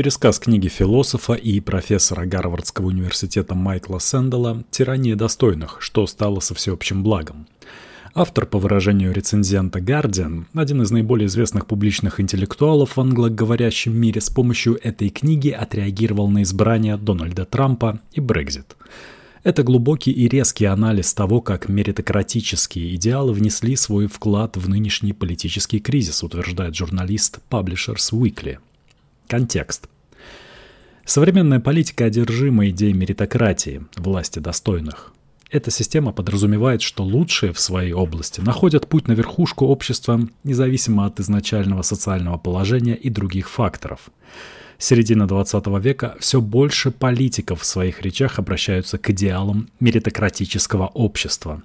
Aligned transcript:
Пересказ 0.00 0.38
книги 0.38 0.68
философа 0.68 1.34
и 1.34 1.60
профессора 1.60 2.24
Гарвардского 2.24 2.86
университета 2.86 3.54
Майкла 3.54 3.98
Сэндала 3.98 4.64
«Тирания 4.70 5.14
достойных. 5.14 5.76
Что 5.80 6.06
стало 6.06 6.40
со 6.40 6.54
всеобщим 6.54 7.02
благом». 7.02 7.46
Автор, 8.14 8.46
по 8.46 8.58
выражению 8.58 9.12
рецензента 9.12 9.78
Guardian, 9.78 10.46
один 10.54 10.80
из 10.80 10.90
наиболее 10.90 11.26
известных 11.26 11.66
публичных 11.66 12.18
интеллектуалов 12.18 12.96
в 12.96 13.00
англоговорящем 13.02 13.94
мире, 13.94 14.22
с 14.22 14.30
помощью 14.30 14.78
этой 14.82 15.10
книги 15.10 15.50
отреагировал 15.50 16.30
на 16.30 16.44
избрание 16.44 16.96
Дональда 16.96 17.44
Трампа 17.44 18.00
и 18.14 18.22
Брекзит. 18.22 18.78
Это 19.42 19.62
глубокий 19.62 20.12
и 20.12 20.28
резкий 20.28 20.64
анализ 20.64 21.12
того, 21.12 21.42
как 21.42 21.68
меритократические 21.68 22.94
идеалы 22.94 23.34
внесли 23.34 23.76
свой 23.76 24.06
вклад 24.06 24.56
в 24.56 24.66
нынешний 24.66 25.12
политический 25.12 25.78
кризис, 25.78 26.22
утверждает 26.22 26.74
журналист 26.74 27.40
Publishers 27.50 28.12
Weekly. 28.12 28.60
Контекст. 29.30 29.88
Современная 31.04 31.60
политика 31.60 32.06
одержима 32.06 32.68
идеей 32.70 32.94
меритократии, 32.94 33.84
власти 33.94 34.40
достойных. 34.40 35.12
Эта 35.52 35.70
система 35.70 36.10
подразумевает, 36.10 36.82
что 36.82 37.04
лучшие 37.04 37.52
в 37.52 37.60
своей 37.60 37.92
области 37.92 38.40
находят 38.40 38.88
путь 38.88 39.06
на 39.06 39.12
верхушку 39.12 39.66
общества, 39.66 40.20
независимо 40.42 41.06
от 41.06 41.20
изначального 41.20 41.82
социального 41.82 42.38
положения 42.38 42.96
и 42.96 43.08
других 43.08 43.48
факторов. 43.48 44.10
С 44.78 44.86
середины 44.86 45.28
20 45.28 45.64
века 45.80 46.16
все 46.18 46.40
больше 46.40 46.90
политиков 46.90 47.60
в 47.60 47.66
своих 47.66 48.02
речах 48.02 48.40
обращаются 48.40 48.98
к 48.98 49.10
идеалам 49.10 49.68
меритократического 49.78 50.88
общества. 50.88 51.62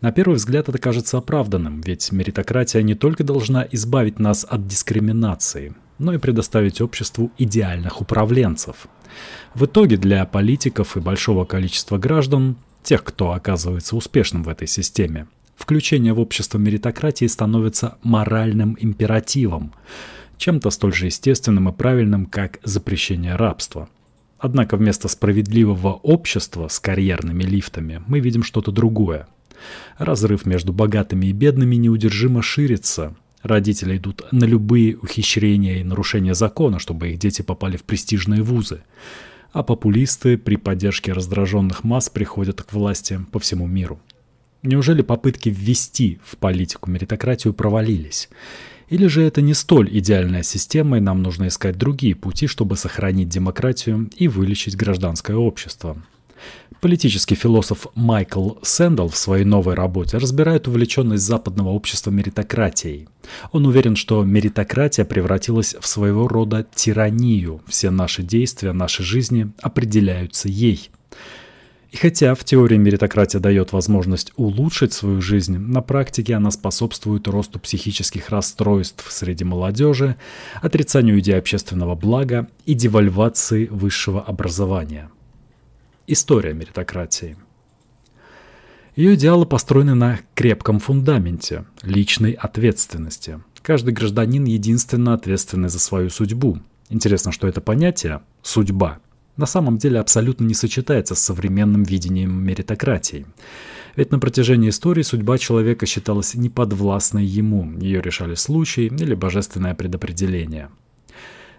На 0.00 0.12
первый 0.12 0.34
взгляд 0.34 0.68
это 0.68 0.78
кажется 0.78 1.18
оправданным, 1.18 1.80
ведь 1.80 2.12
меритократия 2.12 2.82
не 2.82 2.94
только 2.94 3.24
должна 3.24 3.66
избавить 3.72 4.20
нас 4.20 4.46
от 4.48 4.68
дискриминации, 4.68 5.74
но 5.98 6.14
и 6.14 6.18
предоставить 6.18 6.80
обществу 6.80 7.30
идеальных 7.38 8.00
управленцев. 8.00 8.88
В 9.54 9.64
итоге 9.64 9.96
для 9.96 10.24
политиков 10.24 10.96
и 10.96 11.00
большого 11.00 11.44
количества 11.44 11.98
граждан 11.98 12.56
тех, 12.82 13.04
кто 13.04 13.32
оказывается 13.32 13.96
успешным 13.96 14.42
в 14.44 14.48
этой 14.48 14.68
системе. 14.68 15.26
Включение 15.56 16.12
в 16.12 16.20
общество 16.20 16.58
меритократии 16.58 17.26
становится 17.26 17.98
моральным 18.02 18.76
императивом, 18.78 19.72
чем-то 20.36 20.70
столь 20.70 20.94
же 20.94 21.06
естественным 21.06 21.68
и 21.68 21.72
правильным, 21.72 22.26
как 22.26 22.60
запрещение 22.62 23.34
рабства. 23.34 23.88
Однако 24.38 24.76
вместо 24.76 25.08
справедливого 25.08 25.94
общества 25.94 26.68
с 26.68 26.78
карьерными 26.78 27.42
лифтами 27.42 28.02
мы 28.06 28.20
видим 28.20 28.44
что-то 28.44 28.70
другое. 28.70 29.26
Разрыв 29.98 30.46
между 30.46 30.72
богатыми 30.72 31.26
и 31.26 31.32
бедными 31.32 31.74
неудержимо 31.74 32.40
ширится. 32.40 33.16
Родители 33.42 33.96
идут 33.96 34.22
на 34.32 34.44
любые 34.44 34.96
ухищрения 34.96 35.78
и 35.78 35.84
нарушения 35.84 36.34
закона, 36.34 36.78
чтобы 36.78 37.10
их 37.10 37.18
дети 37.18 37.42
попали 37.42 37.76
в 37.76 37.84
престижные 37.84 38.42
вузы 38.42 38.82
а 39.52 39.62
популисты 39.62 40.36
при 40.36 40.56
поддержке 40.56 41.12
раздраженных 41.12 41.84
масс 41.84 42.08
приходят 42.10 42.62
к 42.62 42.72
власти 42.72 43.20
по 43.32 43.38
всему 43.38 43.66
миру. 43.66 44.00
Неужели 44.62 45.02
попытки 45.02 45.48
ввести 45.48 46.18
в 46.24 46.36
политику 46.36 46.90
меритократию 46.90 47.54
провалились? 47.54 48.28
Или 48.88 49.06
же 49.06 49.22
это 49.22 49.40
не 49.42 49.54
столь 49.54 49.88
идеальная 49.98 50.42
система, 50.42 50.96
и 50.98 51.00
нам 51.00 51.22
нужно 51.22 51.48
искать 51.48 51.76
другие 51.76 52.14
пути, 52.14 52.46
чтобы 52.46 52.76
сохранить 52.76 53.28
демократию 53.28 54.10
и 54.16 54.28
вылечить 54.28 54.76
гражданское 54.76 55.36
общество? 55.36 56.02
Политический 56.80 57.34
философ 57.34 57.88
Майкл 57.96 58.52
Сэндл 58.62 59.08
в 59.08 59.16
своей 59.16 59.44
новой 59.44 59.74
работе 59.74 60.16
разбирает 60.16 60.68
увлеченность 60.68 61.24
западного 61.24 61.70
общества 61.70 62.12
меритократией. 62.12 63.08
Он 63.50 63.66
уверен, 63.66 63.96
что 63.96 64.22
меритократия 64.22 65.04
превратилась 65.04 65.74
в 65.80 65.88
своего 65.88 66.28
рода 66.28 66.64
тиранию. 66.72 67.62
Все 67.66 67.90
наши 67.90 68.22
действия, 68.22 68.72
наши 68.72 69.02
жизни 69.02 69.50
определяются 69.60 70.48
ей. 70.48 70.90
И 71.90 71.96
хотя 71.96 72.36
в 72.36 72.44
теории 72.44 72.76
меритократия 72.76 73.40
дает 73.40 73.72
возможность 73.72 74.32
улучшить 74.36 74.92
свою 74.92 75.20
жизнь, 75.20 75.58
на 75.58 75.80
практике 75.80 76.36
она 76.36 76.52
способствует 76.52 77.26
росту 77.26 77.58
психических 77.58 78.28
расстройств 78.28 79.04
среди 79.10 79.42
молодежи, 79.42 80.14
отрицанию 80.62 81.18
идеи 81.18 81.38
общественного 81.38 81.96
блага 81.96 82.46
и 82.66 82.74
девальвации 82.74 83.66
высшего 83.66 84.20
образования– 84.20 85.10
История 86.10 86.54
меритократии. 86.54 87.36
Ее 88.96 89.14
идеалы 89.14 89.44
построены 89.44 89.94
на 89.94 90.20
крепком 90.34 90.78
фундаменте 90.78 91.66
личной 91.82 92.32
ответственности. 92.32 93.42
Каждый 93.60 93.92
гражданин 93.92 94.42
единственно 94.44 95.12
ответственный 95.12 95.68
за 95.68 95.78
свою 95.78 96.08
судьбу. 96.08 96.60
Интересно, 96.88 97.30
что 97.30 97.46
это 97.46 97.60
понятие 97.60 98.22
«судьба» 98.40 99.00
на 99.36 99.44
самом 99.44 99.76
деле 99.76 100.00
абсолютно 100.00 100.44
не 100.44 100.54
сочетается 100.54 101.14
с 101.14 101.20
современным 101.20 101.82
видением 101.82 102.42
меритократии. 102.42 103.26
Ведь 103.94 104.10
на 104.10 104.18
протяжении 104.18 104.70
истории 104.70 105.02
судьба 105.02 105.36
человека 105.36 105.84
считалась 105.84 106.34
неподвластной 106.34 107.26
ему, 107.26 107.78
ее 107.78 108.00
решали 108.00 108.34
случаи 108.34 108.86
или 108.86 109.14
божественное 109.14 109.74
предопределение. 109.74 110.70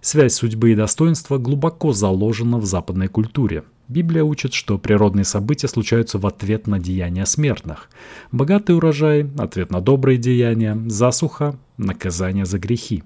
Связь 0.02 0.34
судьбы 0.34 0.72
и 0.72 0.76
достоинства 0.76 1.38
глубоко 1.38 1.94
заложена 1.94 2.58
в 2.58 2.66
западной 2.66 3.10
культуре– 3.10 3.64
Библия 3.90 4.24
учит, 4.24 4.54
что 4.54 4.78
природные 4.78 5.26
события 5.26 5.68
случаются 5.68 6.20
в 6.20 6.28
ответ 6.28 6.68
на 6.68 6.78
деяния 6.78 7.26
смертных. 7.26 7.90
Богатый 8.32 8.76
урожай– 8.76 9.28
ответ 9.40 9.72
на 9.72 9.82
добрые 9.82 10.20
деяния, 10.20 10.80
засуха– 10.86 11.58
наказание 11.78 12.46
за 12.46 12.60
грехи. 12.60 13.04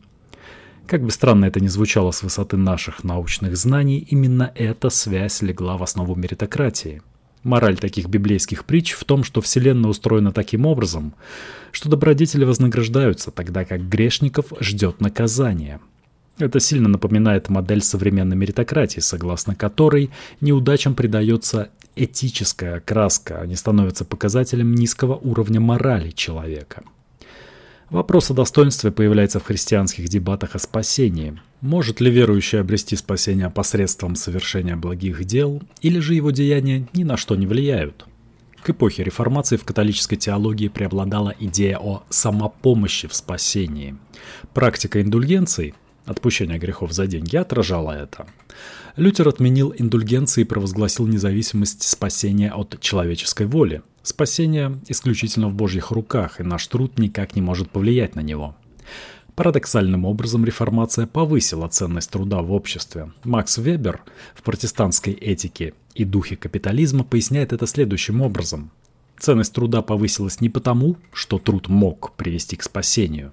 Как 0.86 1.02
бы 1.02 1.10
странно 1.12 1.46
это 1.46 1.62
ни 1.62 1.70
звучало 1.70 2.12
с 2.12 2.22
высоты 2.22 2.58
наших 2.58 3.06
научных 3.06 3.56
знаний, 3.56 4.06
именно 4.10 4.52
эта 4.56 4.90
связь 4.90 5.42
легла 5.42 5.78
в 5.78 5.84
основу 5.84 6.16
меритократии. 6.16 7.02
Мораль 7.44 7.78
таких 7.78 8.08
библейских 8.08 8.66
притч 8.66 8.92
в 8.92 9.06
том, 9.06 9.24
что 9.24 9.40
Вселенная 9.40 9.90
устроена 9.90 10.34
таким 10.34 10.66
образом, 10.66 11.14
что 11.72 11.88
добродетели 11.88 12.44
вознаграждаются, 12.44 13.32
тогда 13.32 13.64
как 13.64 13.88
грешников 13.88 14.48
ждет 14.60 15.00
наказание– 15.00 15.80
это 16.38 16.60
сильно 16.60 16.90
напоминает 16.90 17.50
модель 17.50 17.82
современной 17.82 18.36
меритократии, 18.36 19.00
согласно 19.00 19.56
которой 19.56 20.10
неудачам 20.42 20.96
придается 20.96 21.70
этическая 21.96 22.78
окраска, 22.78 23.40
они 23.40 23.56
становятся 23.56 24.06
показателем 24.06 24.74
низкого 24.74 25.16
уровня 25.16 25.60
морали 25.60 26.10
человека. 26.12 26.84
Вопрос 27.90 28.32
о 28.32 28.34
достоинстве 28.34 28.92
появляется 28.92 29.40
в 29.40 29.46
христианских 29.46 30.10
дебатах 30.10 30.56
о 30.56 30.60
спасении. 30.60 31.40
Может 31.62 32.02
ли 32.02 32.10
верующий 32.10 32.60
обрести 32.60 32.96
спасение 32.96 33.52
посредством 33.52 34.16
совершения 34.16 34.76
благих 34.76 35.24
дел, 35.26 35.62
или 35.82 36.00
же 36.00 36.16
его 36.16 36.32
деяния 36.32 36.88
ни 36.94 37.04
на 37.04 37.18
что 37.18 37.36
не 37.36 37.46
влияют? 37.46 38.06
К 38.64 38.72
эпохе 38.72 39.04
реформации 39.04 39.58
в 39.58 39.64
католической 39.66 40.16
теологии 40.16 40.70
преобладала 40.70 41.36
идея 41.40 41.78
о 41.78 42.04
самопомощи 42.10 43.08
в 43.08 43.14
спасении. 43.14 43.96
Практика 44.54 45.02
индульгенций, 45.02 45.76
Отпущение 46.06 46.60
грехов 46.60 46.92
за 46.92 47.08
деньги 47.08 47.38
отражало 47.38 47.92
это. 47.92 48.28
Лютер 48.98 49.28
отменил 49.28 49.74
индульгенции 49.76 50.42
и 50.42 50.46
провозгласил 50.46 51.08
независимость 51.08 51.84
спасения 51.84 52.52
от 52.52 52.80
человеческой 52.82 53.48
воли. 53.48 53.82
Спасение 54.04 54.80
исключительно 54.88 55.48
в 55.48 55.54
Божьих 55.54 55.92
руках, 55.92 56.40
и 56.40 56.44
наш 56.44 56.68
труд 56.68 57.00
никак 57.00 57.36
не 57.36 57.42
может 57.42 57.72
повлиять 57.72 58.16
на 58.16 58.20
него. 58.20 58.56
Парадоксальным 59.36 60.06
образом 60.06 60.46
реформация 60.46 61.08
повысила 61.08 61.68
ценность 61.68 62.12
труда 62.12 62.42
в 62.42 62.52
обществе. 62.52 63.12
Макс 63.24 63.58
Вебер 63.58 64.04
в 64.36 64.44
протестантской 64.44 65.14
этике 65.14 65.74
и 65.96 66.04
духе 66.04 66.36
капитализма 66.36 67.04
поясняет 67.04 67.54
это 67.54 67.66
следующим 67.66 68.22
образом. 68.22 68.72
Ценность 69.20 69.54
труда 69.54 69.82
повысилась 69.82 70.42
не 70.42 70.50
потому, 70.50 70.98
что 71.14 71.40
труд 71.40 71.70
мог 71.70 72.12
привести 72.14 72.56
к 72.56 72.64
спасению. 72.64 73.32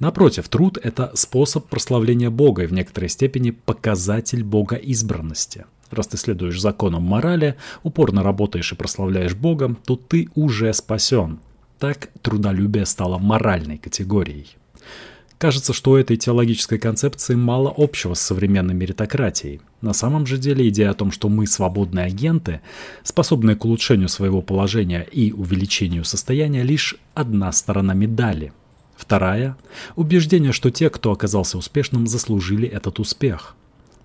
Напротив, 0.00 0.48
труд– 0.48 0.78
это 0.82 1.12
способ 1.14 1.68
прославления 1.68 2.30
Бога 2.30 2.64
и 2.64 2.66
в 2.66 2.72
некоторой 2.72 3.08
степени 3.08 3.50
показатель 3.50 4.42
Бога 4.42 4.76
избранности. 4.76 5.66
Раз 5.90 6.08
ты 6.08 6.16
следуешь 6.16 6.60
законам 6.60 7.02
морали, 7.02 7.56
упорно 7.82 8.22
работаешь 8.22 8.72
и 8.72 8.76
прославляешь 8.76 9.34
Бога, 9.34 9.76
то 9.84 9.96
ты 9.96 10.28
уже 10.34 10.72
спасен. 10.72 11.38
Так 11.78 12.10
трудолюбие 12.22 12.84
стало 12.84 13.18
моральной 13.18 13.78
категорией. 13.78 14.48
Кажется, 15.38 15.72
что 15.72 15.92
у 15.92 15.96
этой 15.96 16.16
теологической 16.16 16.78
концепции 16.78 17.36
мало 17.36 17.72
общего 17.76 18.14
с 18.14 18.20
современной 18.20 18.74
меритократией. 18.74 19.60
На 19.80 19.92
самом 19.92 20.26
же 20.26 20.36
деле 20.36 20.68
идея 20.68 20.90
о 20.90 20.94
том, 20.94 21.12
что 21.12 21.28
мы 21.28 21.46
свободные 21.46 22.06
агенты, 22.06 22.60
способные 23.04 23.54
к 23.54 23.64
улучшению 23.64 24.08
своего 24.08 24.42
положения 24.42 25.06
и 25.12 25.30
увеличению 25.30 26.04
состояния, 26.04 26.64
лишь 26.64 26.96
одна 27.14 27.52
сторона 27.52 27.94
медали. 27.94 28.52
Вторая– 28.96 29.56
убеждение, 29.94 30.50
что 30.50 30.72
те, 30.72 30.90
кто 30.90 31.12
оказался 31.12 31.56
успешным, 31.56 32.08
заслужили 32.08 32.66
этот 32.66 32.98
успех. 32.98 33.54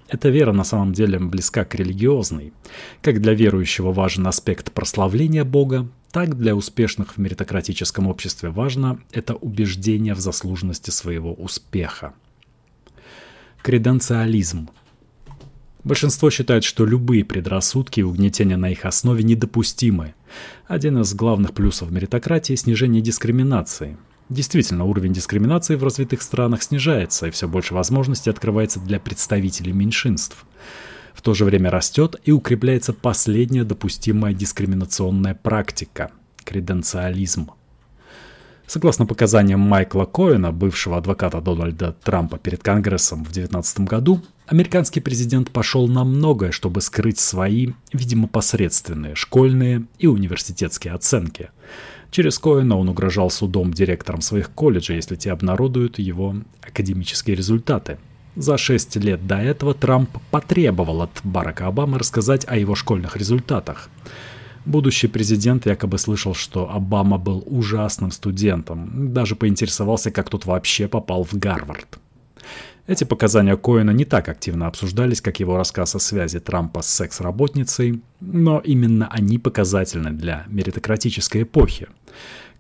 Эта 0.08 0.30
вера 0.30 0.54
на 0.54 0.64
самом 0.64 0.94
деле 0.94 1.18
близка 1.18 1.66
к 1.66 1.74
религиозной. 1.74 2.54
Как 3.02 3.20
для 3.20 3.34
верующего 3.34 3.92
важен 3.92 4.28
аспект 4.28 4.72
прославления 4.72 5.44
Бога, 5.44 5.88
так 6.14 6.38
для 6.38 6.56
успешных 6.56 7.14
в 7.14 7.18
меритократическом 7.18 8.08
обществе 8.08 8.52
важно 8.52 9.00
это 9.12 9.34
убеждение 9.34 10.14
в 10.14 10.20
заслуженности 10.20 10.92
своего 10.92 11.34
успеха. 11.34 12.14
Креденциализм. 13.64 14.70
Большинство 15.84 16.30
считает, 16.30 16.64
что 16.64 16.86
любые 16.86 17.26
предрассудки 17.26 18.02
и 18.02 18.04
угнетения 18.04 18.58
на 18.58 18.70
их 18.70 18.86
основе 18.86 19.24
недопустимы. 19.24 20.14
Один 20.68 21.02
из 21.02 21.16
главных 21.16 21.56
плюсов 21.56 21.90
меритократии– 21.90 22.54
снижение 22.56 23.02
дискриминации. 23.02 23.98
Действительно, 24.30 24.86
уровень 24.86 25.14
дискриминации 25.14 25.76
в 25.76 25.84
развитых 25.84 26.22
странах 26.22 26.62
снижается, 26.62 27.26
и 27.26 27.32
все 27.32 27.48
больше 27.48 27.74
возможностей 27.74 28.30
открывается 28.30 28.80
для 28.80 29.00
представителей 29.00 29.74
меньшинств. 29.74 30.46
В 31.14 31.22
то 31.22 31.34
же 31.34 31.46
время 31.46 31.70
растет 31.70 32.20
и 32.24 32.32
укрепляется 32.32 32.94
последняя 32.94 33.64
допустимая 33.64 34.34
дискриминационная 34.34 35.36
практика– 35.36 36.12
креденциализм. 36.44 37.52
Согласно 38.66 39.06
показаниям 39.06 39.60
Майкла 39.60 40.06
Коэна, 40.06 40.52
бывшего 40.52 40.98
адвоката 40.98 41.42
Дональда 41.42 41.96
Трампа 42.04 42.38
перед 42.38 42.64
Конгрессом 42.64 43.20
в 43.20 43.32
2019 43.32 43.82
году, 43.82 44.22
американский 44.48 45.00
президент 45.00 45.52
пошел 45.52 45.88
на 45.88 46.04
многое, 46.04 46.52
чтобы 46.52 46.82
скрыть 46.82 47.20
свои, 47.20 47.74
видимо, 47.92 48.28
посредственные 48.28 49.16
школьные 49.16 49.86
и 50.00 50.08
университетские 50.08 50.94
оценки. 50.94 51.50
Через 52.10 52.40
Коэна 52.40 52.78
он 52.78 52.90
угрожал 52.90 53.30
судом 53.30 53.74
директорам 53.74 54.22
своих 54.22 54.50
колледжей, 54.52 54.96
если 54.96 55.16
те 55.16 55.32
обнародуют 55.32 56.00
его 56.00 56.36
академические 56.62 57.36
результаты. 57.36 57.98
За 58.36 58.58
шесть 58.58 58.96
лет 58.96 59.28
до 59.28 59.38
этого 59.38 59.74
Трамп 59.74 60.10
потребовал 60.32 61.04
от 61.04 61.12
Барака 61.24 61.68
Обамы 61.68 62.00
рассказать 62.00 62.46
о 62.48 62.58
его 62.58 62.76
школьных 62.76 63.18
результатах– 63.18 63.90
Будущий 64.66 65.08
президент 65.08 65.66
якобы 65.66 65.98
слышал, 65.98 66.34
что 66.34 66.70
Обама 66.72 67.18
был 67.18 67.44
ужасным 67.46 68.12
студентом, 68.12 69.14
даже 69.14 69.36
поинтересовался, 69.36 70.10
как 70.10 70.30
тот 70.30 70.46
вообще 70.46 70.88
попал 70.88 71.24
в 71.24 71.34
Гарвард. 71.34 72.00
Эти 72.88 73.04
показания 73.04 73.56
Коэна 73.56 73.92
не 73.92 74.06
так 74.06 74.28
активно 74.30 74.68
обсуждались, 74.68 75.22
как 75.22 75.40
его 75.40 75.58
рассказ 75.58 75.96
о 75.96 76.00
связи 76.00 76.40
Трампа 76.40 76.82
с 76.82 76.88
секс-работницей, 76.88 78.02
но 78.20 78.60
именно 78.60 79.08
они 79.10 79.38
показательны 79.38 80.12
для 80.12 80.46
меритократической 80.48 81.44
эпохи. 81.44 81.88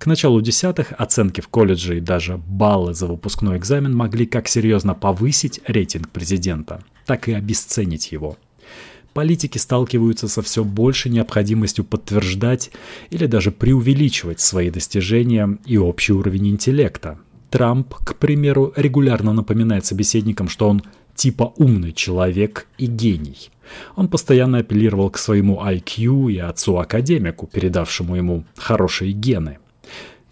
К 0.04 0.06
началу 0.06 0.42
десятых 0.42 0.92
оценки 0.98 1.40
в 1.40 1.48
колледже 1.48 2.00
и 2.00 2.02
даже 2.02 2.36
баллы 2.36 2.94
за 2.94 3.08
выпускной 3.08 3.56
экзамен 3.56 3.96
могли 3.96 4.26
как 4.26 4.50
серьезно 4.50 4.96
повысить 4.96 5.62
рейтинг 5.66 6.10
президента, 6.10 6.84
так 7.06 7.30
и 7.30 7.32
обесценить 7.32 8.12
его– 8.12 8.38
политики 9.14 9.58
сталкиваются 9.58 10.28
со 10.28 10.42
все 10.42 10.66
большей 10.66 11.10
необходимостью 11.10 11.86
подтверждать 11.86 12.72
или 13.12 13.28
даже 13.28 13.52
преувеличивать 13.52 14.42
свои 14.42 14.70
достижения 14.70 15.58
и 15.66 15.78
общий 15.78 16.12
уровень 16.12 16.50
интеллекта. 16.50 17.18
Трамп, 17.50 17.96
к 17.96 18.16
примеру, 18.16 18.74
регулярно 18.76 19.32
напоминает 19.32 19.86
собеседникам, 19.86 20.50
что 20.50 20.68
он 20.68 20.84
типа 21.16 21.54
умный 21.56 21.94
человек 21.94 22.68
и 22.78 22.88
гений. 22.88 23.52
Он 23.96 24.10
постоянно 24.10 24.58
апеллировал 24.58 25.10
к 25.12 25.18
своему 25.18 25.62
IQ 25.64 26.34
и 26.34 26.40
отцу-академику, 26.40 27.48
передавшему 27.48 28.18
ему 28.18 28.44
хорошие 28.58 29.14
гены. 29.14 29.60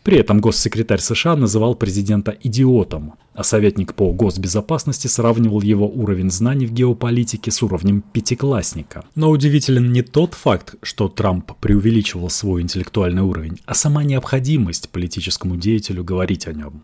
При 0.04 0.18
этом 0.18 0.42
госсекретарь 0.42 1.00
США 1.00 1.36
называл 1.36 1.76
президента 1.76 2.36
идиотом, 2.42 3.14
а 3.36 3.44
советник 3.44 3.94
по 3.94 4.12
госбезопасности 4.12 5.06
сравнивал 5.06 5.62
его 5.62 5.88
уровень 5.88 6.32
знаний 6.32 6.66
в 6.66 6.74
геополитике 6.74 7.52
с 7.52 7.62
уровнем 7.62 8.04
пятиклассника. 8.12 9.06
Но 9.14 9.30
удивителен 9.30 9.92
не 9.92 10.02
тот 10.02 10.34
факт, 10.34 10.74
что 10.82 11.08
Трамп 11.08 11.52
преувеличивал 11.60 12.32
свой 12.32 12.64
интеллектуальный 12.64 13.22
уровень, 13.22 13.60
а 13.66 13.76
сама 13.76 14.04
необходимость 14.04 14.90
политическому 14.90 15.56
деятелю 15.56 16.04
говорить 16.04 16.48
о 16.48 16.54
нем. 16.54 16.82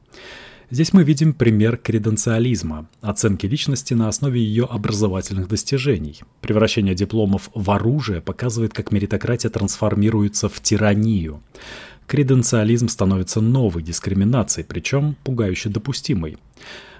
Здесь 0.70 0.92
мы 0.92 1.04
видим 1.04 1.34
пример 1.34 1.78
креденциализма, 1.78 2.88
оценки 3.02 3.46
личности 3.46 3.94
на 3.94 4.10
основе 4.10 4.44
ее 4.44 4.66
образовательных 4.66 5.48
достижений. 5.48 6.20
Превращение 6.42 6.94
дипломов 6.94 7.50
в 7.56 7.72
оружие 7.72 8.20
показывает, 8.20 8.74
как 8.74 8.92
меритократия 8.92 9.50
трансформируется 9.50 10.50
в 10.50 10.60
тиранию 10.62 11.42
креденциализм 12.07 12.88
становится 12.88 13.42
новой 13.42 13.83
дискриминацией, 13.83 14.65
причем 14.65 15.15
пугающе 15.24 15.69
допустимой. 15.69 16.38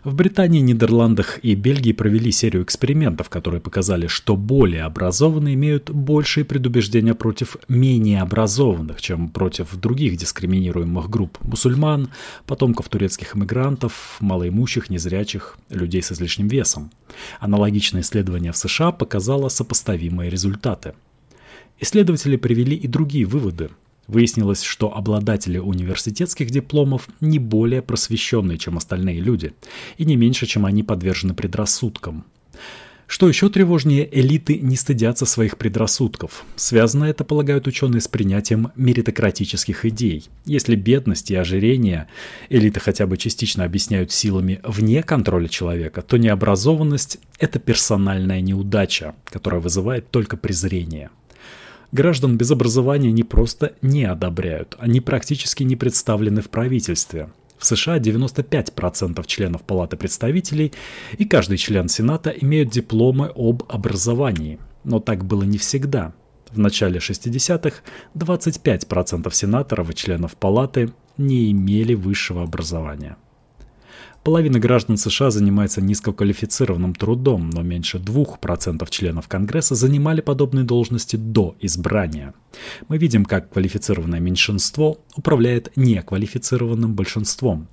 В 0.04 0.14
Британии, 0.14 0.62
Нидерландах 0.62 1.40
и 1.44 1.54
Бельгии 1.56 1.92
провели 1.92 2.32
серию 2.32 2.64
экспериментов, 2.64 3.30
которые 3.30 3.60
показали, 3.60 4.08
что 4.08 4.38
более 4.38 4.84
образованные 4.84 5.56
имеют 5.56 5.90
большие 5.90 6.46
предубеждения 6.46 7.14
против 7.14 7.58
менее 7.68 8.22
образованных, 8.22 9.02
чем 9.02 9.28
против 9.28 9.76
других 9.76 10.16
дискриминируемых 10.16 11.10
групп– 11.10 11.38
мусульман, 11.42 12.10
потомков 12.46 12.88
турецких 12.88 13.36
иммигрантов, 13.36 14.18
малоимущих, 14.22 14.90
незрячих, 14.90 15.58
людей 15.70 16.02
с 16.02 16.12
излишним 16.12 16.48
весом. 16.48 16.92
Аналогичное 17.40 18.02
исследование 18.02 18.52
в 18.52 18.58
США 18.58 18.92
показало 18.92 19.50
сопоставимые 19.50 20.30
результаты. 20.30 20.94
Исследователи 21.80 22.38
привели 22.38 22.76
и 22.76 22.88
другие 22.88 23.26
выводы. 23.26 23.72
Выяснилось, 24.08 24.64
что 24.64 24.96
обладатели 24.96 25.58
университетских 25.58 26.50
дипломов 26.50 27.10
не 27.20 27.40
более 27.40 27.82
просвещенные, 27.82 28.58
чем 28.58 28.78
остальные 28.78 29.20
люди, 29.20 29.54
и 29.98 30.06
не 30.06 30.16
меньше, 30.16 30.46
чем 30.46 30.66
они 30.66 30.82
подвержены 30.84 31.34
предрассудкам. 31.34 32.26
Что 33.08 33.30
еще 33.30 33.48
тревожнее, 33.50 34.08
элиты 34.12 34.60
не 34.60 34.76
стыдятся 34.76 35.26
своих 35.26 35.58
предрассудков. 35.58 36.44
Связано 36.58 37.06
это, 37.06 37.24
полагают 37.24 37.66
ученые, 37.66 38.02
с 38.02 38.08
принятием 38.10 38.72
меритократических 38.76 39.86
идей. 39.86 40.26
Если 40.44 40.76
бедность 40.76 41.32
и 41.32 41.36
ожирение 41.36 42.08
элиты 42.50 42.82
хотя 42.82 43.08
бы 43.08 43.16
частично 43.16 43.64
объясняют 43.64 44.12
силами 44.12 44.60
вне 44.64 45.04
контроля 45.04 45.48
человека, 45.48 46.02
то 46.02 46.18
необразованность– 46.18 47.20
это 47.40 47.60
персональная 47.60 48.42
неудача, 48.42 49.16
которая 49.24 49.62
вызывает 49.62 50.12
только 50.12 50.36
презрение. 50.36 51.10
Граждан 51.98 52.38
без 52.38 52.52
образования 52.52 53.12
не 53.12 53.24
просто 53.24 53.74
не 53.82 54.04
одобряют, 54.04 54.76
они 54.78 55.02
практически 55.02 55.64
не 55.64 55.76
представлены 55.76 56.44
в 56.44 56.50
правительстве. 56.52 57.32
В 57.58 57.66
США 57.66 57.98
95% 57.98 59.26
членов 59.26 59.64
Палаты 59.64 59.98
представителей 59.98 60.74
и 61.18 61.26
каждый 61.26 61.58
член 61.58 61.90
Сената 61.90 62.30
имеют 62.30 62.70
дипломы 62.70 63.32
об 63.36 63.64
образовании. 63.68 64.60
Но 64.84 65.00
так 65.00 65.26
было 65.26 65.42
не 65.42 65.58
всегда. 65.58 66.14
В 66.52 66.60
начале 66.60 67.00
60-х 67.00 67.78
25% 68.14 69.34
сенаторов 69.34 69.90
и 69.90 69.96
членов 69.96 70.36
Палаты 70.36 70.94
не 71.18 71.52
имели 71.52 71.96
высшего 71.96 72.44
образования. 72.44 73.18
Половина 74.28 74.60
граждан 74.60 74.98
США 74.98 75.32
занимается 75.32 75.80
низкоквалифицированным 75.80 76.94
трудом, 76.94 77.50
но 77.50 77.62
меньше 77.62 77.98
2% 77.98 78.86
членов 78.90 79.30
Конгресса 79.30 79.74
занимали 79.74 80.20
подобные 80.20 80.66
должности 80.66 81.16
до 81.16 81.56
избрания. 81.62 82.34
Мы 82.90 82.98
видим, 82.98 83.24
как 83.24 83.50
квалифицированное 83.54 84.20
меньшинство 84.20 85.00
управляет 85.16 85.72
неквалифицированным 85.78 86.94
большинством. 86.94 87.70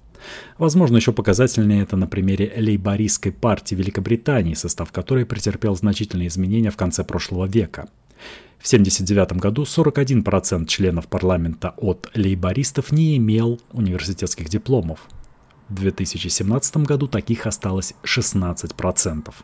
Возможно, 0.56 0.94
еще 0.94 1.12
показательнее 1.12 1.82
это 1.82 1.96
на 1.96 2.06
примере 2.06 2.52
лейбористской 2.56 3.32
партии 3.32 3.74
Великобритании, 3.74 4.54
состав 4.54 4.92
которой 4.92 5.26
претерпел 5.26 5.74
значительные 5.74 6.28
изменения 6.28 6.70
в 6.70 6.76
конце 6.76 7.02
прошлого 7.02 7.46
века. 7.46 7.88
В 8.60 8.66
1979 8.68 9.40
году 9.40 9.64
41% 9.64 10.66
членов 10.66 11.08
парламента 11.08 11.74
от 11.78 12.12
лейбористов 12.14 12.92
не 12.92 13.16
имел 13.16 13.60
университетских 13.72 14.48
дипломов. 14.48 15.00
В 15.68 15.74
2017 15.74 16.76
году 16.78 17.06
таких 17.06 17.46
осталось 17.46 17.94
16%. 18.04 19.34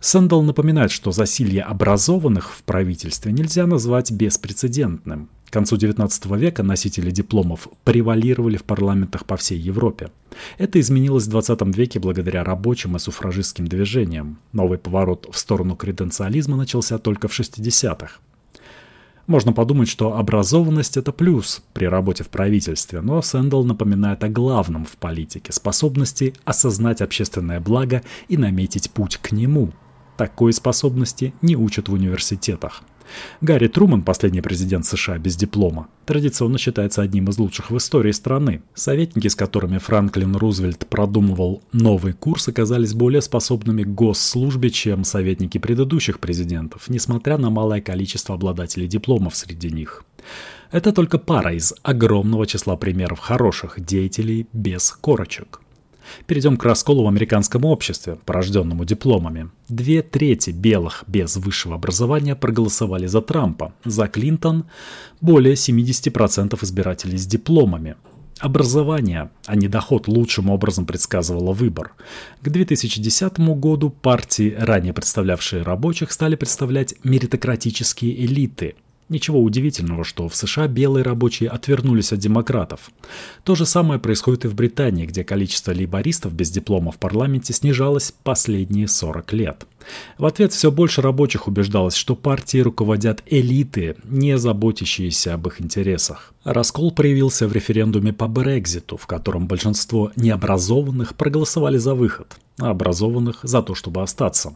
Сэндел 0.00 0.42
напоминает, 0.42 0.90
что 0.90 1.10
засилье 1.10 1.62
образованных 1.62 2.52
в 2.54 2.62
правительстве 2.62 3.32
нельзя 3.32 3.66
назвать 3.66 4.12
беспрецедентным. 4.12 5.28
К 5.48 5.50
концу 5.50 5.76
XIX 5.76 6.38
века 6.38 6.62
носители 6.62 7.10
дипломов 7.10 7.68
превалировали 7.82 8.56
в 8.58 8.64
парламентах 8.64 9.24
по 9.24 9.36
всей 9.36 9.58
Европе. 9.58 10.10
Это 10.58 10.78
изменилось 10.78 11.26
в 11.26 11.34
XX 11.34 11.72
веке 11.72 11.98
благодаря 12.00 12.44
рабочим 12.44 12.96
и 12.96 12.98
суфражистским 12.98 13.66
движениям. 13.66 14.38
Новый 14.52 14.78
поворот 14.78 15.26
в 15.32 15.38
сторону 15.38 15.74
креденциализма 15.74 16.56
начался 16.56 16.98
только 16.98 17.28
в 17.28 17.38
60-х. 17.38 18.20
Можно 19.28 19.52
подумать, 19.52 19.88
что 19.90 20.16
образованность– 20.16 20.96
это 20.96 21.12
плюс 21.12 21.62
при 21.74 21.84
работе 21.84 22.24
в 22.24 22.30
правительстве, 22.30 23.02
но 23.02 23.20
Сэндел 23.20 23.62
напоминает 23.62 24.24
о 24.24 24.30
главном 24.30 24.86
в 24.86 24.96
политике– 24.96 25.52
способности 25.52 26.32
осознать 26.46 27.02
общественное 27.02 27.60
благо 27.60 28.02
и 28.28 28.38
наметить 28.38 28.90
путь 28.90 29.18
к 29.18 29.32
нему. 29.32 29.72
Такой 30.16 30.54
способности 30.54 31.34
не 31.42 31.56
учат 31.56 31.90
в 31.90 31.92
университетах. 31.92 32.82
Гарри 33.40 33.68
Труман, 33.68 34.02
последний 34.02 34.40
президент 34.40 34.86
США 34.86 35.18
без 35.18 35.36
диплома, 35.36 35.88
традиционно 36.06 36.58
считается 36.58 37.02
одним 37.02 37.28
из 37.28 37.38
лучших 37.38 37.70
в 37.70 37.76
истории 37.76 38.12
страны. 38.12 38.62
Советники, 38.74 39.28
с 39.28 39.34
которыми 39.34 39.78
Франклин 39.78 40.36
Рузвельт 40.36 40.86
продумывал 40.86 41.62
новый 41.72 42.12
курс, 42.12 42.48
оказались 42.48 42.94
более 42.94 43.22
способными 43.22 43.82
к 43.82 43.88
госслужбе, 43.88 44.70
чем 44.70 45.04
советники 45.04 45.58
предыдущих 45.58 46.20
президентов, 46.20 46.88
несмотря 46.88 47.38
на 47.38 47.50
малое 47.50 47.80
количество 47.80 48.34
обладателей 48.34 48.86
дипломов 48.86 49.36
среди 49.36 49.70
них. 49.70 50.04
Это 50.70 50.92
только 50.92 51.18
пара 51.18 51.54
из 51.54 51.74
огромного 51.82 52.46
числа 52.46 52.76
примеров 52.76 53.18
хороших 53.20 53.80
деятелей 53.82 54.46
без 54.52 54.90
корочек. 54.90 55.60
Перейдем 56.26 56.56
к 56.56 56.64
расколу 56.64 57.04
в 57.04 57.08
американском 57.08 57.64
обществе, 57.64 58.18
порожденному 58.24 58.84
дипломами. 58.84 59.50
Две 59.68 60.02
трети 60.02 60.50
белых 60.50 61.04
без 61.06 61.36
высшего 61.36 61.74
образования 61.74 62.34
проголосовали 62.34 63.06
за 63.06 63.20
Трампа, 63.20 63.74
за 63.84 64.08
Клинтон 64.08 64.66
более 65.20 65.54
70% 65.54 66.62
избирателей 66.62 67.18
с 67.18 67.26
дипломами. 67.26 67.96
Образование, 68.40 69.30
а 69.46 69.56
не 69.56 69.66
доход 69.66 70.06
лучшим 70.06 70.48
образом 70.48 70.86
предсказывало 70.86 71.52
выбор. 71.52 71.92
К 72.40 72.50
2010 72.50 73.38
году 73.56 73.90
партии, 73.90 74.54
ранее 74.56 74.92
представлявшие 74.92 75.62
рабочих, 75.62 76.12
стали 76.12 76.36
представлять 76.36 76.94
меритократические 77.02 78.24
элиты– 78.24 78.76
Ничего 79.08 79.42
удивительного, 79.42 80.04
что 80.04 80.28
в 80.28 80.36
США 80.36 80.68
белые 80.68 81.02
рабочие 81.02 81.48
отвернулись 81.48 82.12
от 82.12 82.18
демократов. 82.18 82.90
То 83.42 83.54
же 83.54 83.64
самое 83.64 83.98
происходит 83.98 84.44
и 84.44 84.48
в 84.48 84.54
Британии, 84.54 85.06
где 85.06 85.24
количество 85.24 85.72
лейбористов 85.72 86.34
без 86.34 86.50
диплома 86.50 86.92
в 86.92 86.98
парламенте 86.98 87.54
снижалось 87.54 88.12
последние 88.22 88.86
40 88.86 89.32
лет. 89.32 89.66
В 90.18 90.26
ответ 90.26 90.52
все 90.52 90.70
больше 90.70 91.00
рабочих 91.00 91.48
убеждалось, 91.48 91.94
что 91.94 92.16
партии 92.16 92.58
руководят 92.58 93.22
элиты, 93.24 93.96
не 94.04 94.36
заботящиеся 94.36 95.34
об 95.34 95.46
их 95.46 95.62
интересах. 95.62 96.34
Раскол 96.44 96.92
проявился 96.92 97.48
в 97.48 97.52
референдуме 97.54 98.12
по 98.12 98.28
Брекзиту, 98.28 98.98
в 98.98 99.06
котором 99.06 99.46
большинство 99.46 100.12
необразованных 100.16 101.14
проголосовали 101.14 101.78
за 101.78 101.94
выход, 101.94 102.36
а 102.58 102.70
образованных 102.70 103.40
за 103.42 103.62
то, 103.62 103.74
чтобы 103.74 104.02
остаться. 104.02 104.54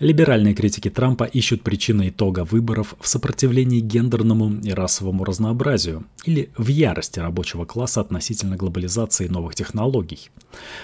Либеральные 0.00 0.54
критики 0.54 0.88
Трампа 0.88 1.24
ищут 1.24 1.62
причины 1.62 2.08
итога 2.08 2.46
выборов 2.46 2.94
в 2.98 3.06
сопротивлении 3.06 3.80
гендерному 3.80 4.58
и 4.62 4.70
расовому 4.70 5.24
разнообразию 5.24 6.06
или 6.24 6.48
в 6.56 6.68
ярости 6.68 7.20
рабочего 7.20 7.66
класса 7.66 8.00
относительно 8.00 8.56
глобализации 8.56 9.28
новых 9.28 9.54
технологий. 9.54 10.30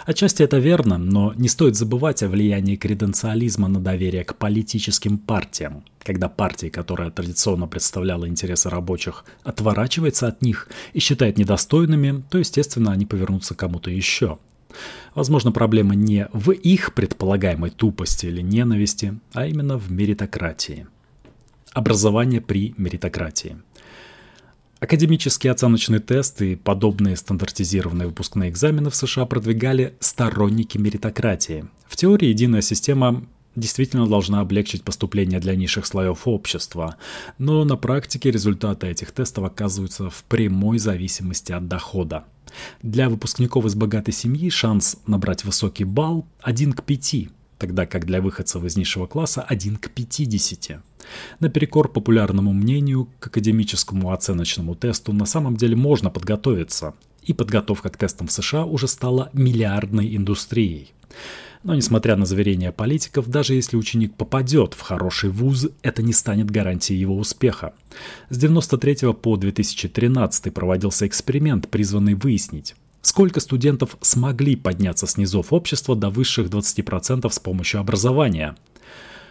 Отчасти 0.04 0.42
это 0.42 0.58
верно, 0.58 0.98
но 0.98 1.32
не 1.34 1.48
стоит 1.48 1.76
забывать 1.76 2.22
о 2.22 2.28
влиянии 2.28 2.76
креденциализма 2.76 3.68
на 3.68 3.80
доверие 3.80 4.22
к 4.22 4.34
политическим 4.34 5.16
партиям. 5.16 5.82
Когда 6.02 6.28
партия, 6.28 6.68
которая 6.68 7.10
традиционно 7.10 7.66
представляла 7.66 8.28
интересы 8.28 8.68
рабочих, 8.68 9.24
отворачивается 9.44 10.28
от 10.28 10.42
них 10.42 10.68
и 10.92 10.98
считает 11.00 11.38
недостойными, 11.38 12.22
то, 12.28 12.36
естественно, 12.36 12.92
они 12.92 13.06
повернутся 13.06 13.54
кому-то 13.54 13.90
еще– 13.90 14.38
Возможно, 15.14 15.52
проблема 15.52 15.94
не 15.94 16.28
в 16.32 16.50
их 16.50 16.94
предполагаемой 16.94 17.70
тупости 17.70 18.26
или 18.26 18.42
ненависти, 18.42 19.18
а 19.32 19.46
именно 19.46 19.78
в 19.78 19.90
меритократии. 19.90 20.86
Образование 21.72 22.40
при 22.40 22.74
меритократии. 22.76 23.56
Академические 24.78 25.52
оценочные 25.52 26.00
тесты 26.00 26.52
и 26.52 26.56
подобные 26.56 27.16
стандартизированные 27.16 28.08
выпускные 28.08 28.50
экзамены 28.50 28.90
в 28.90 28.94
США 28.94 29.24
продвигали 29.24 29.94
сторонники 30.00 30.76
меритократии. 30.76 31.64
В 31.86 31.96
теории 31.96 32.28
единая 32.28 32.60
система 32.60 33.24
действительно 33.56 34.06
должна 34.06 34.40
облегчить 34.40 34.84
поступление 34.84 35.40
для 35.40 35.56
низших 35.56 35.86
слоев 35.86 36.28
общества, 36.28 36.96
но 37.38 37.64
на 37.64 37.76
практике 37.76 38.30
результаты 38.30 38.86
этих 38.86 39.10
тестов 39.10 39.44
оказываются 39.44 40.10
в 40.10 40.24
прямой 40.24 40.78
зависимости 40.78 41.52
от 41.52 41.66
дохода. 41.66 42.24
Для 42.82 43.08
выпускников 43.08 43.64
из 43.64 43.74
богатой 43.74 44.14
семьи 44.14 44.48
шанс 44.50 44.96
набрать 45.06 45.44
высокий 45.44 45.84
балл 45.84 46.26
1 46.42 46.72
к 46.74 46.82
5, 46.84 47.28
тогда 47.58 47.86
как 47.86 48.06
для 48.06 48.20
выходцев 48.20 48.62
из 48.64 48.76
низшего 48.76 49.06
класса 49.06 49.42
1 49.42 49.76
к 49.76 49.90
50. 49.90 50.80
Наперекор 51.40 51.88
популярному 51.88 52.52
мнению 52.52 53.08
к 53.18 53.28
академическому 53.28 54.12
оценочному 54.12 54.74
тесту 54.74 55.12
на 55.12 55.26
самом 55.26 55.56
деле 55.56 55.76
можно 55.76 56.10
подготовиться, 56.10 56.94
и 57.22 57.32
подготовка 57.32 57.88
к 57.88 57.96
тестам 57.96 58.28
в 58.28 58.32
США 58.32 58.64
уже 58.64 58.86
стала 58.86 59.30
миллиардной 59.32 60.16
индустрией. 60.16 60.92
Но 61.66 61.74
несмотря 61.74 62.14
на 62.14 62.26
заверения 62.26 62.70
политиков, 62.70 63.28
даже 63.28 63.54
если 63.54 63.76
ученик 63.76 64.14
попадет 64.14 64.74
в 64.74 64.82
хороший 64.82 65.30
вуз, 65.30 65.66
это 65.82 66.00
не 66.00 66.12
станет 66.12 66.48
гарантией 66.48 66.96
его 66.96 67.16
успеха. 67.16 67.74
С 68.30 68.36
1993 68.36 69.12
по 69.14 69.36
2013 69.36 70.54
проводился 70.54 71.08
эксперимент, 71.08 71.68
призванный 71.68 72.14
выяснить, 72.14 72.76
сколько 73.02 73.40
студентов 73.40 73.96
смогли 74.00 74.54
подняться 74.54 75.08
с 75.08 75.16
низов 75.16 75.52
общества 75.52 75.96
до 75.96 76.08
высших 76.08 76.50
20% 76.50 77.28
с 77.28 77.38
помощью 77.40 77.80
образования. 77.80 78.54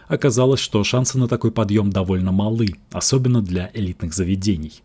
Оказалось, 0.06 0.60
что 0.60 0.84
шансы 0.84 1.16
на 1.16 1.28
такой 1.28 1.52
подъем 1.52 1.88
довольно 1.88 2.32
малы, 2.32 2.74
особенно 2.92 3.40
для 3.40 3.70
элитных 3.72 4.12
заведений. 4.12 4.82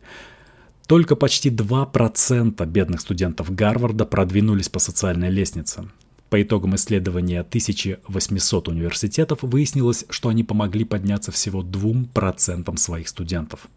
Только 0.87 1.17
почти 1.17 1.49
2% 1.49 2.65
бедных 2.65 3.01
студентов 3.01 3.53
Гарварда 3.53 4.05
продвинулись 4.05 4.69
по 4.69 4.79
социальной 4.79 5.29
лестнице. 5.29 5.89
По 6.31 6.41
итогам 6.41 6.75
исследования 6.75 7.41
1800 7.41 8.69
университетов 8.69 9.39
выяснилось, 9.41 10.05
что 10.09 10.29
они 10.29 10.45
помогли 10.45 10.85
подняться 10.85 11.29
всего 11.33 11.61
2% 11.61 12.77
своих 12.77 13.09
студентов. 13.09 13.67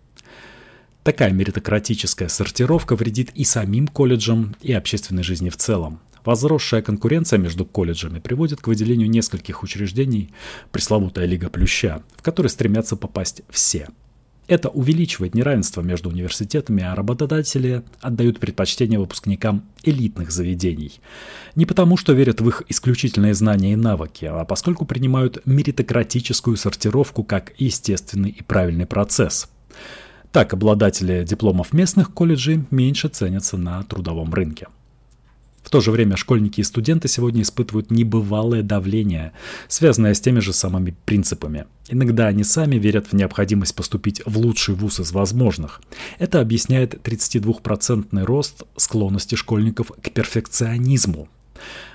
Такая 1.02 1.32
меритократическая 1.32 2.28
сортировка 2.28 2.94
вредит 2.94 3.32
и 3.34 3.42
самим 3.42 3.88
колледжам, 3.88 4.54
и 4.62 4.72
общественной 4.72 5.24
жизни 5.24 5.48
в 5.50 5.56
целом. 5.56 5.98
Возросшая 6.24 6.80
конкуренция 6.80 7.40
между 7.40 7.64
колледжами 7.66 8.20
приводит 8.20 8.60
к 8.60 8.68
выделению 8.68 9.10
нескольких 9.10 9.64
учреждений, 9.64 10.32
пресловутая 10.70 11.26
Лига 11.26 11.50
Плюща, 11.50 12.04
в 12.16 12.22
которой 12.22 12.46
стремятся 12.46 12.94
попасть 12.94 13.42
все– 13.50 13.88
это 14.46 14.68
увеличивает 14.68 15.34
неравенство 15.34 15.80
между 15.82 16.10
университетами, 16.10 16.82
а 16.82 16.94
работодатели 16.94 17.82
отдают 18.00 18.38
предпочтение 18.40 18.98
выпускникам 18.98 19.64
элитных 19.82 20.30
заведений. 20.30 21.00
Не 21.54 21.66
потому, 21.66 21.96
что 21.96 22.12
верят 22.12 22.40
в 22.40 22.48
их 22.48 22.62
исключительные 22.68 23.34
знания 23.34 23.72
и 23.72 23.76
навыки, 23.76 24.26
а 24.26 24.44
поскольку 24.44 24.84
принимают 24.84 25.44
меритократическую 25.46 26.56
сортировку 26.56 27.24
как 27.24 27.52
естественный 27.58 28.30
и 28.30 28.42
правильный 28.42 28.86
процесс. 28.86 29.48
Так, 30.32 30.52
обладатели 30.52 31.24
дипломов 31.24 31.72
местных 31.72 32.12
колледжей 32.12 32.64
меньше 32.70 33.08
ценятся 33.08 33.56
на 33.56 33.82
трудовом 33.84 34.34
рынке. 34.34 34.66
В 35.64 35.70
то 35.70 35.80
же 35.80 35.90
время 35.90 36.16
школьники 36.16 36.60
и 36.60 36.64
студенты 36.64 37.08
сегодня 37.08 37.42
испытывают 37.42 37.90
небывалое 37.90 38.62
давление, 38.62 39.32
связанное 39.66 40.12
с 40.12 40.20
теми 40.20 40.40
же 40.40 40.52
самыми 40.52 40.94
принципами. 41.06 41.64
Иногда 41.88 42.26
они 42.26 42.44
сами 42.44 42.76
верят 42.76 43.06
в 43.06 43.14
необходимость 43.14 43.74
поступить 43.74 44.22
в 44.26 44.38
лучший 44.38 44.74
вуз 44.74 45.00
из 45.00 45.12
возможных. 45.12 45.80
Это 46.18 46.40
объясняет 46.40 46.94
32% 46.94 48.24
рост 48.24 48.64
склонности 48.76 49.36
школьников 49.36 49.90
к 49.90 50.10
перфекционизму. 50.10 51.28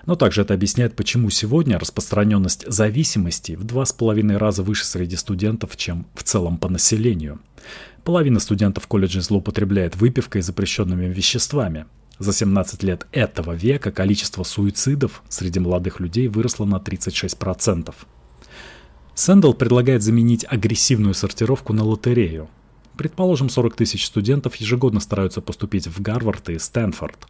Но 0.08 0.16
также 0.16 0.42
это 0.42 0.56
объясняет, 0.56 0.96
почему 0.96 1.30
сегодня 1.30 1.78
распространенность 1.78 2.66
зависимости 2.68 3.52
в 3.52 3.64
два 3.64 3.86
с 3.86 3.94
половиной 3.94 4.38
раза 4.38 4.64
выше 4.64 4.86
среди 4.86 5.16
студентов, 5.16 5.78
чем 5.78 6.08
в 6.16 6.24
целом 6.24 6.58
по 6.58 6.70
населению. 6.70 7.40
Половина 8.04 8.40
студентов 8.40 8.88
колледжа 8.88 9.22
злоупотребляет 9.22 9.96
выпивкой 9.96 10.40
и 10.40 10.44
запрещенными 10.44 11.06
веществами. 11.06 11.86
За 12.20 12.34
17 12.34 12.84
лет 12.84 13.08
этого 13.14 13.54
века 13.54 13.92
количество 13.92 14.44
суицидов 14.44 15.24
среди 15.30 15.62
молодых 15.62 16.02
людей 16.02 16.28
выросло 16.28 16.66
на 16.66 16.76
36%. 16.76 17.96
Сэндл 19.16 19.54
предлагает 19.54 20.04
заменить 20.04 20.46
агрессивную 20.48 21.14
сортировку 21.14 21.72
на 21.72 21.86
лотерею. 21.86 22.50
Предположим, 22.98 23.50
40 23.50 23.76
тысяч 23.78 24.06
студентов 24.06 24.56
ежегодно 24.58 25.00
стараются 25.00 25.40
поступить 25.40 25.88
в 25.88 26.02
Гарвард 26.02 26.50
и 26.50 26.60
Стэнфорд. 26.60 27.28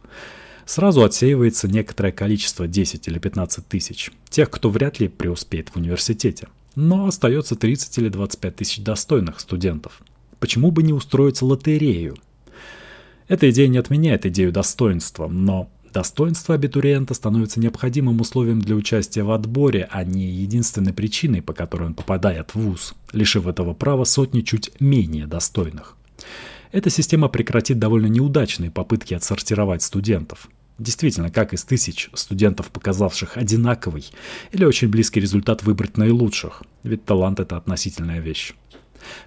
Сразу 0.66 1.04
отсеивается 1.04 1.68
некоторое 1.68 2.10
количество, 2.10 2.66
10 2.66 3.06
или 3.06 3.18
15 3.20 3.66
тысяч, 3.66 4.10
тех, 4.28 4.50
кто 4.50 4.70
вряд 4.70 4.98
ли 4.98 5.06
преуспеет 5.06 5.68
в 5.68 5.76
университете. 5.76 6.48
Но 6.74 7.06
остается 7.06 7.54
30 7.54 7.98
или 7.98 8.08
25 8.08 8.56
тысяч 8.56 8.82
достойных 8.82 9.38
студентов. 9.38 10.02
Почему 10.40 10.72
бы 10.72 10.82
не 10.82 10.92
устроить 10.92 11.42
лотерею– 11.42 12.16
эта 13.30 13.48
идея 13.50 13.68
не 13.68 13.78
отменяет 13.78 14.26
идею 14.26 14.50
достоинства, 14.50 15.28
но 15.28 15.70
достоинство 15.92 16.56
абитуриента 16.56 17.14
становится 17.14 17.60
необходимым 17.60 18.20
условием 18.20 18.60
для 18.60 18.74
участия 18.74 19.22
в 19.22 19.30
отборе, 19.30 19.88
а 19.88 20.02
не 20.02 20.28
единственной 20.28 20.92
причиной, 20.92 21.40
по 21.40 21.52
которой 21.52 21.84
он 21.84 21.94
попадает 21.94 22.50
в 22.50 22.56
ВУЗ, 22.56 22.94
лишив 23.12 23.46
этого 23.46 23.72
права 23.72 24.02
сотни 24.02 24.40
чуть 24.40 24.72
менее 24.80 25.28
достойных. 25.28 25.96
Эта 26.72 26.90
система 26.90 27.28
прекратит 27.28 27.78
довольно 27.78 28.06
неудачные 28.06 28.72
попытки 28.72 29.14
отсортировать 29.14 29.84
студентов. 29.84 30.48
Действительно, 30.78 31.30
как 31.30 31.52
из 31.52 31.62
тысяч 31.62 32.10
студентов, 32.14 32.70
показавших 32.70 33.36
одинаковый 33.36 34.06
или 34.50 34.64
очень 34.64 34.88
близкий 34.88 35.20
результат 35.20 35.62
выбрать 35.62 35.96
наилучших, 35.96 36.64
ведь 36.82 37.04
талант– 37.04 37.38
это 37.40 37.56
относительная 37.56 38.18
вещь. 38.18 38.54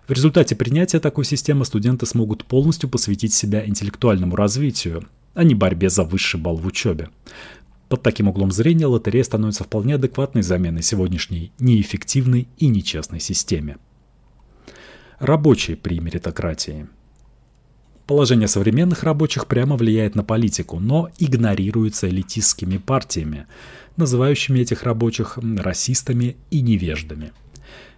В 0.07 0.11
результате 0.11 0.55
принятия 0.55 0.99
такой 0.99 1.25
системы 1.25 1.65
студенты 1.65 2.05
смогут 2.05 2.45
полностью 2.45 2.89
посвятить 2.89 3.33
себя 3.33 3.65
интеллектуальному 3.65 4.35
развитию, 4.35 5.07
а 5.33 5.43
не 5.43 5.55
борьбе 5.55 5.89
за 5.89 6.03
высший 6.03 6.39
балл 6.39 6.57
в 6.57 6.65
учебе. 6.65 7.09
Под 7.89 8.01
таким 8.01 8.27
углом 8.27 8.51
зрения 8.51 8.87
лотерея 8.87 9.23
становится 9.23 9.63
вполне 9.63 9.95
адекватной 9.95 10.41
заменой 10.41 10.81
сегодняшней 10.81 11.51
неэффективной 11.59 12.47
и 12.57 12.67
нечестной 12.67 13.19
системе. 13.19 13.77
Рабочие 15.19 15.77
при 15.77 15.99
меритократии. 15.99 16.87
Положение 18.07 18.47
современных 18.47 19.03
рабочих 19.03 19.47
прямо 19.47 19.77
влияет 19.77 20.15
на 20.15 20.23
политику, 20.23 20.79
но 20.79 21.09
игнорируется 21.19 22.09
элитистскими 22.09 22.77
партиями, 22.77 23.47
называющими 23.95 24.59
этих 24.59 24.83
рабочих 24.83 25.37
расистами 25.37 26.35
и 26.49 26.61
невеждами. 26.61 27.31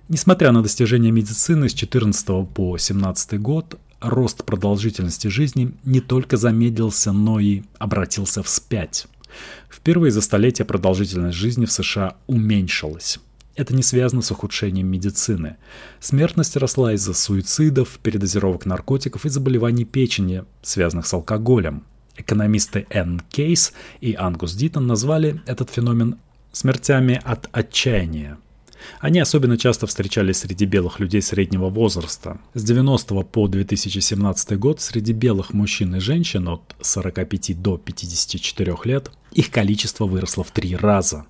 Несмотря 0.07 0.51
на 0.51 0.61
достижения 0.61 1.09
медицины 1.09 1.67
с 1.67 1.73
14 1.73 2.47
по 2.53 2.77
17 2.77 3.41
год, 3.41 3.79
рост 3.99 4.43
продолжительности 4.43 5.29
жизни 5.29 5.71
не 5.83 5.99
только 5.99 6.37
замедлился, 6.37 7.11
но 7.11 7.39
и 7.39 7.63
обратился 7.79 8.43
вспять. 8.43 9.07
Впервые 9.67 10.11
за 10.11 10.21
столетие 10.21 10.65
продолжительность 10.65 11.35
жизни 11.35 11.65
в 11.65 11.71
США 11.71 12.17
уменьшилась. 12.27 13.19
Это 13.55 13.73
не 13.73 13.81
связано 13.81 14.21
с 14.21 14.29
ухудшением 14.29 14.87
медицины. 14.87 15.55
Смертность 15.99 16.55
росла 16.55 16.93
из-за 16.93 17.15
суицидов, 17.15 17.97
передозировок 18.03 18.67
наркотиков 18.67 19.25
и 19.25 19.29
заболеваний 19.29 19.85
печени, 19.85 20.43
связанных 20.61 21.07
с 21.07 21.13
алкоголем. 21.13 21.83
Экономисты 22.15 22.85
Энн 22.91 23.21
Кейс 23.29 23.73
и 24.01 24.13
Ангус 24.13 24.53
Дитон 24.53 24.85
назвали 24.85 25.41
этот 25.47 25.71
феномен 25.71 26.17
смертями 26.51 27.19
от 27.23 27.49
отчаяния. 27.51 28.37
Они 28.99 29.19
особенно 29.19 29.57
часто 29.57 29.87
встречались 29.87 30.37
среди 30.37 30.65
белых 30.65 30.99
людей 30.99 31.21
среднего 31.21 31.69
возраста. 31.69 32.39
С 32.53 32.63
90 32.63 33.21
по 33.23 33.47
2017 33.47 34.57
год 34.57 34.81
среди 34.81 35.13
белых 35.13 35.53
мужчин 35.53 35.95
и 35.95 35.99
женщин 35.99 36.47
от 36.47 36.75
45 36.81 37.61
до 37.61 37.77
54 37.77 38.75
лет 38.85 39.11
их 39.31 39.51
количество 39.51 40.05
выросло 40.05 40.43
в 40.43 40.51
три 40.51 40.75
раза. 40.75 41.25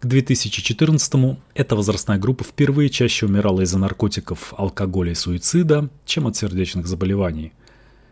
К 0.00 0.06
2014 0.06 1.38
эта 1.54 1.74
возрастная 1.74 2.18
группа 2.18 2.44
впервые 2.44 2.88
чаще 2.88 3.26
умирала 3.26 3.62
из-за 3.62 3.78
наркотиков, 3.78 4.54
алкоголя 4.56 5.10
и 5.10 5.16
суицида, 5.16 5.90
чем 6.06 6.28
от 6.28 6.36
сердечных 6.36 6.86
заболеваний. 6.86 7.52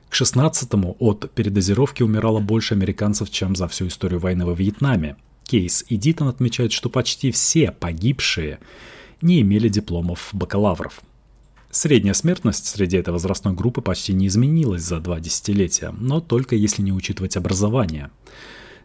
К 0.08 0.14
16 0.14 0.68
от 0.99 1.30
передозировки 1.32 2.02
умирало 2.02 2.40
больше 2.40 2.75
американцев, 2.75 3.30
чем 3.30 3.54
за 3.54 3.68
всю 3.68 3.87
историю 3.87 4.18
войны 4.18 4.44
во 4.44 4.52
Вьетнаме. 4.52 5.16
Кейс 5.46 5.84
и 5.88 5.96
Дитон 5.96 6.28
отмечают, 6.28 6.72
что 6.72 6.90
почти 6.90 7.30
все 7.30 7.70
погибшие 7.70 8.58
не 9.20 9.40
имели 9.40 9.68
дипломов 9.68 10.28
бакалавров. 10.32 11.00
Средняя 11.70 12.14
смертность 12.14 12.66
среди 12.66 12.96
этой 12.96 13.10
возрастной 13.10 13.54
группы 13.54 13.80
почти 13.80 14.12
не 14.12 14.26
изменилась 14.26 14.82
за 14.82 14.98
два 14.98 15.20
десятилетия, 15.20 15.94
но 15.98 16.20
только 16.20 16.56
если 16.56 16.82
не 16.82 16.92
учитывать 16.92 17.36
образование. 17.36 18.10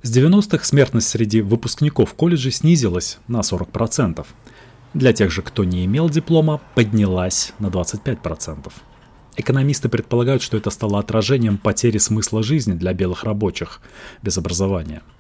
С 0.04 0.16
90-х 0.16 0.64
смертность 0.66 1.08
среди 1.08 1.42
выпускников 1.42 2.14
колледжа 2.14 2.52
снизилась 2.52 3.20
на 3.28 3.40
40%. 3.40 4.26
Для 4.94 5.14
тех 5.14 5.32
же, 5.32 5.42
кто 5.42 5.64
не 5.64 5.86
имел 5.86 6.10
диплома, 6.10 6.62
поднялась 6.76 7.54
на 7.60 7.68
25%. 7.68 8.72
Экономисты 9.38 9.90
предполагают, 9.90 10.42
что 10.42 10.58
это 10.58 10.70
стало 10.70 11.00
отражением 11.00 11.58
потери 11.58 11.98
смысла 11.98 12.44
жизни 12.44 12.74
для 12.74 12.94
белых 12.94 13.24
рабочих 13.24 13.82
без 14.22 14.38
образования– 14.38 15.02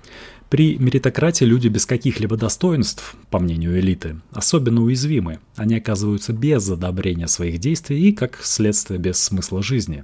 при 0.51 0.77
меритократии 0.77 1.45
люди 1.45 1.69
без 1.69 1.85
каких-либо 1.85 2.35
достоинств, 2.35 3.15
по 3.29 3.39
мнению 3.39 3.79
элиты, 3.79 4.19
особенно 4.33 4.83
уязвимы. 4.83 5.39
Они 5.55 5.77
оказываются 5.77 6.33
без 6.33 6.69
одобрения 6.69 7.29
своих 7.29 7.59
действий 7.59 8.09
и, 8.09 8.11
как 8.11 8.37
следствие, 8.43 8.99
без 8.99 9.17
смысла 9.17 9.63
жизни. 9.63 10.03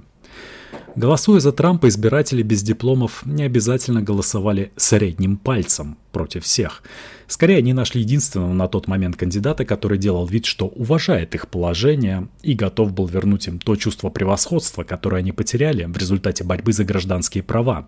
Голосуя 0.96 1.40
за 1.40 1.52
Трампа, 1.52 1.88
избиратели 1.88 2.42
без 2.42 2.62
дипломов 2.62 3.26
не 3.26 3.42
обязательно 3.42 4.00
голосовали 4.00 4.72
средним 4.76 5.36
пальцем 5.36 5.98
против 6.12 6.44
всех. 6.44 6.82
Скорее, 7.26 7.58
они 7.58 7.74
нашли 7.74 8.00
единственного 8.00 8.54
на 8.54 8.68
тот 8.68 8.88
момент 8.88 9.16
кандидата, 9.16 9.66
который 9.66 9.98
делал 9.98 10.26
вид, 10.26 10.46
что 10.46 10.66
уважает 10.66 11.34
их 11.34 11.48
положение 11.48 12.26
и 12.42 12.54
готов 12.54 12.94
был 12.94 13.06
вернуть 13.06 13.46
им 13.48 13.58
то 13.58 13.76
чувство 13.76 14.08
превосходства, 14.08 14.82
которое 14.82 15.18
они 15.18 15.32
потеряли 15.32 15.84
в 15.84 15.96
результате 15.98 16.42
борьбы 16.42 16.72
за 16.72 16.84
гражданские 16.84 17.44
права. 17.44 17.86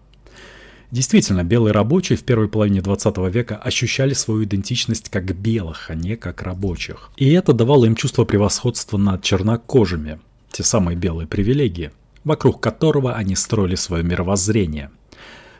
Действительно, 0.91 1.45
белые 1.45 1.73
рабочие 1.73 2.19
в 2.19 2.25
первой 2.25 2.49
половине 2.49 2.81
20 2.81 3.17
века 3.33 3.57
ощущали 3.57 4.13
свою 4.13 4.43
идентичность 4.43 5.09
как 5.09 5.37
белых, 5.37 5.89
а 5.89 5.95
не 5.95 6.17
как 6.17 6.43
рабочих. 6.43 7.11
И 7.17 7.31
это 7.33 7.53
давало 7.53 7.85
им 7.85 7.95
чувство 7.95 8.25
превосходства 8.25 8.99
над 8.99 9.23
чернокожими, 9.23 10.19
те 10.51 10.65
самые 10.65 10.97
белые 10.97 11.29
привилегии, 11.29 11.93
вокруг 12.25 12.61
которого 12.61 13.15
они 13.15 13.37
строили 13.37 13.77
свое 13.77 14.03
мировоззрение. 14.03 14.91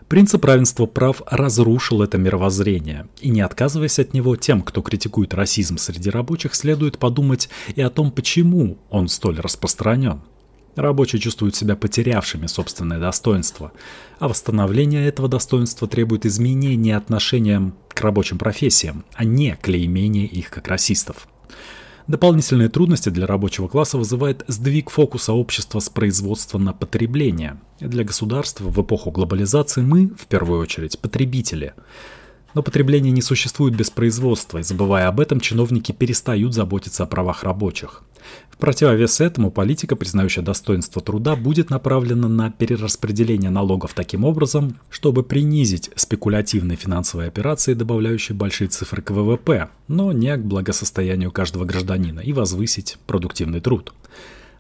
Принцип 0.09 0.45
равенства 0.45 0.87
прав 0.87 1.23
разрушил 1.31 2.03
это 2.03 2.19
мировоззрение, 2.19 3.07
и 3.21 3.31
не 3.31 3.43
отказываясь 3.43 4.01
от 4.01 4.13
него, 4.13 4.35
тем, 4.35 4.63
кто 4.63 4.83
критикует 4.83 5.33
расизм 5.33 5.79
среди 5.79 6.11
рабочих, 6.11 6.57
следует 6.57 6.99
подумать 6.99 7.49
и 7.77 7.81
о 7.81 7.91
том, 7.91 8.11
почему 8.11 8.79
он 8.91 9.07
столь 9.07 9.39
распространен. 9.39 10.23
Рабочие 10.77 11.21
чувствуют 11.21 11.57
себя 11.57 11.77
потерявшими 11.77 12.47
собственное 12.47 12.99
достоинство, 12.99 13.73
а 14.19 14.29
восстановление 14.29 15.07
этого 15.07 15.29
достоинства 15.29 15.89
требует 15.89 16.27
изменения 16.27 16.97
отношения 16.97 17.73
к 17.89 18.01
рабочим 18.01 18.39
профессиям, 18.39 19.05
а 19.15 19.25
не 19.25 19.59
клеймения 19.61 20.27
их 20.27 20.51
как 20.51 20.69
расистов. 20.69 21.27
Дополнительные 22.07 22.69
трудности 22.69 23.09
для 23.09 23.27
рабочего 23.27 23.69
класса 23.69 23.99
вызывает 23.99 24.45
сдвиг 24.49 24.91
фокуса 24.91 25.33
общества 25.33 25.81
с 25.81 25.89
производства 25.89 26.59
на 26.59 26.73
потребление. 26.73 27.61
Для 27.79 28.05
государства 28.05 28.65
в 28.65 28.83
эпоху 28.83 29.11
глобализации 29.11 29.83
мы, 29.83 30.09
в 30.09 30.27
первую 30.27 30.61
очередь, 30.61 30.99
потребители– 30.99 31.75
но 32.55 32.63
потребление 32.63 33.13
не 33.13 33.23
существует 33.23 33.77
без 33.77 33.91
производства, 33.91 34.59
и 34.59 34.63
забывая 34.63 35.09
об 35.09 35.21
этом, 35.21 35.41
чиновники 35.41 35.93
перестают 35.93 36.55
заботиться 36.55 37.05
о 37.05 37.07
правах 37.07 37.45
рабочих. 37.45 38.03
В 38.51 38.57
противовес 38.57 39.21
этому 39.21 39.51
политика, 39.51 39.97
признающая 39.97 40.43
достоинство 40.43 41.01
труда, 41.01 41.35
будет 41.37 41.71
направлена 41.71 42.29
на 42.29 42.51
перераспределение 42.51 43.51
налогов 43.51 43.95
таким 43.95 44.25
образом, 44.25 44.79
чтобы 44.91 45.23
принизить 45.23 45.91
спекулятивные 45.97 46.77
финансовые 46.77 47.29
операции, 47.29 47.75
добавляющие 47.75 48.37
большие 48.37 48.69
цифры 48.69 49.03
к 49.03 49.11
ВВП, 49.11 49.71
но 49.89 50.13
не 50.13 50.37
к 50.37 50.45
благосостоянию 50.45 51.33
каждого 51.33 51.65
гражданина, 51.65 52.21
и 52.21 52.33
возвысить 52.33 52.99
продуктивный 53.07 53.61
труд. 53.61 53.95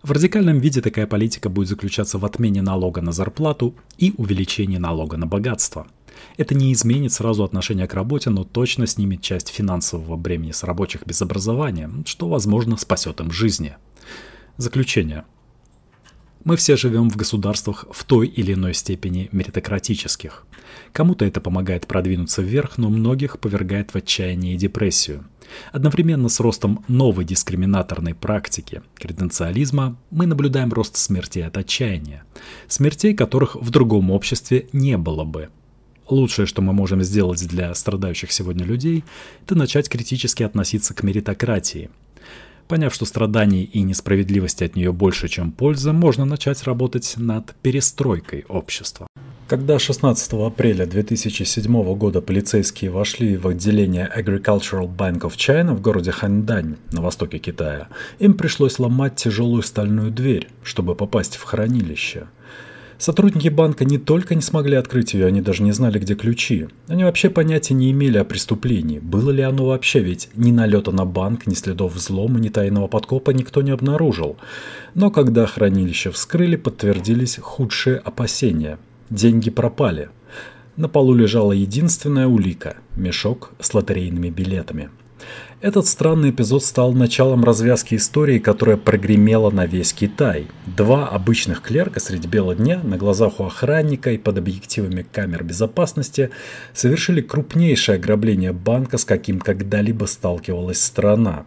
В 0.02 0.12
радикальном 0.12 0.60
виде 0.60 0.80
такая 0.80 1.06
политика 1.06 1.50
будет 1.50 1.68
заключаться 1.68 2.16
в 2.16 2.24
отмене 2.24 2.62
налога 2.62 3.02
на 3.02 3.12
зарплату 3.12 3.74
и 3.98 4.14
увеличении 4.16 4.78
налога 4.78 5.18
на 5.18 5.26
богатство– 5.26 5.86
это 6.36 6.54
не 6.54 6.72
изменит 6.72 7.12
сразу 7.12 7.44
отношение 7.44 7.86
к 7.86 7.94
работе, 7.94 8.30
но 8.30 8.44
точно 8.44 8.86
снимет 8.86 9.22
часть 9.22 9.48
финансового 9.48 10.16
бремени 10.16 10.52
с 10.52 10.62
рабочих 10.62 11.06
без 11.06 11.20
образования, 11.22 11.90
что, 12.06 12.28
возможно, 12.28 12.76
спасет 12.76 13.20
им 13.20 13.30
жизни. 13.30 13.76
Заключение. 14.56 15.24
Мы 16.42 16.56
все 16.56 16.76
живем 16.76 17.10
в 17.10 17.16
государствах 17.16 17.84
в 17.90 18.04
той 18.04 18.26
или 18.26 18.54
иной 18.54 18.72
степени 18.72 19.28
меритократических. 19.30 20.46
Кому-то 20.92 21.26
это 21.26 21.40
помогает 21.40 21.86
продвинуться 21.86 22.40
вверх, 22.40 22.78
но 22.78 22.88
многих 22.88 23.38
повергает 23.38 23.92
в 23.92 23.96
отчаяние 23.96 24.54
и 24.54 24.58
депрессию. 24.58 25.26
Одновременно 25.72 26.30
с 26.30 26.40
ростом 26.40 26.84
новой 26.88 27.26
дискриминаторной 27.26 28.14
практики 28.14 28.82
креденциализма 28.94 29.98
мы 30.10 30.24
наблюдаем 30.26 30.72
рост 30.72 30.96
смертей 30.96 31.44
от 31.44 31.58
отчаяния. 31.58 32.24
Смертей, 32.68 33.14
которых 33.14 33.56
в 33.56 33.68
другом 33.68 34.10
обществе 34.10 34.68
не 34.72 34.96
было 34.96 35.24
бы– 35.24 35.50
Лучшее, 36.10 36.46
что 36.46 36.60
мы 36.60 36.72
можем 36.72 37.02
сделать 37.02 37.46
для 37.46 37.72
страдающих 37.72 38.32
сегодня 38.32 38.64
людей, 38.64 39.04
это 39.44 39.54
начать 39.54 39.88
критически 39.88 40.42
относиться 40.42 40.92
к 40.92 41.04
меритократии. 41.04 41.88
Поняв, 42.66 42.92
что 42.92 43.04
страданий 43.04 43.62
и 43.62 43.82
несправедливости 43.82 44.64
от 44.64 44.74
нее 44.74 44.92
больше, 44.92 45.28
чем 45.28 45.52
польза, 45.52 45.92
можно 45.92 46.24
начать 46.24 46.64
работать 46.64 47.14
над 47.16 47.54
перестройкой 47.62 48.44
общества. 48.48 49.06
Когда 49.46 49.78
16 49.78 50.32
апреля 50.34 50.86
2007 50.86 51.94
года 51.94 52.20
полицейские 52.20 52.90
вошли 52.90 53.36
в 53.36 53.46
отделение 53.46 54.10
Agricultural 54.16 54.88
Bank 54.88 55.20
of 55.20 55.36
China 55.36 55.74
в 55.74 55.80
городе 55.80 56.10
Ханьдань 56.10 56.76
на 56.92 57.02
востоке 57.02 57.38
Китая, 57.38 57.88
им 58.18 58.34
пришлось 58.34 58.80
ломать 58.80 59.14
тяжелую 59.16 59.62
стальную 59.62 60.10
дверь, 60.10 60.48
чтобы 60.64 60.96
попасть 60.96 61.36
в 61.36 61.44
хранилище– 61.44 62.26
Сотрудники 63.00 63.48
банка 63.48 63.86
не 63.86 63.96
только 63.96 64.34
не 64.34 64.42
смогли 64.42 64.76
открыть 64.76 65.14
ее, 65.14 65.24
они 65.24 65.40
даже 65.40 65.62
не 65.62 65.72
знали, 65.72 65.98
где 65.98 66.14
ключи. 66.14 66.68
Они 66.86 67.02
вообще 67.02 67.30
понятия 67.30 67.72
не 67.72 67.90
имели 67.90 68.18
о 68.18 68.26
преступлении. 68.26 68.98
Было 68.98 69.30
ли 69.30 69.42
оно 69.42 69.64
вообще, 69.64 70.00
ведь 70.00 70.28
ни 70.34 70.52
налета 70.52 70.92
на 70.92 71.06
банк, 71.06 71.46
ни 71.46 71.54
следов 71.54 71.94
взлома, 71.94 72.38
ни 72.38 72.50
тайного 72.50 72.88
подкопа 72.88 73.30
никто 73.30 73.62
не 73.62 73.70
обнаружил. 73.70 74.36
Но 74.94 75.10
когда 75.10 75.46
хранилище 75.46 76.10
вскрыли, 76.10 76.56
подтвердились 76.56 77.38
худшие 77.40 77.96
опасения. 77.96 78.78
Деньги 79.08 79.48
пропали. 79.48 80.10
На 80.76 80.86
полу 80.86 81.14
лежала 81.14 81.52
единственная 81.52 82.26
улика– 82.26 82.76
мешок 82.96 83.52
с 83.60 83.72
лотерейными 83.72 84.28
билетами. 84.28 84.90
Этот 85.62 85.86
странный 85.86 86.30
эпизод 86.30 86.64
стал 86.64 86.94
началом 86.94 87.44
развязки 87.44 87.94
истории, 87.94 88.38
которая 88.38 88.78
прогремела 88.78 89.50
на 89.50 89.66
весь 89.66 89.92
Китай. 89.92 90.46
Два 90.64 91.06
обычных 91.06 91.60
клерка 91.60 92.00
среди 92.00 92.26
бела 92.26 92.54
дня 92.54 92.80
на 92.82 92.96
глазах 92.96 93.40
у 93.40 93.44
охранника 93.44 94.10
и 94.10 94.16
под 94.16 94.38
объективами 94.38 95.02
камер 95.12 95.44
безопасности 95.44 96.30
совершили 96.72 97.20
крупнейшее 97.20 97.96
ограбление 97.96 98.54
банка, 98.54 98.96
с 98.96 99.04
каким 99.04 99.38
когда-либо 99.38 100.06
сталкивалась 100.06 100.82
страна. 100.82 101.44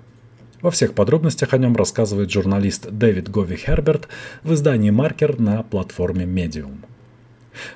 Во 0.61 0.69
всех 0.69 0.93
подробностях 0.93 1.55
о 1.55 1.57
нем 1.57 1.75
рассказывает 1.75 2.29
журналист 2.29 2.91
Дэвид 2.91 3.29
Гови 3.29 3.55
Херберт 3.55 4.07
в 4.43 4.53
издании 4.53 4.91
«Маркер» 4.91 5.39
на 5.39 5.63
платформе 5.63 6.25
Medium. 6.25 6.75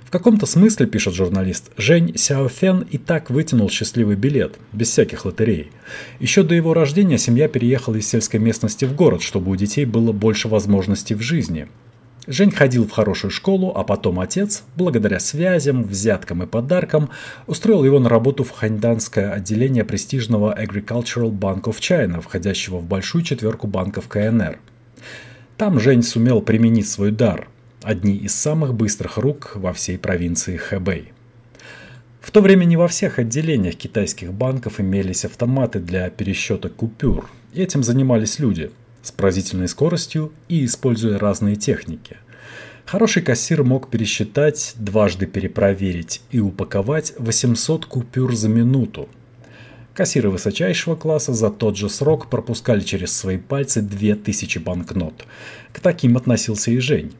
В 0.04 0.12
каком-то 0.12 0.46
смысле, 0.46 0.88
пишет 0.88 1.13
журналист, 1.13 1.72
Жень 1.78 2.18
Сяофен 2.18 2.86
и 2.90 2.98
так 2.98 3.30
вытянул 3.30 3.70
счастливый 3.70 4.16
билет, 4.16 4.56
без 4.74 4.90
всяких 4.90 5.26
лотерей. 5.26 5.72
Еще 6.20 6.44
до 6.44 6.56
его 6.56 6.74
рождения 6.74 7.18
семья 7.18 7.48
переехала 7.48 7.96
из 7.96 8.08
сельской 8.08 8.40
местности 8.40 8.86
в 8.86 8.96
город, 8.96 9.22
чтобы 9.22 9.52
у 9.52 9.56
детей 9.56 9.86
было 9.86 10.12
больше 10.12 10.48
возможностей 10.48 11.16
в 11.16 11.22
жизни. 11.22 11.68
Жень 12.26 12.52
ходил 12.52 12.86
в 12.86 12.92
хорошую 12.92 13.32
школу, 13.32 13.72
а 13.74 13.84
потом 13.86 14.20
отец, 14.20 14.63
благодаря 14.76 15.20
связям, 15.20 15.84
взяткам 15.84 16.44
и 16.44 16.46
подаркам, 16.46 17.10
устроил 17.46 17.86
его 17.86 18.00
на 18.00 18.10
работу 18.10 18.44
в 18.44 18.52
ханьданское 18.52 19.32
отделение 19.32 19.86
престижного 19.86 20.54
Agricultural 20.62 21.32
Bank 21.32 21.63
of 21.63 21.80
China, 21.80 22.20
входящего 22.20 22.78
в 22.78 22.86
большую 22.86 23.24
четверку 23.24 23.68
банков 23.68 24.10
КНР. 24.10 24.60
Там 25.56 25.80
Жень 25.80 26.04
сумел 26.04 26.42
применить 26.42 26.90
свой 26.90 27.12
дар– 27.12 27.48
одни 27.88 28.17
из 28.17 28.36
самых 28.36 28.73
быстрых 28.73 29.17
рук 29.17 29.54
во 29.56 29.71
всей 29.71 29.97
провинции 29.97 30.58
Хэбэй. 30.58 31.13
В 32.19 32.32
то 32.32 32.41
время 32.41 32.65
не 32.65 32.76
во 32.76 32.89
всех 32.89 33.17
отделениях 33.17 33.76
китайских 33.76 34.34
банков 34.34 34.82
имелись 34.82 35.23
автоматы 35.23 35.80
для 35.80 36.10
пересчета 36.10 36.67
купюр. 36.67 37.30
Этим 37.54 37.84
занимались 37.84 38.39
люди 38.39 38.71
с 39.02 39.12
поразительной 39.13 39.69
скоростью 39.69 40.34
и 40.50 40.65
используя 40.65 41.17
разные 41.17 41.56
техники. 41.56 42.17
Хороший 42.86 43.21
кассир 43.21 43.63
мог 43.63 43.89
пересчитать, 43.89 44.73
дважды 44.76 45.26
перепроверить 45.26 46.21
и 46.30 46.41
упаковать 46.41 47.13
800 47.17 47.86
купюр 47.86 48.36
за 48.36 48.50
минуту. 48.50 49.08
Кассиры 49.93 50.30
высочайшего 50.30 50.97
класса 50.97 51.34
за 51.34 51.50
тот 51.50 51.78
же 51.78 51.89
срок 51.89 52.30
пропускали 52.30 52.82
через 52.82 53.13
свои 53.13 53.38
пальцы 53.38 53.82
2000 53.82 54.60
банкнот. 54.60 55.26
К 55.71 55.80
таким 55.80 56.17
относился 56.17 56.71
и 56.71 56.80
Жень. 56.80 57.13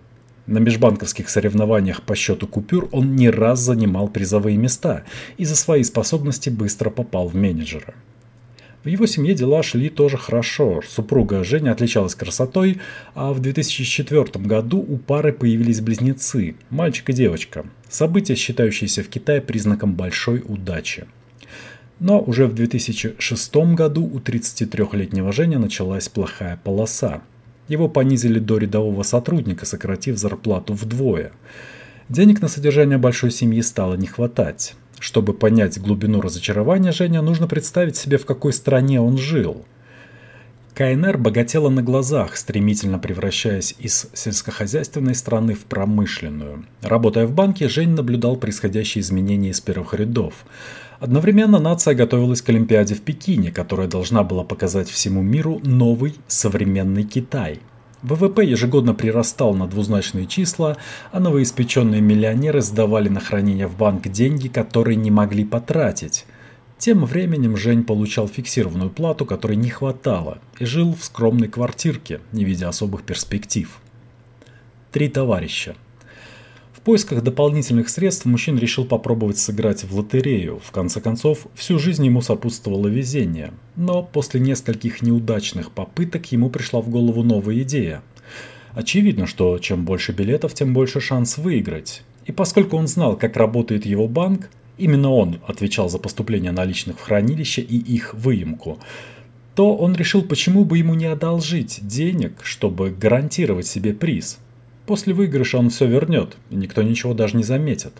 На 0.48 0.60
межбанковских 0.60 1.30
соревнованиях 1.30 2.02
по 2.04 2.16
счету 2.16 2.48
купюр 2.48 2.88
он 2.94 3.16
не 3.18 3.30
раз 3.30 3.60
занимал 3.60 4.08
призовые 4.08 4.56
места 4.56 5.04
и 5.38 5.44
за 5.44 5.58
свои 5.58 5.84
способности 5.84 6.50
быстро 6.50 6.90
попал 6.90 7.28
в 7.28 7.36
менеджера. 7.36 7.94
В 8.86 8.88
его 8.88 9.06
семье 9.06 9.34
дела 9.34 9.62
шли 9.62 9.90
тоже 9.90 10.16
хорошо. 10.16 10.82
Супруга 10.88 11.44
Женя 11.44 11.72
отличалась 11.72 12.16
красотой, 12.16 12.80
а 13.14 13.34
в 13.34 13.42
2004 13.42 14.46
году 14.46 14.78
у 14.78 14.98
пары 14.98 15.34
появились 15.34 15.82
близнецы– 15.82 16.56
мальчик 16.70 17.10
и 17.10 17.14
девочка. 17.14 17.66
Событие, 17.90 18.38
считающееся 18.38 19.04
в 19.04 19.10
Китае 19.10 19.42
признаком 19.42 19.96
большой 19.96 20.42
удачи. 20.48 21.08
Но 22.00 22.22
уже 22.22 22.48
в 22.48 22.54
2006 22.54 23.56
году 23.76 24.06
у 24.06 24.20
33-летнего 24.20 25.34
Женя 25.34 25.60
началась 25.60 26.08
плохая 26.08 26.58
полоса– 26.64 27.22
его 27.68 27.90
понизили 27.90 28.40
до 28.40 28.58
рядового 28.58 29.04
сотрудника, 29.04 29.66
сократив 29.66 30.18
зарплату 30.18 30.74
вдвое. 30.74 31.32
Денег 32.10 32.42
на 32.42 32.48
содержание 32.48 32.98
большой 32.98 33.32
семьи 33.32 33.62
стало 33.62 33.96
не 33.96 34.08
хватать. 34.08 34.76
Чтобы 35.00 35.34
понять 35.34 35.80
глубину 35.80 36.22
разочарования 36.22 36.92
Женя, 36.92 37.22
нужно 37.22 37.48
представить 37.48 37.98
себе, 37.98 38.18
в 38.18 38.26
какой 38.26 38.54
стране 38.54 39.00
он 39.00 39.18
жил. 39.18 39.66
КНР 40.74 41.18
богатела 41.18 41.70
на 41.70 41.82
глазах, 41.82 42.38
стремительно 42.38 43.00
превращаясь 43.00 43.76
из 43.80 44.10
сельскохозяйственной 44.14 45.16
страны 45.16 45.56
в 45.56 45.66
промышленную. 45.66 46.66
Работая 46.84 47.26
в 47.26 47.32
банке, 47.34 47.68
Жень 47.68 47.96
наблюдал 47.96 48.36
происходящие 48.38 49.02
изменения 49.02 49.50
из 49.50 49.60
первых 49.60 49.96
рядов. 49.96 50.46
Одновременно 51.00 51.60
нация 51.60 51.94
готовилась 51.94 52.42
к 52.42 52.50
Олимпиаде 52.50 52.96
в 52.96 53.02
Пекине, 53.02 53.52
которая 53.52 53.88
должна 53.88 54.24
была 54.24 54.44
показать 54.44 54.90
всему 54.90 55.22
миру 55.22 55.62
новый 55.64 56.16
современный 56.28 57.04
Китай. 57.04 57.60
ВВП 58.02 58.44
ежегодно 58.44 58.94
прирастал 58.94 59.54
на 59.54 59.68
двузначные 59.68 60.26
числа, 60.28 60.78
а 61.12 61.20
новоиспеченные 61.20 62.02
миллионеры 62.02 62.62
сдавали 62.62 63.10
на 63.10 63.20
хранение 63.20 63.68
в 63.68 63.78
банк 63.78 64.08
деньги, 64.08 64.48
которые 64.48 64.96
не 64.96 65.12
могли 65.12 65.46
потратить. 65.46 66.26
Тем 66.80 67.06
временем 67.06 67.58
Жень 67.58 67.84
получал 67.84 68.28
фиксированную 68.28 68.92
плату, 68.92 69.26
которой 69.26 69.56
не 69.58 69.70
хватало, 69.70 70.40
и 70.60 70.66
жил 70.66 70.96
в 70.96 71.04
скромной 71.04 71.48
квартирке, 71.48 72.22
не 72.32 72.44
видя 72.44 72.70
особых 72.70 73.04
перспектив. 73.04 73.80
Три 74.92 75.10
товарища– 75.10 75.76
поисках 76.88 77.22
дополнительных 77.22 77.90
средств 77.90 78.24
мужчина 78.24 78.60
решил 78.60 78.86
попробовать 78.86 79.38
сыграть 79.38 79.84
в 79.84 79.94
лотерею. 79.94 80.62
В 80.64 80.72
конце 80.72 81.02
концов, 81.02 81.48
всю 81.54 81.80
жизнь 81.80 82.06
ему 82.06 82.22
сопутствовало 82.22 82.88
везение. 82.88 83.52
Но 83.76 84.04
после 84.04 84.40
нескольких 84.40 85.02
неудачных 85.02 85.74
попыток 85.74 86.32
ему 86.32 86.50
пришла 86.50 86.80
в 86.80 86.88
голову 86.88 87.24
новая 87.24 87.60
идея. 87.64 88.04
Очевидно, 88.72 89.28
что 89.28 89.60
чем 89.60 89.84
больше 89.84 90.14
билетов, 90.14 90.54
тем 90.54 90.74
больше 90.74 91.02
шанс 91.02 91.38
выиграть. 91.38 92.04
И 92.26 92.32
поскольку 92.32 92.78
он 92.78 92.88
знал, 92.88 93.18
как 93.18 93.36
работает 93.36 93.86
его 93.86 94.08
банк, 94.08 94.50
именно 94.78 95.12
он 95.12 95.42
отвечал 95.46 95.90
за 95.90 95.98
поступление 95.98 96.54
наличных 96.54 97.00
в 97.00 97.02
хранилище 97.02 97.64
и 97.64 97.76
их 97.76 98.14
выемку, 98.14 98.80
то 99.56 99.76
он 99.76 99.94
решил, 99.94 100.22
почему 100.22 100.64
бы 100.64 100.78
ему 100.78 100.94
не 100.94 101.08
одолжить 101.08 101.86
денег, 101.86 102.40
чтобы 102.44 102.92
гарантировать 102.92 103.68
себе 103.68 103.94
приз– 103.94 104.38
После 104.88 105.14
выигрыша 105.14 105.58
он 105.58 105.70
все 105.70 105.86
вернет, 105.86 106.38
и 106.50 106.56
никто 106.56 106.82
ничего 106.82 107.14
даже 107.14 107.36
не 107.36 107.44
заметит. 107.44 107.92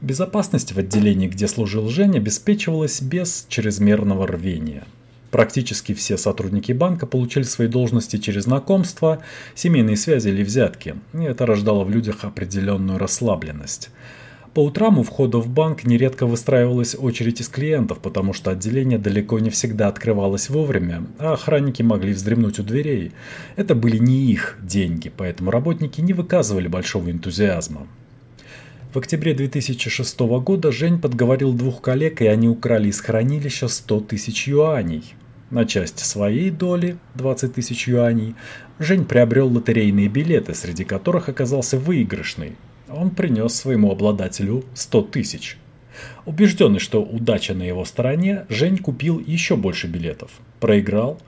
Безопасность 0.00 0.72
в 0.72 0.78
отделении, 0.78 1.28
где 1.28 1.46
служил 1.46 1.88
Женя, 1.90 2.16
обеспечивалась 2.16 3.02
без 3.02 3.44
чрезмерного 3.50 4.26
рвения. 4.26 4.84
Практически 5.30 5.92
все 5.92 6.16
сотрудники 6.16 6.72
банка 6.72 7.06
получили 7.06 7.42
свои 7.42 7.68
должности 7.68 8.16
через 8.16 8.44
знакомства, 8.44 9.22
семейные 9.54 9.98
связи 9.98 10.28
или 10.28 10.42
взятки, 10.42 10.96
и 11.12 11.18
это 11.18 11.44
рождало 11.44 11.84
в 11.84 11.90
людях 11.90 12.24
определенную 12.24 12.98
расслабленность. 12.98 13.90
По 14.52 14.64
утрам 14.64 14.98
у 14.98 15.04
входа 15.04 15.38
в 15.38 15.48
банк 15.48 15.84
нередко 15.84 16.26
выстраивалась 16.26 16.96
очередь 16.98 17.40
из 17.40 17.48
клиентов, 17.48 18.00
потому 18.00 18.32
что 18.32 18.50
отделение 18.50 18.98
далеко 18.98 19.38
не 19.38 19.48
всегда 19.48 19.86
открывалось 19.86 20.50
вовремя, 20.50 21.04
а 21.20 21.34
охранники 21.34 21.82
могли 21.82 22.12
вздремнуть 22.12 22.58
у 22.58 22.64
дверей. 22.64 23.12
Это 23.54 23.76
были 23.76 23.98
не 23.98 24.32
их 24.32 24.58
деньги, 24.60 25.12
поэтому 25.16 25.52
работники 25.52 26.00
не 26.00 26.14
выказывали 26.14 26.66
большого 26.66 27.12
энтузиазма. 27.12 27.86
В 28.92 28.98
октябре 28.98 29.34
2006 29.34 30.18
года 30.18 30.72
Жень 30.72 31.00
подговорил 31.00 31.52
двух 31.52 31.80
коллег, 31.80 32.20
и 32.20 32.26
они 32.26 32.48
украли 32.48 32.88
из 32.88 33.00
хранилища 33.00 33.68
100 33.68 34.00
тысяч 34.00 34.48
юаней. 34.48 35.14
На 35.50 35.64
часть 35.64 36.00
своей 36.00 36.50
доли, 36.50 36.96
20 37.14 37.54
тысяч 37.54 37.86
юаней, 37.86 38.34
Жень 38.80 39.04
приобрел 39.04 39.46
лотерейные 39.46 40.08
билеты, 40.08 40.54
среди 40.54 40.82
которых 40.82 41.28
оказался 41.28 41.78
выигрышный 41.78 42.56
он 42.92 43.10
принес 43.10 43.54
своему 43.54 43.90
обладателю 43.90 44.64
100 44.74 45.02
тысяч. 45.02 45.56
Убежденный, 46.24 46.78
что 46.78 47.02
удача 47.02 47.54
на 47.54 47.62
его 47.62 47.84
стороне, 47.84 48.46
Жень 48.48 48.78
купил 48.78 49.18
еще 49.18 49.56
больше 49.56 49.86
билетов. 49.86 50.30
Проиграл, 50.60 51.18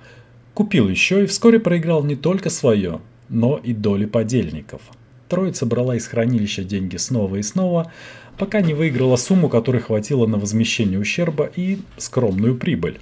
купил 0.54 0.88
еще 0.88 1.24
и 1.24 1.26
вскоре 1.26 1.60
проиграл 1.60 2.04
не 2.04 2.16
только 2.16 2.50
свое, 2.50 3.00
но 3.28 3.56
и 3.56 3.72
доли 3.72 4.06
подельников. 4.06 4.82
Троица 5.28 5.66
брала 5.66 5.96
из 5.96 6.06
хранилища 6.06 6.62
деньги 6.62 6.96
снова 6.96 7.36
и 7.36 7.42
снова, 7.42 7.90
пока 8.38 8.60
не 8.60 8.74
выиграла 8.74 9.16
сумму, 9.16 9.48
которой 9.48 9.80
хватило 9.80 10.26
на 10.26 10.38
возмещение 10.38 10.98
ущерба 10.98 11.50
и 11.56 11.78
скромную 11.96 12.56
прибыль. 12.56 12.98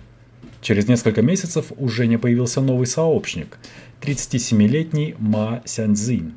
Через 0.62 0.86
несколько 0.88 1.22
месяцев 1.22 1.72
у 1.76 1.88
Жени 1.88 2.16
появился 2.18 2.60
новый 2.60 2.86
сообщник– 2.86 3.58
37-летний 4.00 5.14
Ма 5.18 5.62
Сяньцзинь. 5.64 6.34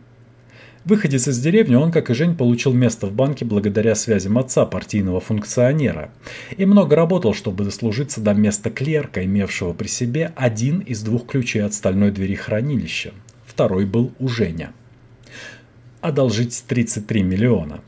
Выходец 0.85 1.29
из 1.29 1.39
деревни, 1.39 1.75
он, 1.75 1.93
как 1.93 2.09
и 2.09 2.13
Жень, 2.13 2.35
получил 2.35 2.73
место 2.73 3.07
в 3.07 3.13
банке 3.13 3.45
благодаря 3.45 3.95
связям 3.95 4.37
отца, 4.37 4.65
партийного 4.65 5.21
функционера. 5.21 6.11
И 6.57 6.65
много 6.65 6.97
работал, 6.97 7.33
чтобы 7.33 7.63
дослужиться 7.63 8.19
до 8.19 8.33
места 8.33 8.69
клерка, 8.69 9.23
имевшего 9.23 9.71
при 9.71 9.87
себе 9.87 10.33
один 10.35 10.79
из 10.79 11.01
двух 11.01 11.25
ключей 11.25 11.63
от 11.63 11.73
стальной 11.73 12.11
двери 12.11 12.35
хранилища. 12.35 13.13
Второй 13.45 13.85
был 13.85 14.11
у 14.19 14.27
Женя. 14.27 14.73
Одолжить 16.01 16.65
33 16.67 17.23
миллиона. 17.23 17.79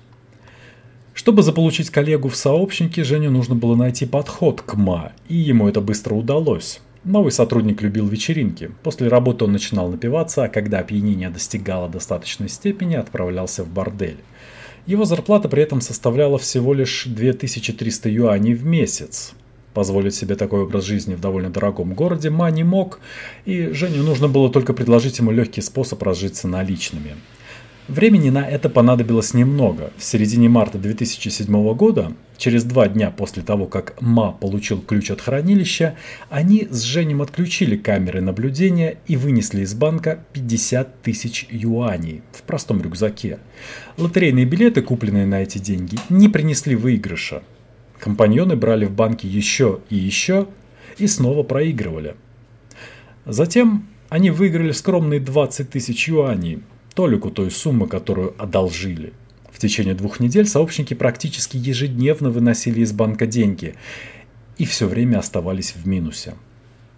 Чтобы 1.13 1.43
заполучить 1.43 1.89
коллегу 1.89 2.29
в 2.29 2.35
сообщнике, 2.37 3.03
Жене 3.03 3.29
нужно 3.29 3.55
было 3.55 3.75
найти 3.75 4.05
подход 4.05 4.61
к 4.61 4.75
МА, 4.75 5.11
и 5.27 5.35
ему 5.35 5.67
это 5.67 5.81
быстро 5.81 6.13
удалось. 6.13 6.79
Новый 7.05 7.31
сотрудник 7.31 7.83
любил 7.83 8.07
вечеринки. 8.07 8.71
После 8.81 9.09
работы 9.09 9.45
он 9.45 9.51
начинал 9.51 9.89
напиваться, 9.89 10.43
а 10.43 10.49
когда 10.49 10.79
опьянение 10.79 11.29
достигало 11.29 11.87
достаточной 11.87 12.49
степени, 12.49 12.95
отправлялся 12.95 13.63
в 13.63 13.69
бордель. 13.69 14.17
Его 14.87 15.05
зарплата 15.05 15.47
при 15.47 15.61
этом 15.61 15.81
составляла 15.81 16.39
всего 16.39 16.73
лишь 16.73 17.03
2300 17.05 18.09
юаней 18.09 18.55
в 18.55 18.65
месяц. 18.65 19.33
Позволить 19.75 20.15
себе 20.15 20.35
такой 20.35 20.61
образ 20.61 20.83
жизни 20.83 21.13
в 21.13 21.21
довольно 21.21 21.51
дорогом 21.51 21.93
городе 21.93 22.31
Ма 22.31 22.49
не 22.49 22.63
мог, 22.63 22.99
и 23.45 23.67
Жене 23.67 24.01
нужно 24.01 24.27
было 24.27 24.49
только 24.49 24.73
предложить 24.73 25.19
ему 25.19 25.29
легкий 25.29 25.61
способ 25.61 26.01
разжиться 26.01 26.47
наличными. 26.47 27.15
Времени 27.87 28.31
на 28.31 28.47
это 28.49 28.67
понадобилось 28.67 29.35
немного. 29.35 29.91
В 29.97 30.03
середине 30.03 30.49
марта 30.49 30.79
2007 30.79 31.73
года 31.75 32.13
Через 32.37 32.63
два 32.65 32.87
дня 32.87 33.11
после 33.11 33.43
того, 33.43 33.65
как 33.65 33.99
Ма 34.01 34.31
получил 34.31 34.81
ключ 34.81 35.09
от 35.11 35.21
хранилища, 35.21 35.95
они 36.29 36.67
с 36.69 36.81
Женем 36.81 37.21
отключили 37.21 37.77
камеры 37.77 38.21
наблюдения 38.21 38.97
и 39.07 39.15
вынесли 39.15 39.61
из 39.61 39.73
банка 39.73 40.19
50 40.33 41.01
тысяч 41.01 41.47
юаней 41.49 42.23
в 42.33 42.43
простом 42.43 42.81
рюкзаке. 42.81 43.39
Лотерейные 43.97 44.45
билеты, 44.45 44.81
купленные 44.81 45.25
на 45.25 45.41
эти 45.41 45.59
деньги, 45.59 45.97
не 46.09 46.27
принесли 46.27 46.75
выигрыша. 46.75 47.41
Компаньоны 47.99 48.55
брали 48.57 48.85
в 48.85 48.91
банке 48.91 49.27
еще 49.27 49.79
и 49.89 49.95
еще 49.95 50.47
и 50.97 51.07
снова 51.07 51.43
проигрывали. 51.43 52.15
Затем 53.25 53.87
они 54.09 54.29
выиграли 54.29 54.71
скромные 54.71 55.19
20 55.19 55.69
тысяч 55.69 56.09
юаней, 56.09 56.59
толику 56.93 57.31
той 57.31 57.49
суммы, 57.49 57.87
которую 57.87 58.35
одолжили– 58.37 59.13
в 59.55 59.57
течение 59.57 59.95
двух 59.95 60.19
недель 60.19 60.45
сообщники 60.45 60.93
практически 60.93 61.55
ежедневно 61.55 62.29
выносили 62.29 62.81
из 62.81 62.91
банка 62.91 63.25
деньги 63.25 63.75
и 64.57 64.65
все 64.65 64.85
время 64.85 65.19
оставались 65.19 65.75
в 65.75 65.87
минусе. 65.87 66.33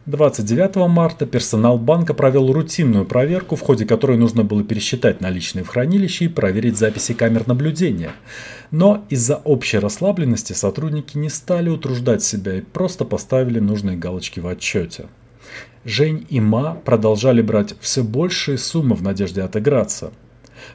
29 0.07 0.87
марта 0.89 1.27
персонал 1.27 1.77
банка 1.77 2.15
провел 2.15 2.51
рутинную 2.51 3.05
проверку, 3.05 3.55
в 3.55 3.61
ходе 3.61 3.85
которой 3.85 4.17
нужно 4.17 4.43
было 4.43 4.63
пересчитать 4.63 5.21
наличные 5.21 5.63
в 5.63 5.67
хранилище 5.67 6.25
и 6.25 6.29
проверить 6.29 6.77
записи 6.77 7.13
камер 7.13 7.47
наблюдения. 7.47 8.13
Но 8.71 9.05
из-за 9.09 9.35
общей 9.35 9.77
расслабленности 9.77 10.53
сотрудники 10.53 11.15
не 11.15 11.29
стали 11.29 11.69
утруждать 11.69 12.23
себя 12.23 12.55
и 12.55 12.61
просто 12.61 13.05
поставили 13.05 13.59
нужные 13.59 13.97
галочки 13.97 14.39
в 14.39 14.47
отчете. 14.47 15.05
Жень 15.85 16.25
и 16.29 16.39
Ма 16.39 16.81
продолжали 16.83 17.43
брать 17.43 17.75
все 17.81 18.03
большие 18.03 18.57
суммы 18.57 18.95
в 18.95 19.03
надежде 19.03 19.43
отыграться– 19.43 20.11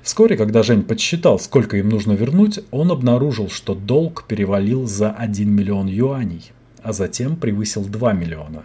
Вскоре, 0.02 0.36
когда 0.36 0.64
Жень 0.64 0.82
подсчитал, 0.82 1.38
сколько 1.38 1.76
им 1.76 1.88
нужно 1.88 2.12
вернуть, 2.12 2.58
он 2.72 2.90
обнаружил, 2.90 3.48
что 3.48 3.74
долг 3.74 4.24
перевалил 4.26 4.86
за 4.86 5.12
1 5.12 5.48
миллион 5.48 5.86
юаней, 5.86 6.50
а 6.82 6.92
затем 6.92 7.36
превысил 7.36 7.84
2 7.84 8.12
миллиона. 8.12 8.64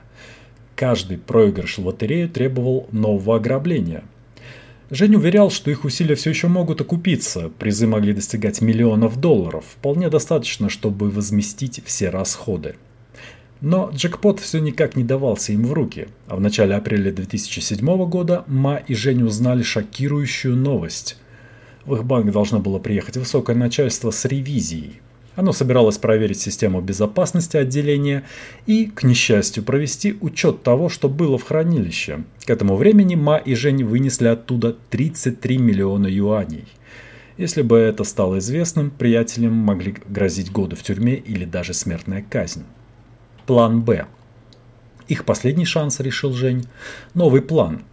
Каждый 0.75 1.17
проигрыш 1.17 1.77
в 1.77 1.85
лотерею 1.85 2.27
требовал 2.27 2.87
нового 2.91 3.35
ограбления. 3.35 4.03
Жень 4.89 5.15
уверял, 5.15 5.51
что 5.51 5.69
их 5.69 5.83
усилия 5.83 6.15
все 6.15 6.31
еще 6.31 6.47
могут 6.47 6.81
окупиться, 6.81 7.49
призы 7.59 7.85
могли 7.85 8.13
достигать 8.13 8.61
миллионов 8.61 9.19
долларов, 9.19 9.65
вполне 9.65 10.09
достаточно, 10.09 10.69
чтобы 10.69 11.09
возместить 11.09 11.81
все 11.85 12.09
расходы. 12.09 12.75
Но 13.59 13.91
джекпот 13.93 14.39
все 14.39 14.59
никак 14.59 14.95
не 14.95 15.03
давался 15.03 15.51
им 15.51 15.65
в 15.65 15.73
руки, 15.73 16.07
а 16.27 16.35
в 16.35 16.41
начале 16.41 16.75
апреля 16.75 17.11
2007 17.11 18.07
года 18.07 18.43
Ма 18.47 18.77
и 18.77 18.93
Женя 18.93 19.25
узнали 19.25 19.61
шокирующую 19.61 20.55
новость. 20.55 21.17
В 21.87 21.95
их 21.95 22.05
банк 22.05 22.31
должно 22.31 22.59
было 22.59 22.77
приехать 22.77 23.17
высокое 23.17 23.55
начальство 23.55 24.11
с 24.11 24.23
ревизией. 24.25 25.01
Оно 25.35 25.53
собиралось 25.53 25.97
проверить 25.97 26.39
систему 26.39 26.81
безопасности 26.81 27.57
отделения 27.57 28.23
и, 28.67 28.85
к 28.85 29.01
несчастью, 29.01 29.63
провести 29.63 30.15
учет 30.21 30.61
того, 30.61 30.89
что 30.89 31.09
было 31.09 31.39
в 31.39 31.43
хранилище. 31.43 32.23
К 32.45 32.51
этому 32.51 32.75
времени 32.75 33.15
Ма 33.15 33.37
и 33.37 33.55
Жень 33.55 33.83
вынесли 33.83 34.27
оттуда 34.27 34.75
33 34.91 35.57
миллиона 35.57 36.05
юаней. 36.05 36.65
Если 37.37 37.63
бы 37.63 37.77
это 37.77 38.03
стало 38.03 38.37
известным, 38.37 38.91
приятелям 38.91 39.53
могли 39.53 39.95
грозить 40.07 40.51
годы 40.51 40.75
в 40.75 40.83
тюрьме 40.83 41.15
или 41.15 41.45
даже 41.45 41.73
смертная 41.73 42.23
казнь 42.29 42.63
план 43.47 43.81
«Б». 43.81 44.05
Их 45.07 45.23
последний 45.25 45.65
шанс, 45.65 46.01
решил 46.01 46.33
Жень, 46.33 46.65
новый 47.13 47.41
план. 47.41 47.83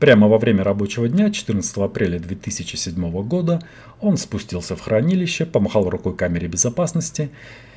Прямо 0.00 0.28
во 0.28 0.38
время 0.38 0.64
рабочего 0.64 1.10
дня, 1.10 1.30
14 1.30 1.76
апреля 1.76 2.18
2007 2.18 3.22
года, 3.22 3.60
он 4.00 4.16
спустился 4.16 4.74
в 4.74 4.80
хранилище, 4.80 5.44
помахал 5.44 5.90
рукой 5.90 6.16
камере 6.16 6.48
безопасности 6.48 7.28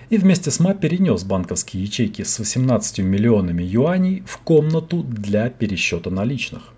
и 0.09 0.17
вместе 0.17 0.49
с 0.49 0.61
МА 0.61 0.73
перенес 0.73 1.25
банковские 1.25 1.83
ячейки 1.83 2.21
с 2.21 2.39
18 2.39 2.99
миллионами 2.99 3.61
юаней 3.61 4.23
в 4.25 4.37
комнату 4.37 5.03
для 5.03 5.49
пересчета 5.49 6.11
наличных. 6.11 6.71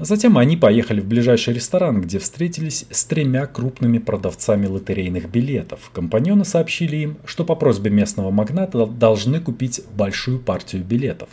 Затем 0.00 0.36
они 0.36 0.56
поехали 0.56 1.00
в 1.00 1.06
ближайший 1.06 1.54
ресторан, 1.54 2.00
где 2.00 2.18
встретились 2.18 2.86
с 2.90 3.04
тремя 3.04 3.46
крупными 3.46 3.98
продавцами 3.98 4.66
лотерейных 4.66 5.30
билетов. 5.30 5.90
Компаньоны 5.94 6.44
сообщили 6.44 6.96
им, 6.96 7.18
что 7.24 7.44
по 7.44 7.54
просьбе 7.54 7.90
местного 7.90 8.32
магната 8.32 8.84
должны 8.84 9.40
купить 9.40 9.82
большую 9.94 10.40
партию 10.40 10.82
билетов. 10.82 11.28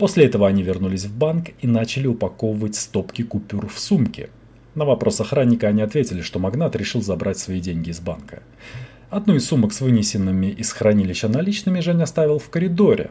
После 0.00 0.24
этого 0.24 0.48
они 0.48 0.62
вернулись 0.62 1.04
в 1.04 1.14
банк 1.14 1.50
и 1.60 1.66
начали 1.66 2.06
упаковывать 2.06 2.74
стопки 2.74 3.20
купюр 3.20 3.68
в 3.68 3.78
сумки. 3.78 4.30
На 4.74 4.86
вопрос 4.86 5.20
охранника 5.20 5.68
они 5.68 5.82
ответили, 5.82 6.22
что 6.22 6.38
магнат 6.38 6.74
решил 6.74 7.02
забрать 7.02 7.38
свои 7.38 7.60
деньги 7.60 7.90
из 7.90 8.00
банка. 8.00 8.42
Одну 9.10 9.34
из 9.34 9.44
сумок 9.44 9.74
с 9.74 9.82
вынесенными 9.82 10.46
из 10.46 10.72
хранилища 10.72 11.28
наличными 11.28 11.80
Женя 11.80 12.04
оставил 12.04 12.38
в 12.38 12.48
коридоре, 12.48 13.10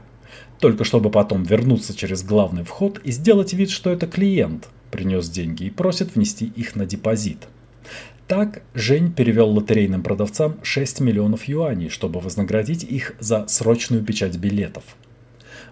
только 0.60 0.84
чтобы 0.84 1.12
потом 1.12 1.44
вернуться 1.44 1.96
через 1.96 2.24
главный 2.24 2.64
вход 2.64 3.00
и 3.04 3.12
сделать 3.12 3.54
вид, 3.54 3.70
что 3.70 3.92
это 3.92 4.08
клиент 4.08 4.68
принес 4.90 5.30
деньги 5.30 5.66
и 5.66 5.70
просит 5.70 6.16
внести 6.16 6.48
их 6.48 6.76
на 6.76 6.88
депозит. 6.88 7.50
Так 8.28 8.64
Жень 8.74 9.12
перевел 9.12 9.52
лотерейным 9.52 10.02
продавцам 10.02 10.58
6 10.64 11.02
миллионов 11.02 11.44
юаней, 11.44 11.90
чтобы 11.90 12.20
вознаградить 12.20 12.84
их 12.84 13.14
за 13.20 13.48
срочную 13.48 14.04
печать 14.04 14.38
билетов. 14.38 14.86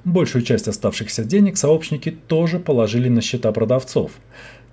Большую 0.08 0.44
часть 0.44 0.68
оставшихся 0.68 1.24
денег 1.24 1.58
сообщники 1.58 2.12
тоже 2.12 2.60
положили 2.60 3.10
на 3.10 3.22
счета 3.22 3.52
продавцов, 3.52 4.12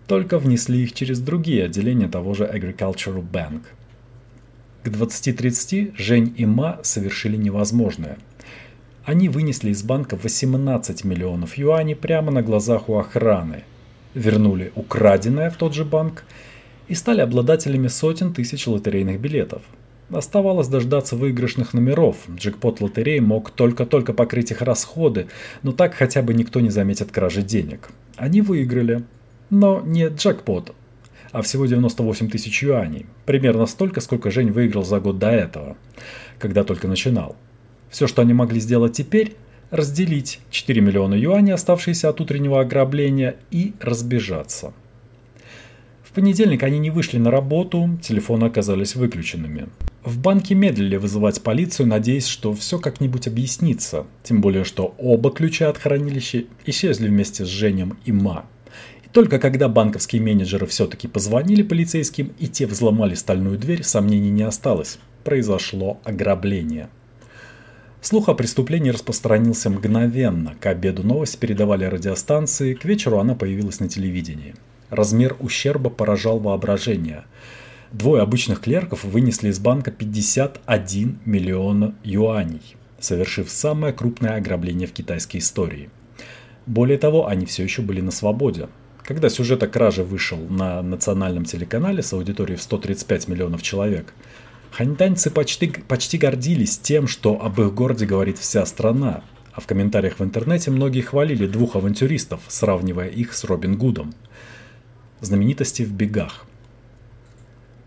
только 0.06 0.38
внесли 0.38 0.82
их 0.82 0.92
через 0.92 1.18
другие 1.18 1.64
отделения 1.64 2.08
того 2.08 2.34
же 2.34 2.44
Agricultural 2.44 3.22
Bank. 3.22 3.62
К 4.84 4.88
20.30 4.88 5.94
Жень 5.98 6.32
и 6.36 6.46
Ма 6.46 6.78
совершили 6.82 7.36
невозможное– 7.36 8.16
они 9.04 9.28
вынесли 9.28 9.70
из 9.70 9.82
банка 9.82 10.16
18 10.16 11.04
миллионов 11.04 11.58
юаней 11.58 11.94
прямо 11.94 12.32
на 12.32 12.40
глазах 12.40 12.88
у 12.88 12.96
охраны, 12.96 13.64
вернули 14.14 14.72
украденное 14.74 15.50
в 15.50 15.56
тот 15.56 15.74
же 15.74 15.84
банк 15.84 16.24
и 16.88 16.94
стали 16.94 17.20
обладателями 17.20 17.88
сотен 17.88 18.32
тысяч 18.32 18.66
лотерейных 18.66 19.20
билетов. 19.20 19.62
Оставалось 20.10 20.68
дождаться 20.68 21.16
выигрышных 21.16 21.72
номеров. 21.72 22.16
Джекпот 22.30 22.80
лотереи 22.80 23.20
мог 23.20 23.50
только-только 23.50 24.12
покрыть 24.12 24.50
их 24.50 24.60
расходы, 24.60 25.28
но 25.62 25.72
так 25.72 25.94
хотя 25.94 26.22
бы 26.22 26.34
никто 26.34 26.60
не 26.60 26.70
заметит 26.70 27.10
кражи 27.10 27.42
денег. 27.42 27.90
Они 28.16 28.42
выиграли. 28.42 29.04
Но 29.50 29.82
не 29.84 30.08
джекпот, 30.08 30.74
а 31.30 31.42
всего 31.42 31.66
98 31.66 32.30
тысяч 32.30 32.62
юаней. 32.62 33.06
Примерно 33.26 33.66
столько, 33.66 34.00
сколько 34.00 34.30
Жень 34.30 34.50
выиграл 34.50 34.84
за 34.84 35.00
год 35.00 35.18
до 35.18 35.30
этого, 35.30 35.76
когда 36.38 36.64
только 36.64 36.88
начинал. 36.88 37.36
Все, 37.90 38.06
что 38.06 38.22
они 38.22 38.32
могли 38.32 38.58
сделать 38.58 38.94
теперь, 38.94 39.36
разделить 39.70 40.40
4 40.50 40.80
миллиона 40.80 41.14
юаней, 41.14 41.52
оставшиеся 41.52 42.08
от 42.08 42.20
утреннего 42.20 42.60
ограбления, 42.60 43.36
и 43.50 43.74
разбежаться. 43.80 44.72
В 46.02 46.12
понедельник 46.12 46.62
они 46.62 46.78
не 46.78 46.90
вышли 46.90 47.18
на 47.18 47.30
работу, 47.30 47.98
телефоны 48.02 48.44
оказались 48.44 48.94
выключенными. 48.94 49.68
В 50.04 50.18
банке 50.18 50.54
медлили 50.54 50.96
вызывать 50.96 51.40
полицию, 51.40 51.86
надеясь, 51.86 52.26
что 52.26 52.52
все 52.52 52.78
как-нибудь 52.78 53.26
объяснится, 53.26 54.06
тем 54.22 54.42
более, 54.42 54.62
что 54.62 54.94
оба 54.98 55.30
ключа 55.30 55.70
от 55.70 55.78
хранилища 55.78 56.44
исчезли 56.66 57.08
вместе 57.08 57.46
с 57.46 57.48
Женем 57.48 57.96
и 58.04 58.12
Ма. 58.12 58.44
И 59.02 59.08
только 59.08 59.38
когда 59.38 59.66
банковские 59.66 60.20
менеджеры 60.20 60.66
все-таки 60.66 61.08
позвонили 61.08 61.62
полицейским 61.62 62.34
и 62.38 62.48
те 62.48 62.66
взломали 62.66 63.14
стальную 63.14 63.58
дверь, 63.58 63.82
сомнений 63.82 64.30
не 64.30 64.42
осталось. 64.42 64.98
Произошло 65.24 65.98
ограбление. 66.04 66.90
Слух 68.02 68.28
о 68.28 68.34
преступлении 68.34 68.90
распространился 68.90 69.70
мгновенно. 69.70 70.54
К 70.60 70.66
обеду 70.66 71.02
новость 71.02 71.38
передавали 71.38 71.86
радиостанции, 71.86 72.74
к 72.74 72.84
вечеру 72.84 73.20
она 73.20 73.34
появилась 73.34 73.80
на 73.80 73.88
телевидении. 73.88 74.54
Размер 74.90 75.34
ущерба 75.40 75.88
поражал 75.88 76.40
воображение. 76.40 77.24
Двое 77.94 78.22
обычных 78.22 78.60
клерков 78.60 79.04
вынесли 79.04 79.48
из 79.48 79.58
банка 79.58 79.90
51 79.90 81.20
миллиона 81.24 81.94
юаней, 82.04 82.76
совершив 82.98 83.48
самое 83.48 83.94
крупное 83.94 84.36
ограбление 84.36 84.86
в 84.86 84.92
китайской 84.92 85.38
истории. 85.38 85.88
Более 86.66 86.98
того, 86.98 87.26
они 87.26 87.46
все 87.46 87.62
еще 87.62 87.80
были 87.80 88.02
на 88.02 88.10
свободе. 88.10 88.68
Когда 89.02 89.30
сюжет 89.30 89.62
о 89.62 89.68
краже 89.68 90.04
вышел 90.04 90.38
на 90.38 90.82
национальном 90.82 91.46
телеканале 91.46 92.02
с 92.02 92.12
аудиторией 92.12 92.58
в 92.58 92.62
135 92.62 93.28
миллионов 93.28 93.62
человек– 93.62 94.12
Ханьтаньцы 94.76 95.30
почти, 95.30 95.68
почти 95.68 96.18
гордились 96.18 96.78
тем, 96.78 97.06
что 97.06 97.40
об 97.40 97.60
их 97.60 97.72
городе 97.74 98.06
говорит 98.06 98.38
вся 98.38 98.66
страна, 98.66 99.22
а 99.52 99.60
в 99.60 99.68
комментариях 99.68 100.18
в 100.18 100.24
интернете 100.24 100.72
многие 100.72 101.00
хвалили 101.00 101.46
двух 101.46 101.76
авантюристов, 101.76 102.40
сравнивая 102.48 103.06
их 103.06 103.34
с 103.34 103.44
Робин 103.44 103.76
Гудом. 103.78 104.14
Знаменитости 105.20 105.84
в 105.84 105.92
бегах. 105.92 106.44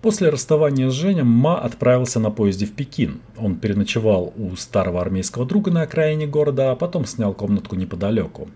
После 0.02 0.30
расставания 0.30 0.90
с 0.90 0.94
Женем 0.94 1.28
Ма 1.28 1.60
отправился 1.60 2.20
на 2.20 2.30
поезде 2.30 2.66
в 2.68 2.74
Пекин. 2.74 3.20
Он 3.36 3.56
переночевал 3.56 4.32
у 4.38 4.56
старого 4.56 5.02
армейского 5.02 5.46
друга 5.46 5.72
на 5.72 5.82
окраине 5.82 6.28
города, 6.28 6.72
а 6.72 6.76
потом 6.76 7.06
снял 7.06 7.34
комнатку 7.34 7.76
неподалеку. 7.76 8.48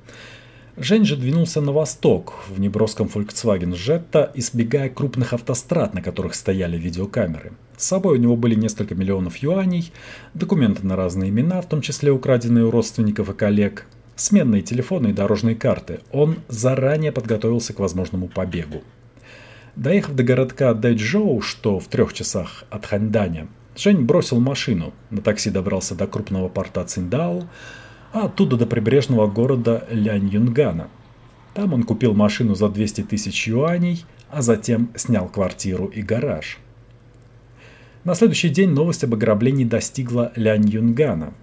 Жень 0.77 1.04
же 1.04 1.17
двинулся 1.17 1.60
на 1.60 1.71
восток, 1.71 2.36
в 2.47 2.60
неброском 2.60 3.08
Volkswagen 3.13 3.73
Jetta, 3.73 4.30
избегая 4.36 4.89
крупных 4.89 5.34
автострад, 5.34 5.93
на 5.93 6.01
которых 6.01 6.34
стояли 6.34 6.77
видеокамеры. 6.77 7.54
С 7.75 7.86
собой 7.86 8.17
у 8.17 8.21
него 8.21 8.36
были 8.38 8.56
несколько 8.56 8.95
миллионов 8.95 9.38
юаней, 9.38 9.91
документы 10.34 10.86
на 10.86 10.95
разные 10.95 11.30
имена, 11.30 11.62
в 11.62 11.67
том 11.67 11.82
числе 11.82 12.12
украденные 12.12 12.65
у 12.65 12.71
родственников 12.71 13.30
и 13.30 13.34
коллег, 13.34 13.86
сменные 14.15 14.62
телефоны 14.62 15.10
и 15.10 15.13
дорожные 15.13 15.56
карты. 15.56 15.99
Он 16.12 16.38
заранее 16.47 17.12
подготовился 17.12 17.73
к 17.73 17.80
возможному 17.80 18.27
побегу. 18.27 18.82
Доехав 19.75 20.15
до 20.15 20.23
городка 20.23 20.73
Дэчжоу, 20.73 21.41
что 21.41 21.79
в 21.79 21.88
трех 21.88 22.13
часах 22.13 22.65
от 22.69 22.86
Ханьданя, 22.86 23.47
Жень 23.75 24.03
бросил 24.03 24.39
машину, 24.39 24.93
на 25.10 25.21
такси 25.21 25.49
добрался 25.49 25.95
до 25.95 26.05
крупного 26.07 26.49
порта 26.49 26.84
Циндао, 26.84 27.43
а 28.12 28.25
оттуда 28.25 28.57
до 28.57 28.67
прибрежного 28.67 29.27
города 29.27 29.88
Лянь-Юнгана. 29.89 30.89
Там 31.53 31.73
он 31.73 31.84
купил 31.84 32.13
машину 32.13 32.55
за 32.55 32.69
200 32.69 33.03
тысяч 33.03 33.47
юаней, 33.47 34.05
а 34.29 34.41
затем 34.41 34.89
снял 34.95 35.29
квартиру 35.29 35.86
и 35.86 36.01
гараж. 36.01 36.60
На 38.03 38.15
следующий 38.15 38.49
день 38.49 38.71
новость 38.71 39.03
об 39.03 39.13
ограблении 39.13 39.65
достигла 39.65 40.34
Лянь-Юнгана. 40.36 41.34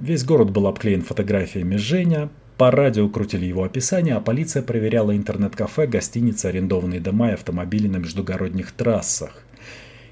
Весь 0.00 0.24
город 0.24 0.50
был 0.50 0.66
обклеен 0.66 1.02
фотографиями 1.02 1.76
Женя, 1.76 2.30
по 2.56 2.70
радио 2.70 3.08
крутили 3.08 3.44
его 3.44 3.64
описание, 3.64 4.14
а 4.14 4.20
полиция 4.20 4.62
проверяла 4.62 5.14
интернет-кафе, 5.14 5.86
гостиницы, 5.86 6.46
арендованные 6.46 7.00
дома 7.00 7.30
и 7.30 7.34
автомобили 7.34 7.86
на 7.86 7.98
междугородних 7.98 8.72
трассах. 8.72 9.42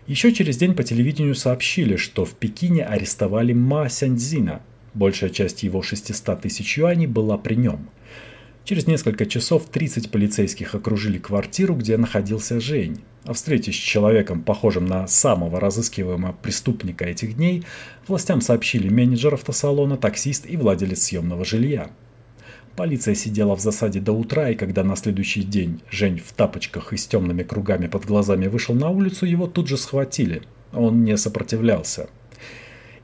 Еще 0.06 0.32
через 0.32 0.58
день 0.58 0.74
по 0.74 0.82
телевидению 0.82 1.34
сообщили, 1.34 1.96
что 1.96 2.26
в 2.26 2.34
Пекине 2.34 2.84
арестовали 2.84 3.54
Ма 3.54 3.88
Сяньцзина. 3.88 4.60
Большая 4.92 5.30
часть 5.30 5.62
его 5.62 5.80
600 5.80 6.42
тысяч 6.42 6.76
юаней 6.76 7.06
была 7.06 7.38
при 7.38 7.54
нем. 7.54 7.88
Через 8.64 8.86
несколько 8.86 9.24
часов 9.24 9.64
30 9.70 10.10
полицейских 10.10 10.74
окружили 10.74 11.18
квартиру, 11.18 11.74
где 11.74 11.96
находился 11.96 12.60
Жень. 12.60 13.00
А 13.24 13.32
встретясь 13.32 13.76
с 13.76 13.78
человеком, 13.78 14.42
похожим 14.42 14.84
на 14.84 15.06
самого 15.06 15.58
разыскиваемого 15.58 16.32
преступника 16.32 17.06
этих 17.06 17.36
дней, 17.36 17.64
властям 18.06 18.42
сообщили 18.42 18.90
менеджер 18.90 19.32
автосалона, 19.32 19.96
таксист 19.96 20.44
и 20.46 20.58
владелец 20.58 21.04
съемного 21.04 21.46
жилья. 21.46 21.90
Полиция 22.76 23.14
сидела 23.14 23.54
в 23.54 23.60
засаде 23.60 24.00
до 24.00 24.12
утра, 24.12 24.50
и 24.50 24.56
когда 24.56 24.82
на 24.82 24.96
следующий 24.96 25.42
день 25.42 25.80
Жень 25.90 26.18
в 26.18 26.32
тапочках 26.32 26.92
и 26.92 26.96
с 26.96 27.06
темными 27.06 27.44
кругами 27.44 27.86
под 27.86 28.04
глазами 28.04 28.48
вышел 28.48 28.74
на 28.74 28.90
улицу, 28.90 29.26
его 29.26 29.46
тут 29.46 29.68
же 29.68 29.76
схватили. 29.76 30.42
Он 30.72 31.04
не 31.04 31.16
сопротивлялся. 31.16 32.08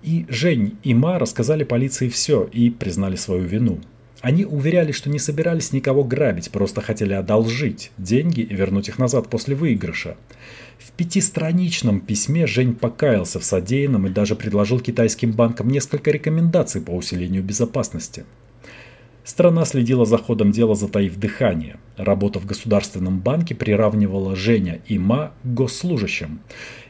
И 0.02 0.26
Жень 0.28 0.76
и 0.82 0.92
Ма 0.92 1.20
рассказали 1.20 1.62
полиции 1.62 2.08
все 2.08 2.44
и 2.44 2.70
признали 2.70 3.14
свою 3.14 3.44
вину. 3.44 3.80
Они 4.22 4.44
уверяли, 4.44 4.92
что 4.92 5.08
не 5.08 5.18
собирались 5.18 5.72
никого 5.72 6.02
грабить, 6.02 6.50
просто 6.50 6.80
хотели 6.80 7.12
одолжить 7.12 7.92
деньги 7.96 8.40
и 8.40 8.54
вернуть 8.54 8.88
их 8.88 8.98
назад 8.98 9.28
после 9.28 9.54
выигрыша. 9.54 10.16
В 10.78 10.90
пятистраничном 10.92 12.00
письме 12.00 12.46
Жень 12.46 12.74
покаялся 12.74 13.38
в 13.38 13.44
содеянном 13.44 14.08
и 14.08 14.10
даже 14.10 14.34
предложил 14.34 14.80
китайским 14.80 15.32
банкам 15.32 15.68
несколько 15.68 16.10
рекомендаций 16.10 16.80
по 16.80 16.90
усилению 16.90 17.42
безопасности. 17.42 18.24
Страна 19.24 19.64
следила 19.64 20.06
за 20.06 20.16
ходом 20.16 20.50
дела, 20.50 20.74
затаив 20.74 21.16
дыхание. 21.16 21.76
Работа 21.96 22.38
в 22.38 22.46
Государственном 22.46 23.20
банке 23.20 23.54
приравнивала 23.54 24.34
Женя 24.34 24.80
и 24.86 24.98
Ма 24.98 25.32
к 25.44 25.46
госслужащим. 25.46 26.40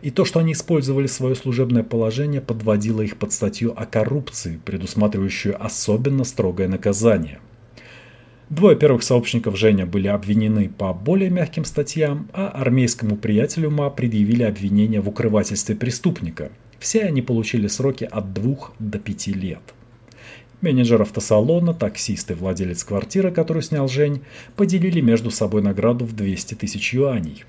И 0.03 0.11
то, 0.11 0.25
что 0.25 0.39
они 0.39 0.53
использовали 0.53 1.07
свое 1.07 1.35
служебное 1.35 1.83
положение, 1.83 2.41
подводило 2.41 3.03
их 3.03 3.17
под 3.17 3.33
статью 3.33 3.75
о 3.77 3.85
коррупции, 3.85 4.61
предусматривающую 4.65 5.63
особенно 5.63 6.25
строгое 6.25 6.69
наказание. 6.69 7.41
Двое 8.49 8.77
первых 8.77 9.03
сообщников 9.03 9.57
Женя 9.57 9.87
были 9.87 10.09
обвинены 10.09 10.69
по 10.69 10.93
более 10.93 11.31
мягким 11.31 11.65
статьям, 11.65 12.29
а 12.33 12.49
армейскому 12.49 13.17
приятелю 13.17 13.71
Ма 13.71 13.91
предъявили 13.91 14.45
обвинение 14.45 15.01
в 15.01 15.09
укрывательстве 15.09 15.75
преступника. 15.77 16.51
Все 16.79 17.03
они 17.03 17.23
получили 17.23 17.67
сроки 17.67 18.05
от 18.05 18.33
двух 18.33 18.73
до 18.79 18.99
пяти 18.99 19.33
лет. 19.33 19.61
Менеджер 20.61 21.01
автосалона, 21.01 21.73
таксист 21.73 22.31
и 22.31 22.35
владелец 22.35 22.85
квартиры, 22.85 23.31
которую 23.31 23.63
снял 23.63 23.89
Жень, 23.89 24.23
поделили 24.57 25.01
между 25.01 25.31
собой 25.31 25.63
награду 25.63 26.05
в 26.05 26.15
200 26.15 26.55
тысяч 26.55 26.93
юаней. 26.93 27.45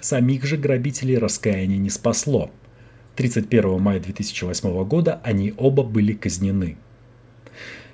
Самих 0.00 0.44
же 0.44 0.56
грабителей 0.56 1.16
раскаяние 1.18 1.78
не 1.78 1.90
спасло. 1.90 2.50
31 3.14 3.80
мая 3.80 4.00
2008 4.00 4.84
года 4.84 5.20
они 5.22 5.54
оба 5.58 5.84
были 5.84 6.12
казнены. 6.12 6.76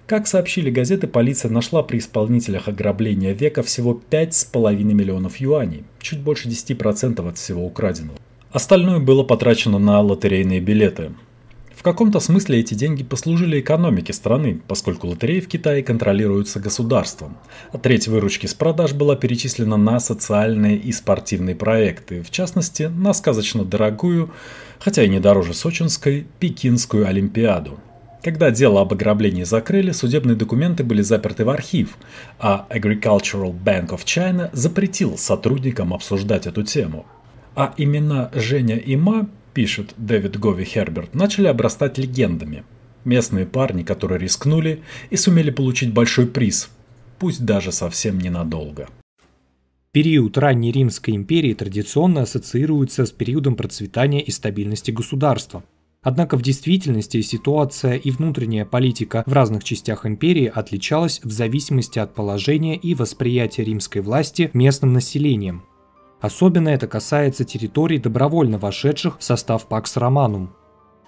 Как 0.07 0.27
сообщили 0.27 0.71
газеты, 0.71 1.07
полиция 1.09 1.51
нашла 1.51 1.83
при 1.83 1.99
исполнителях 1.99 2.69
ограбления 2.69 3.33
века 3.33 3.63
всего 3.63 4.01
5,5 4.11 4.85
миллионов 4.85 5.37
юаней, 5.39 5.85
чуть 6.01 6.21
больше 6.21 6.49
10% 6.49 7.29
от 7.29 7.37
всего 7.37 7.67
украденного. 7.67 8.19
Остальное 8.53 9.01
было 9.01 9.25
потрачено 9.25 9.79
на 9.79 10.01
лотерейные 10.01 10.61
билеты– 10.61 11.11
в 11.77 11.83
каком-то 11.83 12.21
смысле 12.21 12.61
эти 12.61 12.73
деньги 12.73 13.05
послужили 13.05 13.61
экономике 13.61 14.15
страны, 14.15 14.63
поскольку 14.67 15.09
лотереи 15.09 15.41
в 15.41 15.47
Китае 15.47 15.83
контролируются 15.83 16.59
государством. 16.59 17.37
А 17.71 17.77
треть 17.77 18.09
выручки 18.09 18.47
с 18.47 18.55
продаж 18.55 18.95
была 18.95 19.15
перечислена 19.15 19.77
на 19.77 20.01
социальные 20.01 20.79
и 20.79 20.91
спортивные 20.91 21.55
проекты, 21.55 22.23
в 22.23 22.31
частности, 22.31 22.85
на 22.85 23.13
сказочно 23.13 23.63
дорогую, 23.63 24.31
хотя 24.79 25.03
и 25.03 25.09
не 25.09 25.21
дороже 25.21 25.53
сочинской, 25.53 26.27
Пекинскую 26.41 27.07
Олимпиаду. 27.07 27.79
Когда 28.23 28.51
дело 28.51 28.81
об 28.81 28.95
ограблении 28.95 29.45
закрыли, 29.45 29.93
судебные 29.93 30.35
документы 30.35 30.83
были 30.83 31.03
заперты 31.03 31.45
в 31.45 31.51
архив, 31.51 31.99
а 32.39 32.67
Agricultural 32.71 33.55
Bank 33.55 33.91
of 33.91 34.05
China 34.05 34.49
запретил 34.55 35.19
сотрудникам 35.19 35.93
обсуждать 35.93 36.47
эту 36.47 36.63
тему. 36.63 37.05
А 37.55 37.75
имена 37.77 38.31
Женя 38.35 38.79
и 38.79 38.97
Ма 38.97 39.29
пишет 39.57 39.95
Дэвид 39.97 40.39
Гови 40.39 40.65
Херберт, 40.65 41.15
начали 41.15 41.47
обрастать 41.47 41.97
легендами. 41.97 42.63
Местные 43.07 43.47
парни, 43.47 43.85
которые 43.85 44.19
рискнули 44.19 44.83
и 45.09 45.17
сумели 45.17 45.51
получить 45.51 45.95
большой 45.95 46.27
приз, 46.27 46.69
пусть 47.19 47.43
даже 47.43 47.73
совсем 47.73 48.19
ненадолго. 48.19 48.87
Период 49.93 50.37
ранней 50.37 50.73
Римской 50.73 51.17
империи 51.17 51.55
традиционно 51.55 52.21
ассоциируется 52.21 53.07
с 53.07 53.13
периодом 53.13 53.55
процветания 53.55 54.21
и 54.21 54.31
стабильности 54.31 54.91
государства. 54.91 55.65
Однако 56.03 56.37
в 56.37 56.43
действительности 56.43 57.23
ситуация 57.23 57.95
и 57.95 58.11
внутренняя 58.11 58.67
политика 58.67 59.25
в 59.25 59.33
разных 59.33 59.65
частях 59.65 60.05
империи 60.05 60.53
отличалась 60.55 61.23
в 61.25 61.31
зависимости 61.31 61.99
от 61.99 62.15
положения 62.15 62.77
и 62.77 62.95
восприятия 62.95 63.65
римской 63.65 64.03
власти 64.03 64.51
местным 64.53 64.93
населением– 64.93 65.63
Особенно 66.21 66.71
это 66.71 66.87
касается 66.87 67.45
территорий, 67.45 67.99
добровольно 67.99 68.59
вошедших 68.59 69.19
в 69.19 69.25
состав 69.25 69.67
Пакс 69.67 69.97
Романум. 69.97 70.51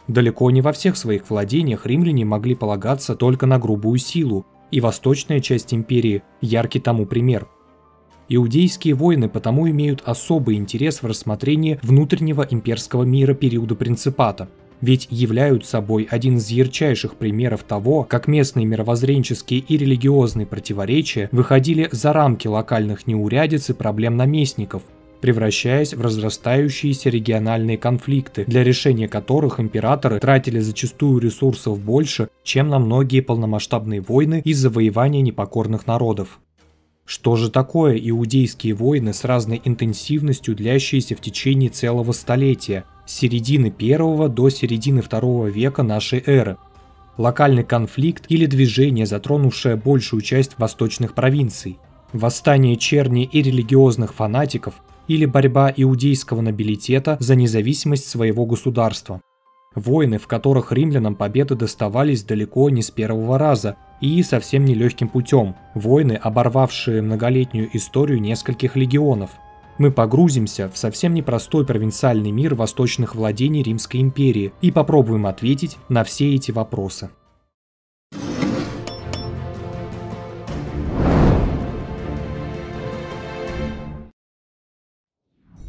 Далеко 0.07 0.51
не 0.51 0.61
во 0.61 0.73
всех 0.73 0.97
своих 0.97 1.29
владениях 1.29 1.87
римляне 1.87 2.25
могли 2.25 2.55
полагаться 2.55 3.15
только 3.15 3.47
на 3.47 3.59
грубую 3.59 3.99
силу, 3.99 4.47
и 4.71 4.81
восточная 4.81 5.41
часть 5.41 5.73
империи– 5.73 6.23
яркий 6.41 6.81
тому 6.81 7.07
пример. 7.07 7.47
Иудейские 8.29 8.95
войны 8.95 9.31
потому 9.31 9.69
имеют 9.71 10.03
особый 10.05 10.57
интерес 10.57 11.03
в 11.03 11.07
рассмотрении 11.07 11.81
внутреннего 11.83 12.47
имперского 12.49 13.05
мира 13.05 13.33
периода 13.33 13.75
принципата, 13.75 14.51
ведь 14.83 15.09
являются 15.11 15.71
собой 15.71 16.07
один 16.11 16.37
из 16.37 16.51
ярчайших 16.51 17.17
примеров 17.17 17.63
того, 17.63 18.05
как 18.05 18.29
местные 18.29 18.67
мировоззренческие 18.67 19.61
и 19.61 19.77
религиозные 19.79 20.47
противоречия 20.47 21.31
выходили 21.33 21.89
за 21.91 22.13
рамки 22.13 22.47
локальных 22.47 23.07
неурядиц 23.07 23.71
и 23.71 23.73
проблем 23.73 24.17
наместников– 24.17 24.83
превращаясь 25.21 25.95
в 25.95 26.01
разрастающиеся 26.01 27.11
региональные 27.11 27.79
конфликты, 27.79 28.45
для 28.47 28.65
решения 28.65 29.09
которых 29.09 29.61
императоры 29.61 30.21
тратили 30.21 30.59
зачастую 30.59 31.21
ресурсов 31.21 31.81
больше, 31.81 32.29
чем 32.43 32.69
на 32.69 32.79
многие 32.79 33.21
полномасштабные 33.21 34.01
войны 34.01 34.43
и 34.45 34.53
завоевания 34.53 35.23
непокорных 35.23 35.87
народов. 35.87 36.41
Что 37.09 37.37
же 37.37 37.51
такое 37.51 37.97
иудейские 37.97 38.75
войны 38.75 39.15
с 39.15 39.25
разной 39.25 39.63
интенсивностью, 39.65 40.55
длящиеся 40.55 41.17
в 41.17 41.23
течение 41.23 41.71
целого 41.71 42.13
столетия, 42.13 42.85
с 43.07 43.15
середины 43.15 43.71
первого 43.71 44.29
до 44.29 44.51
середины 44.51 45.01
второго 45.01 45.47
века 45.47 45.83
нашей 45.83 46.23
эры? 46.27 46.59
Локальный 47.17 47.65
конфликт 47.65 48.27
или 48.29 48.45
движение, 48.45 49.07
затронувшее 49.07 49.77
большую 49.77 50.21
часть 50.21 50.59
восточных 50.59 51.15
провинций? 51.15 51.79
Восстание 52.13 52.77
черни 52.77 53.25
и 53.25 53.41
религиозных 53.41 54.13
фанатиков, 54.13 54.75
или 55.09 55.25
борьба 55.25 55.73
иудейского 55.75 56.41
нобилитета 56.41 57.17
за 57.21 57.35
независимость 57.35 58.09
своего 58.09 58.47
государства. 58.47 59.21
Войны, 59.75 60.19
в 60.19 60.27
которых 60.27 60.73
римлянам 60.73 61.15
победы 61.15 61.55
доставались 61.55 62.25
далеко 62.25 62.71
не 62.71 62.83
с 62.83 62.91
первого 62.91 63.39
раза 63.39 63.77
и 64.01 64.23
совсем 64.23 64.65
не 64.65 64.75
легким 64.75 65.09
путем. 65.09 65.55
Войны, 65.75 66.13
оборвавшие 66.13 67.03
многолетнюю 67.03 67.69
историю 67.77 68.21
нескольких 68.21 68.77
легионов. 68.77 69.31
Мы 69.79 69.93
погрузимся 69.93 70.69
в 70.69 70.77
совсем 70.77 71.15
непростой 71.15 71.65
провинциальный 71.65 72.33
мир 72.33 72.55
восточных 72.55 73.15
владений 73.15 73.63
Римской 73.63 74.01
империи 74.01 74.53
и 74.61 74.73
попробуем 74.73 75.27
ответить 75.27 75.79
на 75.89 76.03
все 76.03 76.35
эти 76.35 76.51
вопросы. 76.51 77.11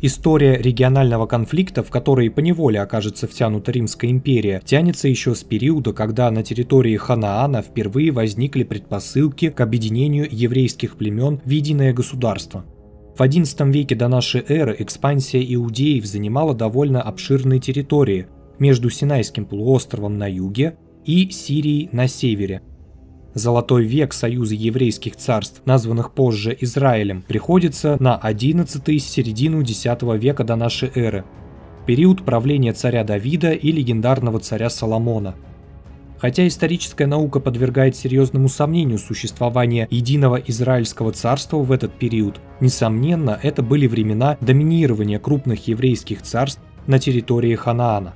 История 0.02 0.56
регионального 0.56 1.26
конфликта, 1.26 1.84
в 1.84 1.90
который 1.90 2.32
поневоле 2.32 2.80
окажется 2.80 3.28
втянута 3.28 3.74
Римская 3.74 4.10
империя, 4.10 4.62
тянется 4.64 5.10
еще 5.10 5.36
с 5.36 5.44
периода, 5.44 5.92
когда 5.92 6.32
на 6.32 6.42
территории 6.42 6.96
Ханаана 6.96 7.62
впервые 7.62 8.12
возникли 8.12 8.64
предпосылки 8.64 9.50
к 9.50 9.60
объединению 9.60 10.26
еврейских 10.32 10.96
племен 10.96 11.42
в 11.44 11.50
единое 11.50 11.92
государство. 11.92 12.64
В 13.18 13.22
XI 13.22 13.70
веке 13.72 13.96
до 13.96 14.08
нашей 14.08 14.42
эры 14.48 14.74
экспансия 14.80 15.44
иудеев 15.54 16.06
занимала 16.06 16.56
довольно 16.56 17.02
обширные 17.02 17.60
территории 17.60 18.28
между 18.58 18.90
Синайским 18.90 19.44
полуостровом 19.44 20.18
на 20.18 20.32
юге 20.32 20.78
и 21.04 21.30
Сирией 21.30 21.90
на 21.92 22.08
севере– 22.08 22.62
Золотой 23.36 23.86
век 23.86 24.14
Союза 24.14 24.56
еврейских 24.56 25.16
царств, 25.16 25.62
названных 25.66 26.14
позже 26.14 26.58
Израилем, 26.60 27.22
приходится 27.22 27.96
на 28.00 28.18
11 28.18 29.04
середину 29.04 29.62
X 29.62 29.86
века 30.18 30.44
до 30.44 30.56
нашей 30.56 30.92
эры, 30.96 31.24
период 31.86 32.26
правления 32.26 32.74
царя 32.74 33.04
Давида 33.04 33.52
и 33.52 33.72
легендарного 33.72 34.40
царя 34.40 34.70
Соломона. 34.72 35.36
Хотя 36.18 36.48
историческая 36.48 37.06
наука 37.06 37.40
подвергает 37.40 37.96
серьезному 37.96 38.50
сомнению 38.50 38.98
существование 38.98 39.88
единого 39.90 40.36
израильского 40.36 41.14
царства 41.14 41.58
в 41.58 41.72
этот 41.72 41.98
период, 41.98 42.42
несомненно, 42.60 43.40
это 43.42 43.62
были 43.62 43.86
времена 43.86 44.38
доминирования 44.42 45.20
крупных 45.20 45.68
еврейских 45.68 46.24
царств 46.24 46.62
на 46.88 47.00
территории 47.00 47.56
Ханаана. 47.56 48.16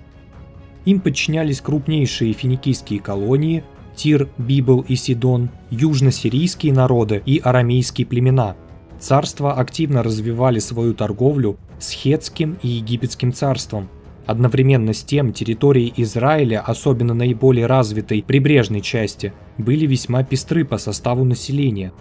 Им 0.85 0.99
подчинялись 0.99 1.61
крупнейшие 1.61 2.33
финикийские 2.33 2.99
колонии, 2.99 3.63
Тир, 3.95 4.29
Библ 4.37 4.85
и 4.87 4.95
Сидон, 4.95 5.49
южно-сирийские 5.69 6.73
народы 6.73 7.21
и 7.25 7.39
арамейские 7.43 8.07
племена. 8.07 8.55
Царства 8.99 9.53
активно 9.53 10.03
развивали 10.03 10.59
свою 10.59 10.93
торговлю 10.93 11.57
с 11.79 11.91
Хетским 11.91 12.57
и 12.61 12.67
Египетским 12.67 13.33
царством. 13.33 13.89
Одновременно 14.25 14.93
с 14.93 15.03
тем 15.03 15.33
территории 15.33 15.93
Израиля, 15.97 16.63
особенно 16.65 17.13
наиболее 17.13 17.65
развитой 17.65 18.23
прибрежной 18.23 18.79
части, 18.79 19.33
были 19.57 19.85
весьма 19.85 20.23
пестры 20.23 20.63
по 20.63 20.77
составу 20.77 21.25
населения. 21.25 21.91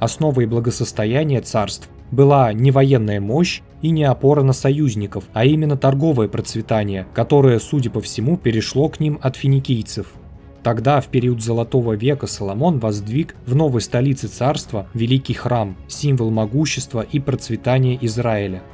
Основой 0.00 0.46
благосостояния 0.46 1.40
царств 1.40 1.88
была 2.10 2.52
не 2.52 2.72
военная 2.72 3.20
мощь 3.20 3.62
и 3.80 3.90
не 3.90 4.04
опора 4.04 4.42
на 4.42 4.52
союзников, 4.52 5.24
а 5.32 5.44
именно 5.44 5.76
торговое 5.76 6.26
процветание, 6.28 7.06
которое, 7.14 7.60
судя 7.60 7.90
по 7.90 8.00
всему, 8.00 8.36
перешло 8.36 8.88
к 8.88 8.98
ним 8.98 9.18
от 9.22 9.36
финикийцев– 9.36 10.12
Тогда, 10.66 11.00
в 11.00 11.06
период 11.06 11.40
Золотого 11.40 11.92
века, 11.92 12.26
Соломон 12.26 12.80
воздвиг 12.80 13.36
в 13.46 13.54
новой 13.54 13.80
столице 13.80 14.26
царства 14.26 14.88
Великий 14.94 15.32
храм, 15.32 15.76
символ 15.86 16.32
могущества 16.32 17.02
и 17.02 17.20
процветания 17.20 17.96
Израиля. 18.00 18.64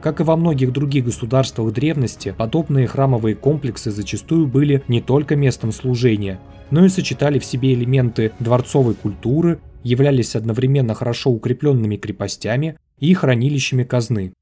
Как 0.00 0.20
и 0.20 0.22
во 0.22 0.36
многих 0.36 0.72
других 0.72 1.06
государствах 1.06 1.72
древности, 1.72 2.32
подобные 2.38 2.86
храмовые 2.86 3.34
комплексы 3.34 3.90
зачастую 3.90 4.46
были 4.46 4.84
не 4.86 5.00
только 5.00 5.34
местом 5.34 5.72
служения, 5.72 6.38
но 6.70 6.84
и 6.84 6.88
сочетали 6.88 7.40
в 7.40 7.44
себе 7.44 7.74
элементы 7.74 8.30
дворцовой 8.38 8.94
культуры, 8.94 9.58
являлись 9.82 10.36
одновременно 10.36 10.94
хорошо 10.94 11.30
укрепленными 11.30 11.96
крепостями 11.96 12.78
и 13.00 13.12
хранилищами 13.12 13.82
казны. 13.82 14.34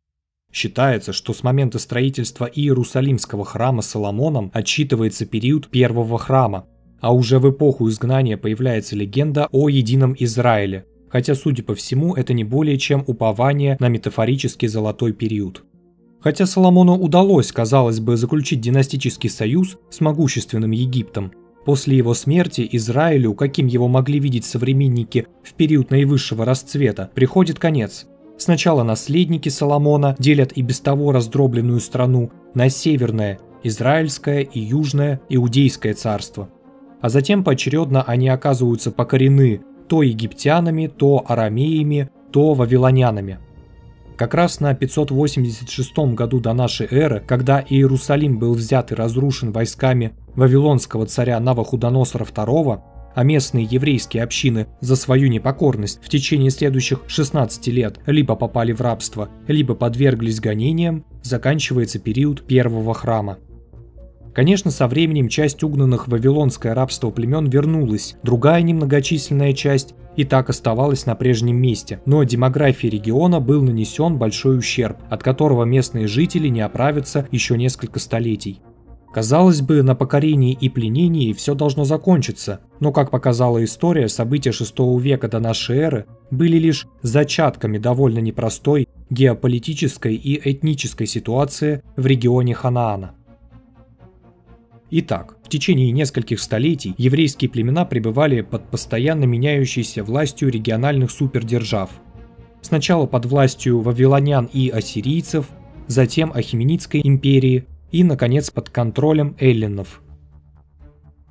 Считается, 0.53 1.15
что 1.15 1.33
с 1.33 1.43
момента 1.43 1.79
строительства 1.79 2.45
Иерусалимского 2.45 3.47
храма 3.47 3.81
Соломоном 3.81 4.51
отсчитывается 4.53 5.25
период 5.25 5.69
первого 5.69 6.19
храма, 6.19 6.67
а 7.03 7.13
уже 7.13 7.39
в 7.41 7.51
эпоху 7.51 7.91
изгнания 7.91 8.39
появляется 8.39 8.97
легенда 8.97 9.49
о 9.51 9.69
едином 9.69 10.15
Израиле, 10.19 10.87
хотя, 11.11 11.35
судя 11.35 11.65
по 11.65 11.75
всему, 11.75 12.15
это 12.15 12.33
не 12.33 12.45
более 12.45 12.79
чем 12.79 13.05
упование 13.07 13.77
на 13.81 13.89
метафорический 13.89 14.69
золотой 14.69 15.13
период. 15.13 15.65
Хотя 16.21 16.47
Соломону 16.47 16.97
удалось, 16.97 17.51
казалось 17.51 17.99
бы, 17.99 18.17
заключить 18.17 18.61
династический 18.61 19.29
союз 19.29 19.79
с 19.91 20.01
могущественным 20.01 20.71
Египтом, 20.71 21.33
после 21.67 21.97
его 21.97 22.15
смерти 22.15 22.67
Израилю, 22.71 23.35
каким 23.35 23.67
его 23.67 23.89
могли 23.89 24.21
видеть 24.21 24.45
современники 24.45 25.27
в 25.43 25.55
период 25.55 25.91
наивысшего 25.91 26.45
расцвета, 26.45 27.11
приходит 27.15 27.59
конец. 27.59 28.07
Сначала 28.39 28.85
наследники 28.85 29.49
Соломона 29.49 30.15
делят 30.21 30.53
и 30.53 30.63
без 30.63 30.79
того 30.79 31.11
раздробленную 31.11 31.81
страну 31.81 32.31
на 32.55 32.69
северное, 32.69 33.41
Израильское 33.65 34.43
и 34.43 34.61
Южное 34.61 35.21
Иудейское 35.29 35.95
царство– 35.95 36.49
а 37.03 37.09
затем 37.09 37.45
поочередно 37.45 38.03
они 38.03 38.29
оказываются 38.29 38.91
покорены 38.91 39.61
то 39.89 40.03
египтянами, 40.03 40.87
то 40.87 41.23
арамеями, 41.27 42.09
то 42.31 42.55
вавилонянами. 42.55 43.41
Как 44.17 44.35
раз 44.35 44.61
на 44.61 44.73
586 44.75 46.15
году 46.15 46.39
до 46.39 46.53
нашей 46.53 46.87
эры, 46.87 47.23
когда 47.27 47.61
Иерусалим 47.61 48.39
был 48.39 48.55
взят 48.55 48.93
и 48.93 48.95
разрушен 48.95 49.53
войсками 49.53 50.13
вавилонского 50.37 51.07
царя 51.07 51.41
Навахудоносора 51.41 52.25
II, 52.25 52.81
а 53.15 53.25
местные 53.25 53.65
еврейские 53.65 54.23
общины 54.23 54.69
за 54.81 54.97
свою 54.97 55.29
непокорность 55.29 56.01
в 56.03 56.09
течение 56.09 56.51
следующих 56.51 57.01
16 57.09 57.67
лет 57.67 57.99
либо 58.07 58.37
попали 58.37 58.73
в 58.73 58.81
рабство, 58.81 59.29
либо 59.49 59.75
подверглись 59.75 60.41
гонениям, 60.41 61.05
заканчивается 61.23 61.99
период 61.99 62.47
первого 62.47 62.95
храма. 62.95 63.39
Конечно, 64.33 64.71
со 64.71 64.89
временем 64.89 65.29
часть 65.29 65.63
угнанных 65.63 66.07
в 66.07 66.11
вавилонское 66.11 66.75
рабство 66.75 67.11
племен 67.11 67.51
вернулась, 67.51 68.17
другая 68.23 68.63
немногочисленная 68.63 69.53
часть 69.53 69.95
и 70.17 70.25
так 70.25 70.49
оставалась 70.49 71.05
на 71.05 71.15
прежнем 71.15 71.57
месте, 71.57 72.01
но 72.07 72.25
демографии 72.25 72.87
региона 72.87 73.41
был 73.41 73.63
нанесен 73.63 74.17
большой 74.17 74.59
ущерб, 74.59 74.97
от 75.11 75.23
которого 75.23 75.65
местные 75.65 76.07
жители 76.07 76.49
не 76.49 76.63
оправятся 76.63 77.27
еще 77.31 77.59
несколько 77.59 77.99
столетий. 77.99 78.61
Казалось 79.13 79.61
бы, 79.61 79.83
на 79.83 79.95
покорении 79.95 80.57
и 80.59 80.71
пленении 80.71 81.35
все 81.35 81.55
должно 81.55 81.85
закончиться, 81.85 82.61
но, 82.81 82.93
как 82.93 83.11
показала 83.11 83.63
история, 83.63 84.09
события 84.09 84.51
VI 84.51 84.99
века 84.99 85.29
до 85.29 85.39
нашей 85.39 85.77
эры 85.77 86.07
были 86.31 86.57
лишь 86.57 86.87
зачатками 87.03 87.77
довольно 87.77 88.21
непростой 88.21 88.89
геополитической 89.11 90.15
и 90.15 90.41
этнической 90.51 91.07
ситуации 91.07 91.83
в 91.97 92.07
регионе 92.07 92.55
Ханаана. 92.55 93.15
Итак, 94.95 95.39
в 95.43 95.49
течение 95.49 95.91
нескольких 95.91 96.39
столетий 96.39 96.95
еврейские 96.99 97.49
племена 97.49 97.87
пребывали 97.87 98.43
под 98.43 98.69
постоянно 98.71 99.25
меняющейся 99.25 100.05
властью 100.05 100.51
региональных 100.51 101.11
супердержав. 101.11 101.89
Сначала 102.61 103.07
под 103.07 103.25
властью 103.25 103.81
вавилонян 103.81 104.51
и 104.53 104.69
ассирийцев, 104.69 105.49
затем 105.87 106.31
Ахименидской 106.35 107.01
империи 107.03 107.65
и, 107.91 108.05
наконец, 108.05 108.51
под 108.51 108.69
контролем 108.69 109.35
эллинов. 109.41 110.03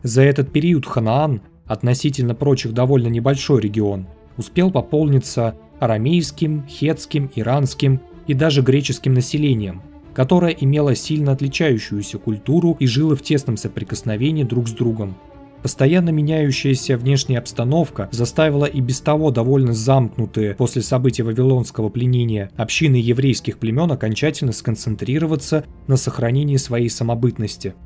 За 0.01 0.23
этот 0.23 0.51
период 0.51 0.87
Ханаан, 0.87 1.43
относительно 1.67 2.33
прочих 2.33 2.73
довольно 2.73 3.09
небольшой 3.09 3.61
регион, 3.61 4.07
успел 4.37 4.71
пополниться 4.71 5.55
арамейским, 5.79 6.65
хетским, 6.67 7.29
иранским 7.35 8.01
и 8.25 8.33
даже 8.33 8.63
греческим 8.63 9.13
населением– 9.13 9.83
которая 10.13 10.51
имела 10.51 10.95
сильно 10.95 11.31
отличающуюся 11.31 12.17
культуру 12.17 12.75
и 12.79 12.87
жила 12.87 13.15
в 13.15 13.21
тесном 13.21 13.57
соприкосновении 13.57 14.43
друг 14.43 14.67
с 14.67 14.71
другом. 14.71 15.15
Постоянно 15.61 16.09
меняющаяся 16.09 16.97
внешняя 16.97 17.37
обстановка 17.37 18.09
заставила 18.11 18.65
и 18.65 18.81
без 18.81 18.99
того 18.99 19.29
довольно 19.29 19.73
замкнутые 19.73 20.55
после 20.55 20.81
событий 20.81 21.21
Вавилонского 21.21 21.89
пленения 21.89 22.49
общины 22.57 22.95
еврейских 22.95 23.59
племен 23.59 23.91
окончательно 23.91 24.53
сконцентрироваться 24.53 25.65
на 25.87 25.97
сохранении 25.97 26.57
своей 26.57 26.89
самобытности– 26.89 27.75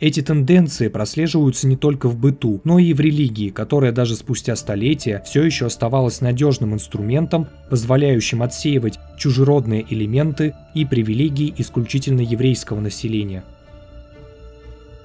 эти 0.00 0.22
тенденции 0.22 0.88
прослеживаются 0.88 1.68
не 1.68 1.76
только 1.76 2.08
в 2.08 2.16
быту, 2.16 2.62
но 2.64 2.78
и 2.78 2.94
в 2.94 3.00
религии, 3.00 3.50
которая 3.50 3.92
даже 3.92 4.16
спустя 4.16 4.56
столетия 4.56 5.22
все 5.26 5.42
еще 5.42 5.66
оставалась 5.66 6.22
надежным 6.22 6.72
инструментом, 6.72 7.48
позволяющим 7.68 8.42
отсеивать 8.42 8.98
чужеродные 9.18 9.84
элементы 9.88 10.54
и 10.74 10.86
привилегии 10.86 11.54
исключительно 11.58 12.22
еврейского 12.22 12.80
населения. 12.80 13.44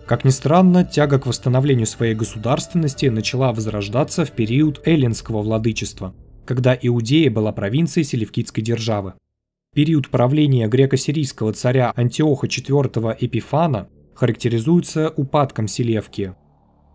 Как 0.05 0.23
ни 0.23 0.29
странно, 0.29 0.85
тяга 0.85 1.19
к 1.19 1.25
восстановлению 1.25 1.87
своей 1.87 2.15
государственности 2.15 3.07
начала 3.07 3.51
возрождаться 3.51 4.23
в 4.23 4.31
период 4.31 4.81
эллинского 4.87 5.41
владычества, 5.41 6.13
когда 6.45 6.77
Иудея 6.79 7.29
была 7.29 7.51
провинцией 7.51 8.05
селевкидской 8.05 8.63
державы. 8.63 9.15
Период 9.73 10.07
правления 10.07 10.69
греко-сирийского 10.69 11.51
царя 11.51 11.91
Антиоха 11.97 12.47
IV 12.47 13.17
Эпифана 13.19 13.89
характеризуется 14.15 15.13
упадком 15.15 15.67
Селевки. 15.67 16.31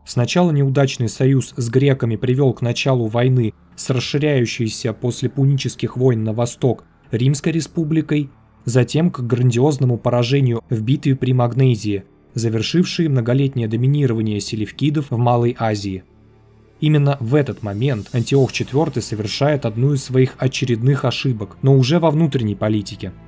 Сначала 0.04 0.50
неудачный 0.50 1.08
союз 1.08 1.54
с 1.56 1.68
греками 1.68 2.16
привел 2.16 2.52
к 2.52 2.62
началу 2.62 3.06
войны 3.06 3.52
с 3.76 3.90
расширяющейся 3.90 4.92
после 4.92 5.28
пунических 5.28 5.96
войн 5.96 6.24
на 6.24 6.32
восток 6.32 6.84
Римской 7.10 7.52
республикой, 7.52 8.30
затем 8.64 9.10
к 9.10 9.20
грандиозному 9.20 9.98
поражению 9.98 10.62
в 10.70 10.82
битве 10.82 11.14
при 11.14 11.32
Магнезии, 11.32 12.04
завершившей 12.34 13.08
многолетнее 13.08 13.68
доминирование 13.68 14.40
селевкидов 14.40 15.10
в 15.10 15.16
Малой 15.16 15.54
Азии. 15.58 16.04
Именно 16.80 17.18
в 17.20 17.34
этот 17.34 17.62
момент 17.62 18.08
Антиох 18.12 18.52
IV 18.52 19.00
совершает 19.02 19.66
одну 19.66 19.92
из 19.92 20.02
своих 20.02 20.34
очередных 20.38 21.04
ошибок, 21.04 21.58
но 21.60 21.76
уже 21.76 21.98
во 21.98 22.10
внутренней 22.10 22.54
политике– 22.54 23.12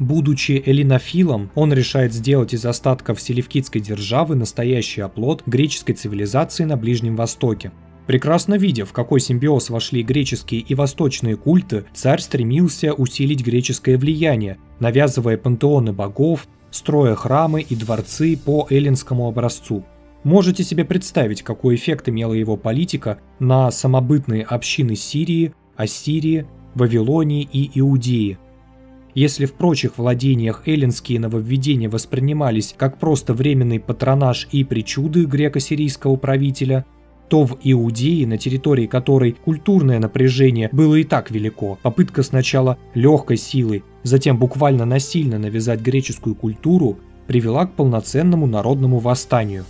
Будучи 0.00 0.62
эллинофилом, 0.64 1.50
он 1.54 1.74
решает 1.74 2.14
сделать 2.14 2.54
из 2.54 2.64
остатков 2.64 3.20
селевкидской 3.20 3.82
державы 3.82 4.34
настоящий 4.34 5.02
оплот 5.02 5.42
греческой 5.44 5.94
цивилизации 5.94 6.64
на 6.64 6.78
Ближнем 6.78 7.16
Востоке. 7.16 7.70
Прекрасно 8.06 8.54
видя, 8.54 8.86
в 8.86 8.94
какой 8.94 9.20
симбиоз 9.20 9.68
вошли 9.68 10.02
греческие 10.02 10.62
и 10.62 10.74
восточные 10.74 11.36
культы, 11.36 11.84
царь 11.92 12.20
стремился 12.20 12.94
усилить 12.94 13.44
греческое 13.44 13.98
влияние, 13.98 14.56
навязывая 14.78 15.36
пантеоны 15.36 15.92
богов, 15.92 16.48
строя 16.70 17.14
храмы 17.14 17.60
и 17.60 17.76
дворцы 17.76 18.38
по 18.42 18.66
эллинскому 18.70 19.28
образцу. 19.28 19.84
Можете 20.24 20.64
себе 20.64 20.86
представить, 20.86 21.42
какой 21.42 21.74
эффект 21.74 22.08
имела 22.08 22.32
его 22.32 22.56
политика 22.56 23.18
на 23.38 23.70
самобытные 23.70 24.44
общины 24.44 24.96
Сирии, 24.96 25.52
Ассирии, 25.76 26.46
Вавилонии 26.74 27.46
и 27.52 27.70
Иудеи– 27.78 28.38
если 29.14 29.46
в 29.46 29.54
прочих 29.54 29.98
владениях 29.98 30.62
эллинские 30.66 31.20
нововведения 31.20 31.88
воспринимались 31.88 32.74
как 32.76 32.98
просто 32.98 33.34
временный 33.34 33.80
патронаж 33.80 34.48
и 34.52 34.64
причуды 34.64 35.24
греко-сирийского 35.24 36.16
правителя, 36.16 36.84
то 37.28 37.44
в 37.44 37.58
Иудее, 37.62 38.26
на 38.26 38.38
территории 38.38 38.86
которой 38.86 39.32
культурное 39.32 40.00
напряжение 40.00 40.68
было 40.72 40.96
и 40.96 41.04
так 41.04 41.30
велико, 41.30 41.78
попытка 41.82 42.22
сначала 42.22 42.76
легкой 42.94 43.36
силой, 43.36 43.84
затем 44.02 44.38
буквально 44.38 44.84
насильно 44.84 45.38
навязать 45.38 45.80
греческую 45.80 46.34
культуру 46.34 46.98
привела 47.26 47.66
к 47.66 47.74
полноценному 47.74 48.46
народному 48.46 48.98
восстанию. 48.98 49.64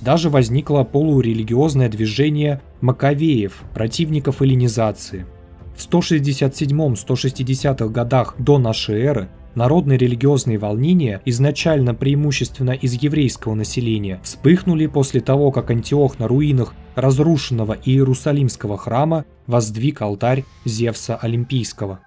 Даже 0.00 0.30
возникло 0.30 0.84
полурелигиозное 0.84 1.88
движение 1.88 2.60
маковеев, 2.80 3.62
противников 3.74 4.42
эллинизации– 4.42 5.26
в 5.76 5.88
167-160-х 5.88 7.86
годах 7.88 8.34
до 8.38 8.58
нашей 8.58 9.00
эры 9.02 9.28
народные 9.56 9.98
религиозные 9.98 10.58
волнения, 10.58 11.20
изначально 11.24 11.94
преимущественно 11.94 12.72
из 12.72 12.92
еврейского 12.92 13.54
населения, 13.54 14.20
вспыхнули 14.22 14.86
после 14.86 15.20
того, 15.20 15.50
как 15.50 15.70
Антиох 15.70 16.18
на 16.18 16.28
руинах 16.28 16.74
разрушенного 16.94 17.76
Иерусалимского 17.84 18.76
храма 18.76 19.24
воздвиг 19.46 20.02
алтарь 20.02 20.44
Зевса 20.64 21.16
Олимпийского. 21.16 22.00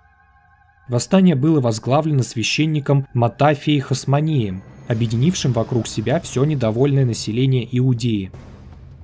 Восстание 0.88 1.36
было 1.36 1.59
возглавлено 1.59 2.24
священником 2.24 3.07
Матафией 3.13 3.80
Хасманием, 3.80 4.61
объединившим 4.88 5.51
вокруг 5.51 5.88
себя 5.88 6.20
все 6.20 6.43
недовольное 6.43 7.05
население 7.05 7.67
Иудеи– 7.72 8.32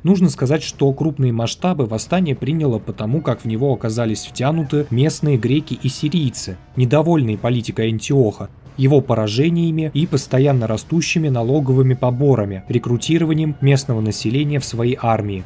Нужно 0.06 0.30
сказать, 0.30 0.62
что 0.62 0.94
крупные 0.94 1.32
масштабы 1.32 1.88
восстания 1.88 2.36
приняло 2.36 2.78
потому, 2.78 3.22
как 3.22 3.42
в 3.42 3.46
него 3.46 3.74
оказались 3.74 4.24
втянуты 4.26 4.86
местные 4.92 5.36
греки 5.36 5.74
и 5.82 5.90
сирийцы, 5.90 6.58
недовольные 6.76 7.40
политикой 7.40 7.88
Антиоха, 7.88 8.52
его 8.78 9.02
поражениями 9.02 9.90
и 9.96 10.06
постоянно 10.06 10.68
растущими 10.68 11.30
налоговыми 11.30 11.96
поборами, 11.96 12.64
рекрутированием 12.70 13.56
местного 13.62 14.00
населения 14.00 14.60
в 14.60 14.66
свои 14.66 14.96
армии. 15.02 15.44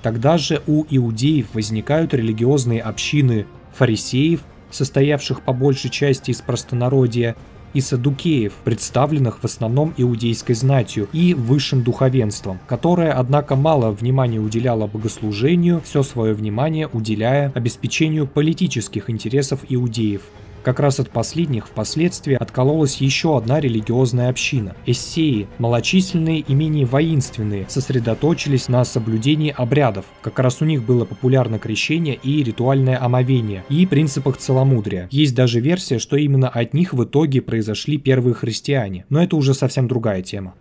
Тогда 0.00 0.38
же 0.38 0.62
у 0.68 0.84
иудеев 0.88 1.52
возникают 1.52 2.14
религиозные 2.14 2.80
общины 2.80 3.46
фарисеев, 3.74 4.42
состоявших 4.70 5.42
по 5.42 5.52
большей 5.52 5.90
части 5.90 6.30
из 6.30 6.40
простонародья, 6.40 7.34
и 7.76 7.80
садукеев, 7.82 8.54
представленных 8.64 9.40
в 9.40 9.44
основном 9.44 9.92
иудейской 9.98 10.54
знатью 10.54 11.08
и 11.12 11.34
высшим 11.34 11.82
духовенством, 11.82 12.58
которое, 12.66 13.12
однако, 13.12 13.54
мало 13.54 13.90
внимания 13.90 14.38
уделяло 14.38 14.86
богослужению, 14.86 15.82
все 15.84 16.02
свое 16.02 16.32
внимание 16.32 16.88
уделяя 16.90 17.52
обеспечению 17.54 18.26
политических 18.26 19.10
интересов 19.10 19.60
иудеев. 19.68 20.22
Как 20.66 20.80
раз 20.80 20.98
от 20.98 21.10
последних 21.10 21.68
впоследствии 21.68 22.34
откололась 22.34 22.96
еще 22.96 23.38
одна 23.38 23.60
религиозная 23.60 24.30
община. 24.30 24.74
Эссеи, 24.84 25.46
малочисленные 25.58 26.40
и 26.40 26.54
менее 26.54 26.86
воинственные, 26.86 27.66
сосредоточились 27.68 28.66
на 28.66 28.84
соблюдении 28.84 29.54
обрядов. 29.56 30.06
Как 30.22 30.40
раз 30.40 30.60
у 30.62 30.64
них 30.64 30.82
было 30.82 31.04
популярно 31.04 31.60
крещение 31.60 32.16
и 32.20 32.42
ритуальное 32.42 33.00
омовение, 33.00 33.64
и 33.68 33.86
принципах 33.86 34.38
целомудрия. 34.38 35.06
Есть 35.12 35.36
даже 35.36 35.60
версия, 35.60 36.00
что 36.00 36.16
именно 36.16 36.48
от 36.48 36.74
них 36.74 36.94
в 36.94 37.04
итоге 37.04 37.42
произошли 37.42 37.96
первые 37.96 38.34
христиане, 38.34 39.04
но 39.08 39.22
это 39.22 39.36
уже 39.36 39.54
совсем 39.54 39.86
другая 39.86 40.22
тема. 40.22 40.54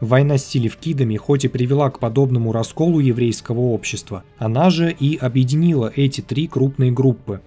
Война 0.00 0.38
с 0.38 0.46
селевкидами 0.46 1.16
хоть 1.16 1.44
и 1.44 1.48
привела 1.48 1.90
к 1.90 1.98
подобному 1.98 2.52
расколу 2.52 3.00
еврейского 3.00 3.58
общества, 3.58 4.22
она 4.38 4.70
же 4.70 4.92
и 4.92 5.16
объединила 5.16 5.92
эти 5.96 6.20
три 6.20 6.46
крупные 6.46 6.92
группы 6.92 7.40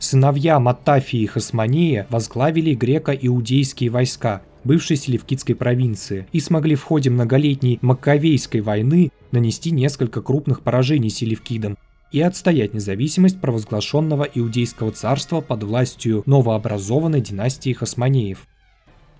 Сыновья 0.00 0.60
Маттафии 0.60 1.20
и 1.20 1.26
Хасманея 1.26 2.06
возглавили 2.10 2.74
греко-иудейские 2.74 3.90
войска 3.90 4.42
бывшей 4.64 4.96
Селевкидской 4.96 5.54
провинции 5.54 6.26
и 6.32 6.40
смогли 6.40 6.74
в 6.74 6.84
ходе 6.84 7.10
многолетней 7.10 7.78
Маккавейской 7.82 8.60
войны 8.60 9.10
нанести 9.32 9.70
несколько 9.70 10.22
крупных 10.22 10.62
поражений 10.62 11.10
Селевкидам 11.10 11.76
и 12.12 12.20
отстоять 12.20 12.74
независимость 12.74 13.40
провозглашенного 13.40 14.22
Иудейского 14.22 14.92
царства 14.92 15.40
под 15.40 15.64
властью 15.64 16.22
новообразованной 16.26 17.20
династии 17.20 17.72
Хасманеев. 17.72 18.46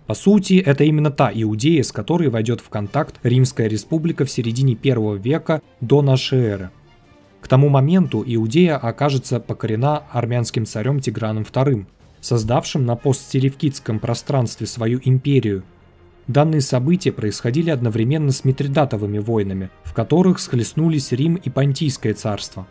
По 0.06 0.14
сути, 0.14 0.54
это 0.54 0.84
именно 0.84 1.10
та 1.10 1.30
Иудея, 1.34 1.82
с 1.82 1.92
которой 1.92 2.30
войдет 2.30 2.60
в 2.60 2.70
контакт 2.70 3.16
Римская 3.22 3.68
республика 3.68 4.24
в 4.24 4.30
середине 4.30 4.74
первого 4.74 5.16
века 5.16 5.60
до 5.82 6.00
нашей 6.00 6.38
эры. 6.38 6.70
К 7.40 7.48
тому 7.48 7.68
моменту 7.68 8.22
Иудея 8.26 8.76
окажется 8.76 9.40
покорена 9.40 10.02
армянским 10.12 10.66
царем 10.66 11.00
Тиграном 11.00 11.44
II, 11.44 11.86
создавшим 12.20 12.84
на 12.84 12.96
постселевкидском 12.96 14.00
пространстве 14.00 14.66
свою 14.66 15.00
империю. 15.04 15.62
Данные 16.26 16.60
события 16.60 17.12
происходили 17.12 17.70
одновременно 17.70 18.32
с 18.32 18.44
Митридатовыми 18.44 19.18
войнами, 19.18 19.70
в 19.84 19.94
которых 19.94 20.40
схлестнулись 20.40 21.12
Рим 21.12 21.36
и 21.36 21.48
Понтийское 21.48 22.12
царство. 22.12 22.66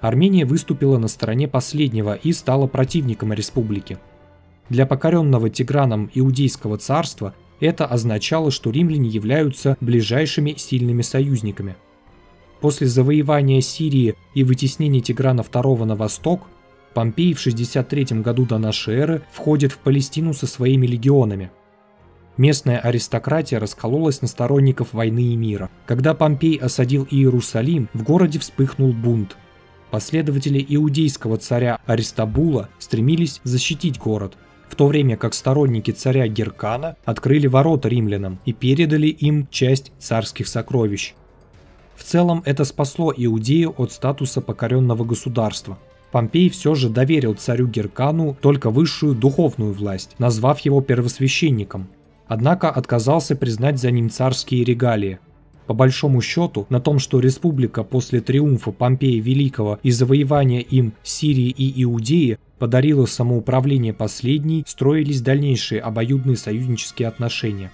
Армения 0.00 0.46
выступила 0.46 0.98
на 0.98 1.08
стороне 1.08 1.48
последнего 1.48 2.14
и 2.14 2.32
стала 2.32 2.66
противником 2.66 3.32
республики. 3.32 3.98
Для 4.70 4.86
покоренного 4.86 5.50
Тиграном 5.50 6.10
Иудейского 6.14 6.78
царства 6.78 7.34
это 7.60 7.86
означало, 7.86 8.50
что 8.50 8.70
римляне 8.70 9.08
являются 9.08 9.76
ближайшими 9.80 10.54
сильными 10.56 11.02
союзниками– 11.02 11.76
После 12.60 12.86
завоевания 12.86 13.60
Сирии 13.60 14.14
и 14.34 14.42
вытеснения 14.42 15.00
Тиграна 15.00 15.42
II 15.42 15.84
на 15.84 15.94
восток, 15.94 16.42
Помпей 16.94 17.34
в 17.34 17.40
63 17.40 18.22
году 18.22 18.46
до 18.46 18.56
нашей 18.56 18.94
эры 18.94 19.22
входит 19.30 19.72
в 19.72 19.78
Палестину 19.78 20.32
со 20.32 20.46
своими 20.46 20.86
легионами. 20.86 21.50
Местная 22.38 22.78
аристократия 22.78 23.58
раскололась 23.58 24.22
на 24.22 24.28
сторонников 24.28 24.94
войны 24.94 25.32
и 25.32 25.36
мира. 25.36 25.70
Когда 25.84 26.14
Помпей 26.14 26.56
осадил 26.56 27.06
Иерусалим, 27.10 27.90
в 27.92 28.02
городе 28.02 28.38
вспыхнул 28.38 28.94
бунт. 28.94 29.36
Последователи 29.90 30.64
иудейского 30.66 31.36
царя 31.36 31.80
Аристабула 31.84 32.70
стремились 32.78 33.40
защитить 33.44 33.98
город, 33.98 34.36
в 34.70 34.74
то 34.74 34.86
время 34.86 35.18
как 35.18 35.34
сторонники 35.34 35.90
царя 35.90 36.26
Геркана 36.28 36.96
открыли 37.04 37.46
ворота 37.46 37.88
римлянам 37.88 38.40
и 38.46 38.54
передали 38.54 39.08
им 39.08 39.48
часть 39.50 39.92
царских 39.98 40.48
сокровищ– 40.48 41.14
в 41.96 42.04
целом 42.04 42.42
это 42.44 42.64
спасло 42.64 43.12
Иудею 43.16 43.74
от 43.76 43.90
статуса 43.90 44.40
покоренного 44.40 45.04
государства. 45.04 45.78
Помпей 46.12 46.48
все 46.50 46.74
же 46.74 46.88
доверил 46.88 47.34
царю 47.34 47.66
Геркану 47.66 48.36
только 48.40 48.70
высшую 48.70 49.14
духовную 49.14 49.72
власть, 49.72 50.14
назвав 50.18 50.60
его 50.60 50.80
первосвященником. 50.80 51.88
Однако 52.28 52.70
отказался 52.70 53.36
признать 53.36 53.78
за 53.78 53.90
ним 53.90 54.10
царские 54.10 54.64
регалии. 54.64 55.18
По 55.66 55.74
большому 55.74 56.20
счету, 56.20 56.66
на 56.68 56.80
том, 56.80 56.98
что 56.98 57.18
республика 57.18 57.82
после 57.82 58.20
триумфа 58.20 58.70
Помпея 58.70 59.20
Великого 59.20 59.80
и 59.82 59.90
завоевания 59.90 60.60
им 60.60 60.92
Сирии 61.02 61.48
и 61.48 61.82
Иудеи 61.82 62.38
подарила 62.58 63.06
самоуправление 63.06 63.92
последней, 63.92 64.64
строились 64.66 65.20
дальнейшие 65.20 65.80
обоюдные 65.80 66.36
союзнические 66.36 67.08
отношения. 67.08 67.72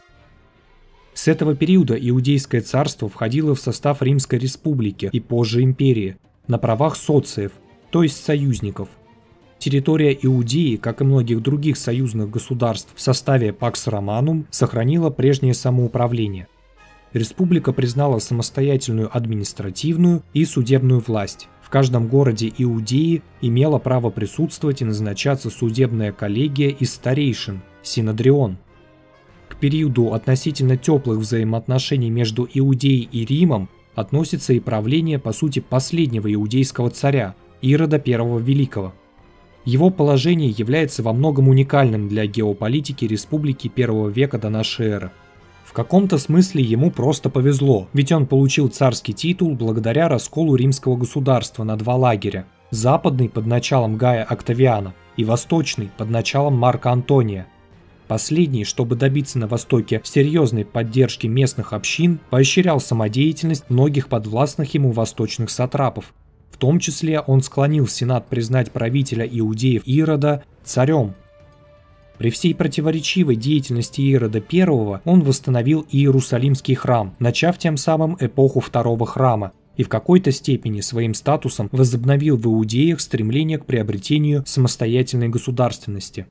С 1.15 1.29
этого 1.29 1.55
периода 1.55 1.95
Иудейское 1.95 2.63
царство 2.63 3.09
входило 3.09 3.55
в 3.55 3.61
состав 3.61 4.03
Римской 4.03 4.39
республики 4.39 5.11
и 5.13 5.21
позже 5.21 5.63
империи 5.63 6.17
на 6.49 6.59
правах 6.59 6.97
социев, 6.97 7.53
то 7.91 8.03
есть 8.03 8.25
союзников. 8.25 8.89
Территория 9.59 10.19
Иудеи, 10.21 10.77
как 10.77 11.01
и 11.01 11.05
многих 11.05 11.41
других 11.41 11.77
союзных 11.77 12.31
государств 12.31 12.91
в 12.97 13.01
составе 13.01 13.51
Pax 13.51 13.75
Romanum, 13.87 14.47
сохранила 14.51 15.11
прежнее 15.11 15.55
самоуправление. 15.55 16.49
Республика 17.13 17.73
признала 17.73 18.19
самостоятельную 18.19 19.15
административную 19.15 20.23
и 20.33 20.45
судебную 20.47 21.01
власть. 21.07 21.49
В 21.63 21.69
каждом 21.69 22.09
городе 22.09 22.53
Иудеи 22.57 23.23
имела 23.41 23.79
право 23.79 24.11
присутствовать 24.11 24.81
и 24.81 24.85
назначаться 24.85 25.51
судебная 25.51 26.11
коллегия 26.11 26.71
из 26.71 26.95
старейшин– 26.95 27.63
Синодрион– 27.83 28.57
периоду 29.63 30.13
относительно 30.13 30.77
теплых 30.77 31.21
взаимоотношений 31.21 32.11
между 32.11 32.49
Иудеей 32.53 33.09
и 33.13 33.25
Римом 33.25 33.69
относится 33.95 34.53
и 34.53 34.59
правление, 34.59 35.21
по 35.21 35.33
сути, 35.33 35.61
последнего 35.61 36.33
иудейского 36.35 36.91
царя, 36.91 37.37
Ирода 37.61 38.03
I 38.05 38.41
Великого. 38.41 38.93
Его 39.65 39.91
положение 39.91 40.51
является 40.51 41.05
во 41.05 41.13
многом 41.13 41.47
уникальным 41.49 42.09
для 42.09 42.27
геополитики 42.27 43.05
республики 43.05 43.69
первого 43.69 44.09
века 44.09 44.37
до 44.37 44.49
нашей 44.49 44.89
эры. 44.89 45.13
В 45.65 45.73
каком-то 45.73 46.19
смысле 46.19 46.65
ему 46.65 46.91
просто 46.91 47.31
повезло, 47.31 47.87
ведь 47.93 48.11
он 48.11 48.27
получил 48.27 48.67
царский 48.67 49.13
титул 49.13 49.55
благодаря 49.55 50.09
расколу 50.09 50.57
римского 50.57 50.97
государства 50.97 51.63
на 51.63 51.77
два 51.77 51.95
лагеря– 51.95 52.47
западный 52.71 53.29
под 53.29 53.47
началом 53.47 53.97
Гая 53.97 54.25
Октавиана 54.25 54.93
и 55.17 55.25
восточный 55.25 55.89
под 55.97 56.11
началом 56.11 56.59
Марка 56.59 56.91
Антония. 56.91 57.47
Последний, 58.13 58.67
чтобы 58.67 58.95
добиться 58.95 59.39
на 59.39 59.47
Востоке 59.47 60.03
серьезной 60.05 60.67
поддержки 60.67 61.27
местных 61.27 61.73
общин, 61.73 62.21
поощрял 62.29 62.79
самодеятельность 62.79 63.71
многих 63.71 64.09
подвластных 64.09 64.75
ему 64.75 64.93
восточных 64.93 65.49
сатрапов. 65.49 66.13
В 66.51 66.59
том 66.59 66.79
числе 66.79 67.21
он 67.21 67.41
склонил 67.41 67.89
Сенат 67.89 68.29
признать 68.29 68.71
правителя 68.71 69.27
иудеев 69.27 69.85
Ирода 69.87 70.45
царем. 70.63 71.15
При 72.19 72.29
всей 72.29 72.55
противоречивой 72.55 73.37
деятельности 73.37 74.03
Ирода 74.03 74.43
I 74.47 75.01
он 75.07 75.23
восстановил 75.23 75.87
Иерусалимский 75.91 76.75
храм, 76.75 77.15
начав 77.19 77.57
тем 77.57 77.79
самым 77.79 78.19
эпоху 78.21 78.61
второго 78.61 79.07
храма, 79.07 79.53
и 79.79 79.85
в 79.85 79.89
какой-то 79.89 80.33
степени 80.33 80.83
своим 80.83 81.15
статусом 81.15 81.71
возобновил 81.73 82.37
в 82.37 82.45
иудеях 82.45 83.01
стремление 83.01 83.57
к 83.57 83.65
приобретению 83.65 84.45
самостоятельной 84.45 85.31
государственности. 85.31 86.27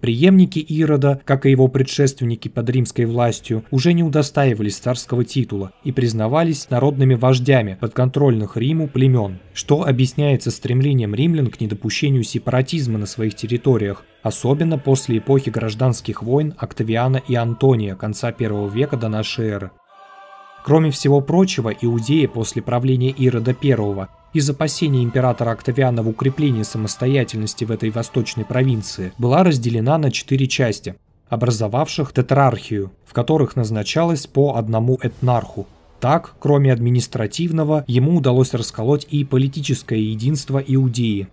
Преемники 0.00 0.60
Ирода, 0.60 1.20
как 1.24 1.44
и 1.44 1.50
его 1.50 1.66
предшественники 1.66 2.48
под 2.48 2.70
римской 2.70 3.04
властью, 3.04 3.64
уже 3.72 3.92
не 3.92 4.04
удостаивались 4.04 4.76
царского 4.76 5.24
титула 5.24 5.72
и 5.82 5.90
признавались 5.90 6.70
народными 6.70 7.14
вождями 7.14 7.76
подконтрольных 7.80 8.56
Риму 8.56 8.86
племен, 8.86 9.40
что 9.54 9.82
объясняется 9.82 10.52
стремлением 10.52 11.16
римлян 11.16 11.48
к 11.48 11.60
недопущению 11.60 12.22
сепаратизма 12.22 12.98
на 12.98 13.06
своих 13.06 13.34
территориях, 13.34 14.04
особенно 14.22 14.78
после 14.78 15.18
эпохи 15.18 15.50
гражданских 15.50 16.22
войн 16.22 16.54
Октавиана 16.58 17.20
и 17.26 17.34
Антония 17.34 17.96
конца 17.96 18.30
первого 18.30 18.68
века 18.68 18.96
до 18.96 19.08
нашей 19.08 19.48
эры. 19.48 19.70
Кроме 20.68 20.90
всего 20.90 21.22
прочего, 21.22 21.70
Иудеи 21.70 22.26
после 22.26 22.60
правления 22.60 23.08
Ирода 23.08 23.56
I 23.58 24.06
из 24.34 24.50
опасения 24.50 25.02
императора 25.02 25.52
Октавиана 25.52 26.02
в 26.02 26.10
укреплении 26.10 26.62
самостоятельности 26.62 27.64
в 27.64 27.70
этой 27.70 27.88
восточной 27.88 28.44
провинции 28.44 29.14
была 29.16 29.44
разделена 29.44 29.96
на 29.96 30.10
четыре 30.10 30.46
части, 30.46 30.96
образовавших 31.30 32.12
тетрархию, 32.12 32.92
в 33.06 33.14
которых 33.14 33.56
назначалось 33.56 34.26
по 34.26 34.56
одному 34.56 34.98
этнарху. 35.00 35.66
Так, 36.00 36.34
кроме 36.38 36.70
административного, 36.70 37.84
ему 37.86 38.16
удалось 38.16 38.52
расколоть 38.52 39.06
и 39.08 39.24
политическое 39.24 39.98
единство 39.98 40.58
Иудеи. 40.58 41.28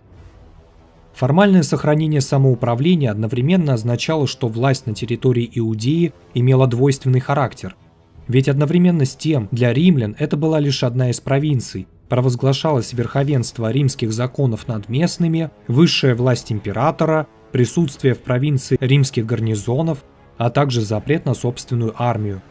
Формальное 1.12 1.62
сохранение 1.62 2.22
самоуправления 2.22 3.10
одновременно 3.10 3.74
означало, 3.74 4.26
что 4.26 4.48
власть 4.48 4.86
на 4.86 4.94
территории 4.94 5.50
Иудеи 5.52 6.14
имела 6.32 6.66
двойственный 6.66 7.20
характер– 7.20 7.76
ведь 8.28 8.48
одновременно 8.48 9.04
с 9.04 9.14
тем 9.14 9.48
для 9.50 9.72
римлян 9.72 10.16
это 10.18 10.36
была 10.36 10.60
лишь 10.60 10.82
одна 10.82 11.10
из 11.10 11.20
провинций. 11.20 11.86
Провозглашалось 12.08 12.92
верховенство 12.92 13.70
римских 13.70 14.12
законов 14.12 14.68
над 14.68 14.88
местными, 14.88 15.50
высшая 15.66 16.14
власть 16.14 16.52
императора, 16.52 17.26
присутствие 17.52 18.14
в 18.14 18.18
провинции 18.18 18.76
римских 18.80 19.26
гарнизонов, 19.26 20.04
а 20.38 20.50
также 20.50 20.82
запрет 20.82 21.24
на 21.24 21.34
собственную 21.34 21.94
армию. 22.00 22.42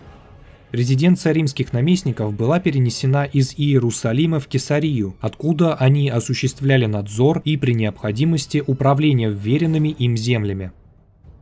Резиденция 0.71 1.31
римских 1.31 1.71
наместников 1.71 2.33
была 2.33 2.59
перенесена 2.59 3.23
из 3.23 3.53
Иерусалима 3.55 4.41
в 4.41 4.47
Кесарию, 4.47 5.15
откуда 5.21 5.75
они 5.75 6.09
осуществляли 6.09 6.85
надзор 6.85 7.41
и 7.45 7.55
при 7.55 7.73
необходимости 7.73 8.61
управление 8.65 9.29
вверенными 9.29 9.89
им 9.89 10.17
землями. 10.17 10.73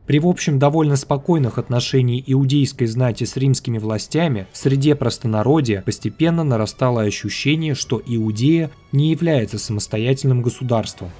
При 0.06 0.18
в 0.18 0.26
общем 0.26 0.58
довольно 0.58 0.96
спокойных 0.96 1.56
отношении 1.56 2.22
иудейской 2.26 2.86
знати 2.86 3.24
с 3.24 3.38
римскими 3.38 3.78
властями 3.78 4.46
в 4.52 4.58
среде 4.58 4.94
простонародья 4.94 5.80
постепенно 5.80 6.44
нарастало 6.44 7.02
ощущение, 7.02 7.74
что 7.74 8.02
Иудея 8.04 8.70
не 8.92 9.10
является 9.10 9.58
самостоятельным 9.58 10.42
государством. 10.42 11.10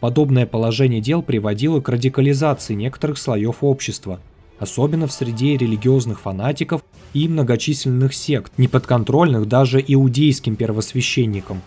Подобное 0.00 0.44
положение 0.44 1.00
дел 1.00 1.22
приводило 1.22 1.80
к 1.80 1.88
радикализации 1.88 2.74
некоторых 2.74 3.16
слоев 3.16 3.56
общества, 3.62 4.20
особенно 4.58 5.06
в 5.06 5.12
среде 5.12 5.56
религиозных 5.56 6.20
фанатиков 6.20 6.84
и 7.14 7.28
многочисленных 7.28 8.12
сект, 8.12 8.52
неподконтрольных 8.58 9.48
даже 9.48 9.82
иудейским 9.86 10.56
первосвященникам. 10.56 11.62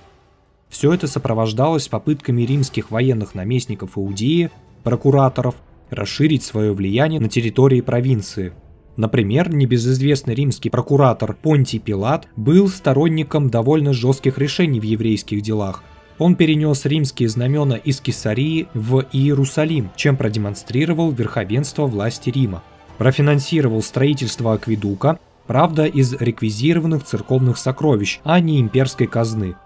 Все 0.70 0.94
это 0.94 1.08
сопровождалось 1.08 1.88
попытками 1.88 2.44
римских 2.44 2.92
военных 2.92 3.34
наместников 3.34 3.98
Иудеи, 3.98 4.52
прокураторов– 4.84 5.56
расширить 5.90 6.44
свое 6.44 6.74
влияние 6.74 7.20
на 7.20 7.30
территории 7.30 7.82
провинции. 7.82 8.54
Например, 8.98 9.50
небезызвестный 9.54 10.36
римский 10.36 10.70
прокуратор 10.70 11.34
Понтий 11.34 11.80
Пилат 11.80 12.28
был 12.36 12.68
сторонником 12.68 13.50
довольно 13.50 13.94
жестких 13.94 14.38
решений 14.38 14.80
в 14.80 14.84
еврейских 14.84 15.42
делах. 15.42 15.84
Он 16.18 16.36
перенес 16.36 16.86
римские 16.86 17.30
знамена 17.30 17.78
из 17.78 18.02
Кесарии 18.02 18.68
в 18.74 19.06
Иерусалим, 19.14 19.90
чем 19.96 20.18
продемонстрировал 20.18 21.12
верховенство 21.12 21.86
власти 21.86 22.30
Рима. 22.30 22.62
Профинансировал 22.98 23.82
строительство 23.82 24.54
акведука, 24.54 25.18
правда 25.48 25.86
из 25.86 26.14
реквизированных 26.14 27.06
церковных 27.06 27.58
сокровищ, 27.58 28.20
а 28.26 28.40
не 28.42 28.60
имперской 28.60 29.08
казны– 29.08 29.56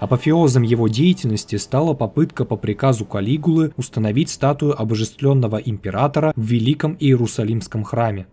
Апофеозом 0.00 0.62
его 0.62 0.88
деятельности 0.88 1.56
стала 1.56 1.94
попытка 1.94 2.44
по 2.44 2.56
приказу 2.56 3.04
Калигулы 3.04 3.72
установить 3.76 4.28
статую 4.28 4.80
обожествленного 4.80 5.56
императора 5.56 6.32
в 6.36 6.42
Великом 6.42 6.96
Иерусалимском 6.98 7.84
храме. 7.84 8.26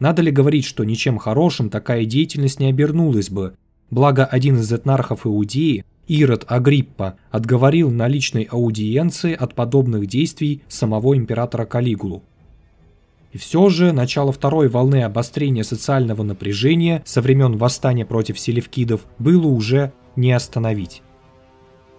Надо 0.00 0.22
ли 0.22 0.30
говорить, 0.30 0.64
что 0.64 0.84
ничем 0.84 1.18
хорошим 1.18 1.70
такая 1.70 2.04
деятельность 2.04 2.60
не 2.60 2.66
обернулась 2.66 3.30
бы, 3.30 3.54
благо 3.90 4.24
один 4.24 4.58
из 4.58 4.72
этнархов 4.72 5.26
Иудеи, 5.26 5.84
Ирод 6.06 6.44
Агриппа, 6.48 7.16
отговорил 7.30 7.90
на 7.90 8.08
личной 8.08 8.44
аудиенции 8.44 9.34
от 9.34 9.54
подобных 9.54 10.06
действий 10.06 10.62
самого 10.68 11.16
императора 11.16 11.66
Калигулу. 11.66 12.22
И 13.32 13.36
все 13.36 13.68
же 13.68 13.92
начало 13.92 14.32
второй 14.32 14.68
волны 14.68 15.02
обострения 15.02 15.64
социального 15.64 16.22
напряжения 16.22 17.02
со 17.04 17.20
времен 17.20 17.58
восстания 17.58 18.06
против 18.06 18.38
селевкидов 18.40 19.04
было 19.18 19.46
уже 19.46 19.92
не 20.18 20.32
остановить. 20.32 21.02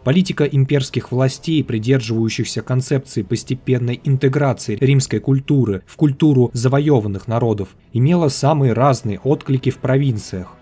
Политика 0.03 0.45
имперских 0.45 1.11
властей, 1.11 1.63
придерживающихся 1.63 2.61
концепции 2.61 3.21
постепенной 3.21 3.99
интеграции 4.03 4.77
римской 4.79 5.19
культуры 5.19 5.83
в 5.85 5.97
культуру 5.97 6.51
завоеванных 6.53 7.27
народов, 7.27 7.69
имела 7.91 8.29
самые 8.29 8.73
разные 8.73 9.19
отклики 9.19 9.69
в 9.69 9.77
провинциях. 9.77 10.55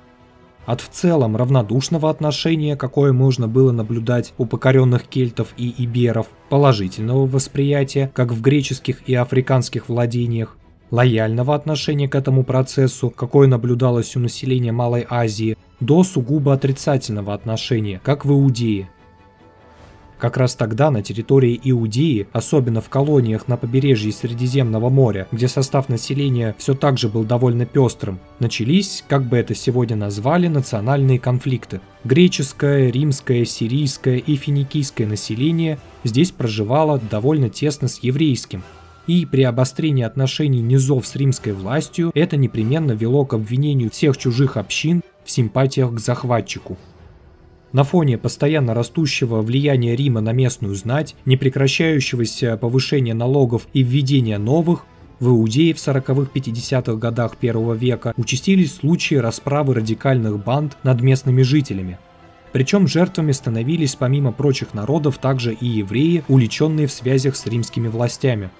От 0.65 0.81
в 0.81 0.89
целом 0.89 1.37
равнодушного 1.37 2.09
отношения, 2.09 2.75
какое 2.75 3.13
можно 3.13 3.47
было 3.47 3.71
наблюдать 3.71 4.33
у 4.37 4.45
покоренных 4.45 5.03
кельтов 5.03 5.53
и 5.55 5.73
иберов, 5.77 6.27
положительного 6.49 7.25
восприятия, 7.25 8.11
как 8.13 8.33
в 8.33 8.41
греческих 8.41 9.07
и 9.07 9.13
африканских 9.13 9.87
владениях, 9.87 10.57
лояльного 10.91 11.55
отношения 11.55 12.09
к 12.09 12.15
этому 12.15 12.43
процессу, 12.43 13.09
какое 13.09 13.47
наблюдалось 13.47 14.15
у 14.17 14.19
населения 14.19 14.73
Малой 14.73 15.05
Азии, 15.09 15.57
до 15.79 16.03
сугубо 16.03 16.53
отрицательного 16.53 17.33
отношения, 17.33 18.01
как 18.03 18.25
в 18.25 18.31
Иудее. 18.31 18.89
Как 20.17 20.35
раз 20.35 20.55
тогда 20.55 20.89
на 20.89 21.03
территории 21.03 21.59
Иудеи, 21.63 22.27
особенно 22.33 22.81
в 22.81 22.89
колониях 22.89 23.47
на 23.47 23.55
побережье 23.55 24.11
Средиземного 24.11 24.89
моря, 24.89 25.27
где 25.31 25.47
состав 25.47 25.89
населения 25.89 26.55
все 26.57 26.73
так 26.73 26.97
же 26.97 27.07
был 27.07 27.23
довольно 27.23 27.67
пестрым, 27.67 28.19
начались, 28.39 29.03
как 29.07 29.23
бы 29.25 29.37
это 29.37 29.53
сегодня 29.53 29.95
назвали, 29.95 30.47
национальные 30.47 31.19
конфликты. 31.19 31.81
Греческое, 32.03 32.89
римское, 32.89 33.45
сирийское 33.45 34.17
и 34.17 34.35
финикийское 34.35 35.05
население 35.05 35.77
здесь 36.03 36.31
проживало 36.31 36.99
довольно 37.11 37.49
тесно 37.49 37.87
с 37.87 37.99
еврейским, 37.99 38.63
и 39.05 39.25
при 39.27 39.43
обострении 39.43 40.03
отношений 40.03 40.61
низов 40.61 41.05
с 41.05 41.15
римской 41.15 41.53
властью 41.53 42.11
это 42.15 42.37
непременно 42.37 42.91
вело 42.91 43.23
к 43.23 43.35
обвинению 43.35 43.91
всех 43.91 44.17
чужих 44.17 44.57
общин 44.57 45.03
в 45.27 45.31
симпатиях 45.31 45.93
к 45.93 45.99
захватчику. 45.99 46.77
На 47.73 47.83
фоне 47.83 48.17
постоянно 48.17 48.73
растущего 48.73 49.41
влияния 49.41 49.95
Рима 49.95 50.21
на 50.21 50.31
местную 50.31 50.73
знать, 50.73 51.15
непрекращающегося 51.25 52.55
повышения 52.55 53.13
налогов 53.13 53.67
и 53.73 53.83
введения 53.83 54.37
новых, 54.37 54.85
в 55.19 55.27
Иудее 55.27 55.73
в 55.73 55.77
40-50-х 55.77 56.93
годах 56.93 57.37
первого 57.37 57.73
века 57.73 58.13
участились 58.15 58.75
случаи 58.75 59.15
расправы 59.15 59.73
радикальных 59.73 60.41
банд 60.43 60.77
над 60.83 61.01
местными 61.01 61.41
жителями. 61.41 61.99
Причем 62.53 62.87
жертвами 62.87 63.33
становились 63.33 63.95
помимо 63.95 64.31
прочих 64.31 64.73
народов 64.73 65.17
также 65.17 65.53
и 65.53 65.67
евреи, 65.67 66.23
уличенные 66.29 66.87
в 66.87 66.91
связях 66.91 67.35
с 67.35 67.45
римскими 67.45 67.89
властями– 67.89 68.49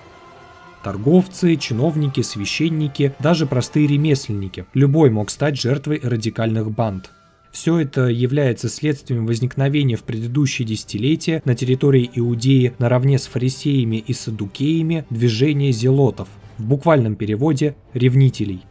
Торговцы, 0.88 1.58
чиновники, 1.58 2.22
священники, 2.22 3.14
даже 3.20 3.46
простые 3.46 3.88
ремесленники. 3.88 4.66
Любой 4.74 5.10
мог 5.10 5.30
стать 5.30 5.60
жертвой 5.60 6.00
радикальных 6.02 6.72
банд. 6.72 7.12
Все 7.52 7.78
это 7.80 8.04
является 8.08 8.70
следствием 8.70 9.26
возникновения 9.26 9.98
в 9.98 10.04
предыдущие 10.04 10.66
десятилетия 10.66 11.42
на 11.44 11.56
территории 11.56 12.10
Иудеи 12.16 12.74
наравне 12.80 13.20
с 13.20 13.28
фарисеями 13.28 13.98
и 13.98 14.14
садукеями 14.14 15.04
движения 15.10 15.74
зелотов, 15.74 16.30
в 16.58 16.64
буквальном 16.64 17.18
переводе 17.18 17.76
«ревнителей». 17.94 18.62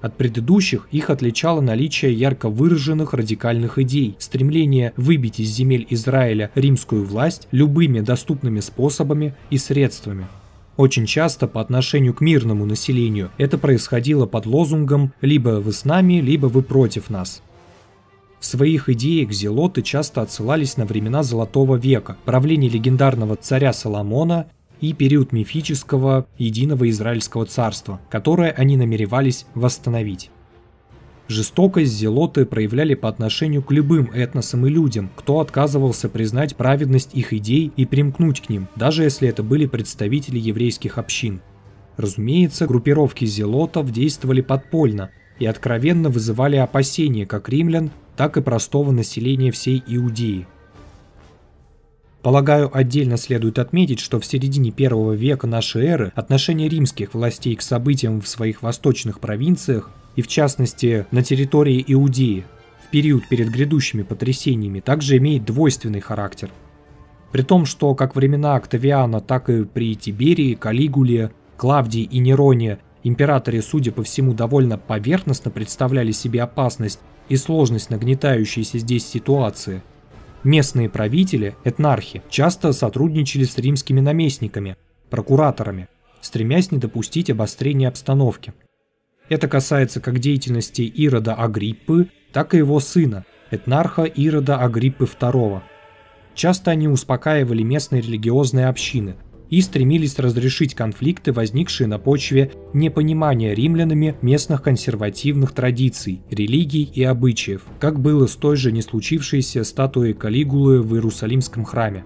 От 0.00 0.16
предыдущих 0.16 0.88
их 0.92 1.10
отличало 1.10 1.60
наличие 1.60 2.14
ярко 2.14 2.48
выраженных 2.48 3.12
радикальных 3.12 3.78
идей, 3.78 4.16
стремление 4.18 4.94
выбить 4.96 5.40
из 5.40 5.50
земель 5.50 5.86
Израиля 5.90 6.50
римскую 6.54 7.04
власть 7.04 7.48
любыми 7.50 8.00
доступными 8.00 8.60
способами 8.60 9.34
и 9.50 9.58
средствами. 9.58 10.26
Очень 10.76 11.06
часто 11.06 11.46
по 11.46 11.60
отношению 11.60 12.14
к 12.14 12.20
мирному 12.20 12.66
населению 12.66 13.30
это 13.38 13.58
происходило 13.58 14.26
под 14.26 14.46
лозунгом 14.46 15.12
«либо 15.20 15.60
вы 15.60 15.72
с 15.72 15.84
нами, 15.84 16.14
либо 16.14 16.46
вы 16.46 16.62
против 16.62 17.10
нас». 17.10 17.42
В 18.40 18.46
своих 18.46 18.88
идеях 18.90 19.32
зелоты 19.32 19.80
часто 19.80 20.20
отсылались 20.20 20.76
на 20.76 20.84
времена 20.84 21.22
Золотого 21.22 21.76
века, 21.76 22.18
правление 22.24 22.68
легендарного 22.68 23.36
царя 23.36 23.72
Соломона 23.72 24.48
и 24.80 24.92
период 24.92 25.32
мифического 25.32 26.26
единого 26.36 26.90
Израильского 26.90 27.46
царства, 27.46 28.00
которое 28.10 28.50
они 28.50 28.76
намеревались 28.76 29.46
восстановить. 29.54 30.30
Жестокость 31.26 31.92
зелоты 31.92 32.44
проявляли 32.44 32.94
по 32.94 33.08
отношению 33.08 33.62
к 33.62 33.72
любым 33.72 34.10
этносам 34.12 34.66
и 34.66 34.70
людям, 34.70 35.10
кто 35.16 35.40
отказывался 35.40 36.10
признать 36.10 36.54
праведность 36.54 37.14
их 37.14 37.32
идей 37.32 37.72
и 37.76 37.86
примкнуть 37.86 38.42
к 38.42 38.50
ним, 38.50 38.68
даже 38.76 39.04
если 39.04 39.28
это 39.28 39.42
были 39.42 39.64
представители 39.64 40.38
еврейских 40.38 40.98
общин. 40.98 41.40
Разумеется, 41.96 42.66
группировки 42.66 43.24
зелотов 43.24 43.90
действовали 43.90 44.42
подпольно 44.42 45.10
и 45.38 45.46
откровенно 45.46 46.10
вызывали 46.10 46.56
опасения 46.56 47.24
как 47.24 47.48
римлян, 47.48 47.90
так 48.16 48.36
и 48.36 48.42
простого 48.42 48.90
населения 48.90 49.50
всей 49.50 49.82
Иудеи. 49.86 50.46
Полагаю, 52.22 52.70
отдельно 52.74 53.16
следует 53.16 53.58
отметить, 53.58 54.00
что 54.00 54.20
в 54.20 54.26
середине 54.26 54.70
первого 54.70 55.12
века 55.12 55.46
нашей 55.46 55.86
эры 55.86 56.12
отношение 56.14 56.68
римских 56.68 57.14
властей 57.14 57.54
к 57.54 57.62
событиям 57.62 58.20
в 58.20 58.28
своих 58.28 58.62
восточных 58.62 59.20
провинциях, 59.20 59.90
и 60.16 60.22
в 60.22 60.28
частности 60.28 61.06
на 61.10 61.22
территории 61.22 61.84
Иудеи, 61.86 62.44
в 62.84 62.90
период 62.90 63.28
перед 63.28 63.48
грядущими 63.48 64.02
потрясениями, 64.02 64.80
также 64.80 65.16
имеет 65.16 65.44
двойственный 65.44 66.00
характер. 66.00 66.50
При 67.32 67.42
том, 67.42 67.66
что 67.66 67.94
как 67.94 68.14
времена 68.14 68.54
Октавиана, 68.54 69.20
так 69.20 69.50
и 69.50 69.64
при 69.64 69.96
Тиберии, 69.96 70.54
Калигуле, 70.54 71.32
Клавдии 71.56 72.02
и 72.02 72.18
Нероне 72.18 72.78
императоры, 73.02 73.60
судя 73.60 73.92
по 73.92 74.02
всему, 74.02 74.32
довольно 74.34 74.78
поверхностно 74.78 75.50
представляли 75.50 76.12
себе 76.12 76.42
опасность 76.42 77.00
и 77.28 77.36
сложность 77.36 77.90
нагнетающейся 77.90 78.78
здесь 78.78 79.06
ситуации– 79.06 79.82
Местные 80.44 80.90
правители, 80.90 81.56
этнархи, 81.64 82.22
часто 82.28 82.74
сотрудничали 82.74 83.44
с 83.44 83.56
римскими 83.56 84.00
наместниками, 84.00 84.76
прокураторами, 85.08 85.88
стремясь 86.20 86.70
не 86.70 86.76
допустить 86.76 87.30
обострения 87.30 87.88
обстановки. 87.88 88.52
Это 89.28 89.48
касается 89.48 90.00
как 90.00 90.18
деятельности 90.18 90.82
Ирода 90.82 91.34
Агриппы, 91.34 92.08
так 92.32 92.54
и 92.54 92.58
его 92.58 92.80
сына, 92.80 93.24
этнарха 93.50 94.04
Ирода 94.04 94.58
Агриппы 94.58 95.04
II. 95.04 95.60
Часто 96.34 96.72
они 96.72 96.88
успокаивали 96.88 97.62
местные 97.62 98.02
религиозные 98.02 98.66
общины, 98.66 99.16
и 99.50 99.60
стремились 99.60 100.18
разрешить 100.18 100.74
конфликты, 100.74 101.32
возникшие 101.32 101.86
на 101.86 101.98
почве 101.98 102.50
непонимания 102.72 103.54
римлянами 103.54 104.16
местных 104.20 104.62
консервативных 104.62 105.52
традиций, 105.52 106.22
религий 106.30 106.82
и 106.82 107.04
обычаев, 107.04 107.62
как 107.78 108.00
было 108.00 108.26
с 108.26 108.34
той 108.34 108.56
же 108.56 108.72
не 108.72 108.82
случившейся 108.82 109.62
статуей 109.64 110.14
Калигулы 110.14 110.82
в 110.82 110.94
Иерусалимском 110.94 111.64
храме. 111.64 112.04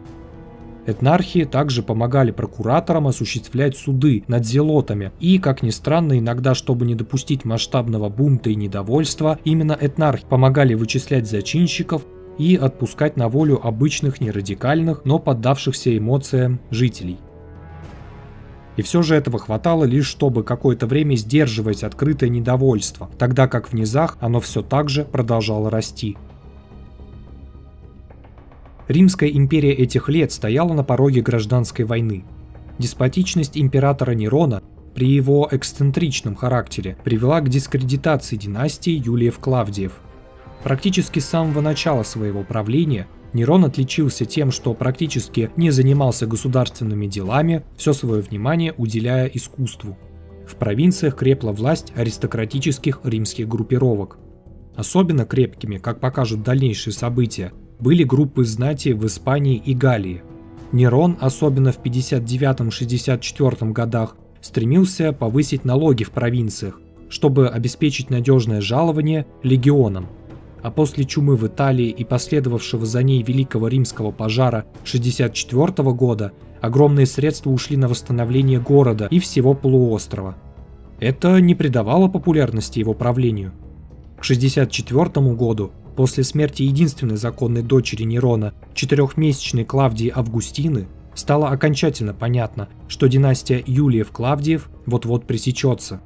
Этнархи 0.89 1.45
также 1.45 1.83
помогали 1.83 2.31
прокураторам 2.31 3.09
осуществлять 3.09 3.77
суды 3.77 4.25
над 4.27 4.47
зелотами, 4.47 5.13
и, 5.21 5.39
как 5.39 5.63
ни 5.63 5.69
странно, 5.69 6.19
иногда, 6.19 6.55
чтобы 6.55 6.87
не 6.87 6.95
допустить 6.95 7.45
масштабного 7.45 8.09
бунта 8.09 8.49
и 8.49 8.55
недовольства, 8.55 9.39
именно 9.45 9.77
этнархи 9.79 10.25
помогали 10.27 10.73
вычислять 10.73 11.29
зачинщиков 11.29 12.07
и 12.39 12.57
отпускать 12.57 13.19
на 13.19 13.29
волю 13.29 13.61
обычных 13.63 14.23
нерадикальных, 14.23 15.03
но 15.05 15.19
поддавшихся 15.19 15.95
эмоциям 15.95 16.59
жителей. 16.71 17.19
И 18.79 18.83
все 18.83 19.03
же 19.03 19.15
этого 19.15 19.39
хватало 19.39 19.85
лишь, 19.85 20.07
чтобы 20.07 20.43
какое-то 20.43 20.87
время 20.87 21.17
сдерживать 21.17 21.85
открытое 21.85 22.31
недовольство, 22.31 23.11
тогда 23.19 23.47
как 23.47 23.69
в 23.69 23.75
низах 23.75 24.17
оно 24.21 24.41
все 24.41 24.63
так 24.63 24.89
же 24.89 25.05
продолжало 25.05 25.69
расти. 25.69 26.17
Римская 28.89 29.29
империя 29.29 29.73
этих 29.73 30.09
лет 30.09 30.33
стояла 30.33 30.73
на 30.73 30.83
пороге 30.83 31.21
гражданской 31.21 31.85
войны. 31.85 32.25
Деспотичность 32.79 33.59
императора 33.59 34.13
Нерона 34.13 34.63
при 34.95 35.09
его 35.09 35.47
эксцентричном 35.51 36.35
характере 36.35 36.97
привела 37.05 37.41
к 37.41 37.51
дискредитации 37.51 38.37
династии 38.37 38.99
Юлиев-Клавдиев. 38.99 39.93
Практически 40.65 41.19
с 41.19 41.27
самого 41.27 41.61
начала 41.61 42.03
своего 42.03 42.43
правления 42.43 43.07
Нерон 43.35 43.67
отличился 43.67 44.25
тем, 44.25 44.51
что 44.51 44.73
практически 44.73 45.51
не 45.57 45.71
занимался 45.71 46.27
государственными 46.27 47.07
делами, 47.07 47.63
все 47.77 47.93
свое 47.93 48.23
внимание 48.23 48.75
уделяя 48.77 49.27
искусству. 49.27 49.99
В 50.47 50.57
провинциях 50.57 51.15
крепла 51.15 51.53
власть 51.53 51.93
аристократических 51.95 53.01
римских 53.05 53.47
группировок. 53.49 54.19
Особенно 54.77 55.27
крепкими, 55.27 55.77
как 55.77 56.01
покажут 56.01 56.43
дальнейшие 56.43 56.95
события, 56.95 57.53
были 57.81 58.05
группы 58.05 58.45
знати 58.45 58.91
в 58.91 59.07
Испании 59.07 59.57
и 59.57 59.75
Галлии. 59.75 60.23
Нерон, 60.73 61.17
особенно 61.21 61.73
в 61.73 61.79
59-64 61.79 63.73
годах, 63.73 64.17
стремился 64.41 65.13
повысить 65.13 65.65
налоги 65.65 66.05
в 66.05 66.11
провинциях, 66.11 66.81
чтобы 67.09 67.49
обеспечить 67.49 68.11
надежное 68.11 68.61
жалование 68.61 69.27
легионам– 69.43 70.07
а 70.63 70.71
после 70.71 71.05
чумы 71.05 71.37
в 71.37 71.47
Италии 71.47 71.89
и 71.89 72.05
последовавшего 72.05 72.85
за 72.85 73.03
ней 73.03 73.23
Великого 73.23 73.69
Римского 73.69 74.11
пожара 74.11 74.67
64 74.85 75.93
года 75.93 76.33
огромные 76.61 77.07
средства 77.07 77.51
ушли 77.51 77.77
на 77.77 77.89
восстановление 77.89 78.61
города 78.61 79.07
и 79.11 79.19
всего 79.21 79.55
полуострова. 79.55 80.37
Это 81.01 81.41
не 81.41 81.55
придавало 81.55 82.09
популярности 82.09 82.81
его 82.81 82.93
правлению. 82.93 83.53
К 84.19 84.25
64 84.25 85.35
году, 85.35 85.71
после 85.99 86.23
смерти 86.23 86.63
единственной 86.63 87.17
законной 87.17 87.63
дочери 87.63 88.05
Нерона, 88.05 88.55
четырехмесячной 88.73 89.65
Клавдии 89.65 90.13
Августины, 90.15 90.87
стало 91.17 91.49
окончательно 91.49 92.15
понятно, 92.15 92.69
что 92.87 93.09
династия 93.09 93.59
Юлиев-Клавдиев 93.67 94.69
вот-вот 94.87 95.27
пресечется, 95.27 96.01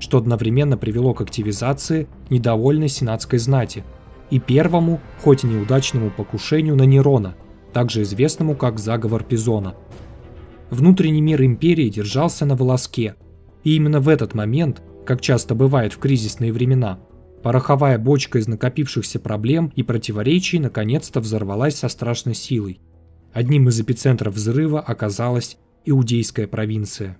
что 0.00 0.18
одновременно 0.18 0.76
привело 0.76 1.14
к 1.14 1.22
активизации 1.22 2.08
недовольной 2.28 2.90
сенатской 2.90 3.38
знати– 3.38 3.84
и 4.30 4.38
первому, 4.38 5.00
хоть 5.22 5.44
и 5.44 5.46
неудачному 5.46 6.10
покушению 6.10 6.76
на 6.76 6.82
Нерона, 6.82 7.34
также 7.72 8.02
известному 8.02 8.54
как 8.54 8.78
заговор 8.78 9.24
Пизона. 9.24 9.74
Внутренний 10.68 11.22
мир 11.22 11.42
империи 11.42 11.88
держался 11.88 12.44
на 12.44 12.54
волоске, 12.54 13.14
и 13.64 13.76
именно 13.76 14.00
в 14.00 14.10
этот 14.10 14.34
момент, 14.34 14.82
как 15.06 15.22
часто 15.22 15.54
бывает 15.54 15.94
в 15.94 15.98
кризисные 15.98 16.52
времена, 16.52 16.98
пороховая 17.42 17.98
бочка 17.98 18.38
из 18.38 18.48
накопившихся 18.48 19.20
проблем 19.20 19.72
и 19.76 19.82
противоречий 19.82 20.58
наконец-то 20.58 21.20
взорвалась 21.20 21.76
со 21.76 21.88
страшной 21.88 22.34
силой. 22.34 22.80
Одним 23.32 23.68
из 23.68 23.80
эпицентров 23.80 24.34
взрыва 24.34 24.80
оказалась 24.80 25.58
Иудейская 25.84 26.46
провинция. 26.46 27.18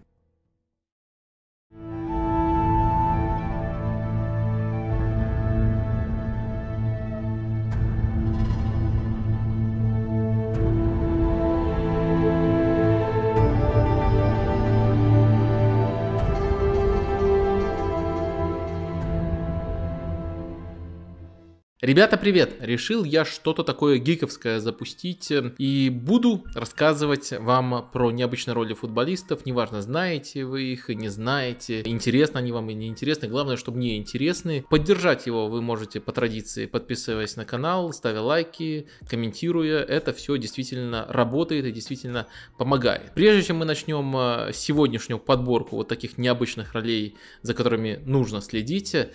Ребята, 21.80 22.16
привет! 22.16 22.56
Решил 22.58 23.04
я 23.04 23.24
что-то 23.24 23.62
такое 23.62 23.98
гиковское 23.98 24.58
запустить 24.58 25.30
э, 25.30 25.52
и 25.58 25.90
буду 25.90 26.44
рассказывать 26.52 27.30
вам 27.30 27.88
про 27.92 28.10
необычные 28.10 28.54
роли 28.54 28.74
футболистов. 28.74 29.46
Неважно, 29.46 29.80
знаете 29.80 30.44
вы 30.44 30.64
их 30.72 30.90
и 30.90 30.96
не 30.96 31.08
знаете, 31.08 31.82
интересно 31.84 32.40
они 32.40 32.50
вам 32.50 32.68
и 32.70 32.74
не 32.74 32.88
интересны. 32.88 33.28
Главное, 33.28 33.56
чтобы 33.56 33.78
мне 33.78 33.96
интересны. 33.96 34.64
Поддержать 34.68 35.26
его 35.26 35.46
вы 35.46 35.62
можете 35.62 36.00
по 36.00 36.10
традиции, 36.10 36.66
подписываясь 36.66 37.36
на 37.36 37.44
канал, 37.44 37.92
ставя 37.92 38.22
лайки, 38.22 38.88
комментируя. 39.08 39.78
Это 39.78 40.12
все 40.12 40.36
действительно 40.36 41.06
работает 41.08 41.64
и 41.64 41.70
действительно 41.70 42.26
помогает. 42.56 43.12
Прежде 43.14 43.44
чем 43.44 43.58
мы 43.58 43.64
начнем 43.64 44.16
э, 44.16 44.50
сегодняшнюю 44.52 45.20
подборку 45.20 45.76
вот 45.76 45.86
таких 45.86 46.18
необычных 46.18 46.72
ролей, 46.72 47.14
за 47.42 47.54
которыми 47.54 48.02
нужно 48.04 48.40
следить, 48.40 48.96
э, 48.96 49.08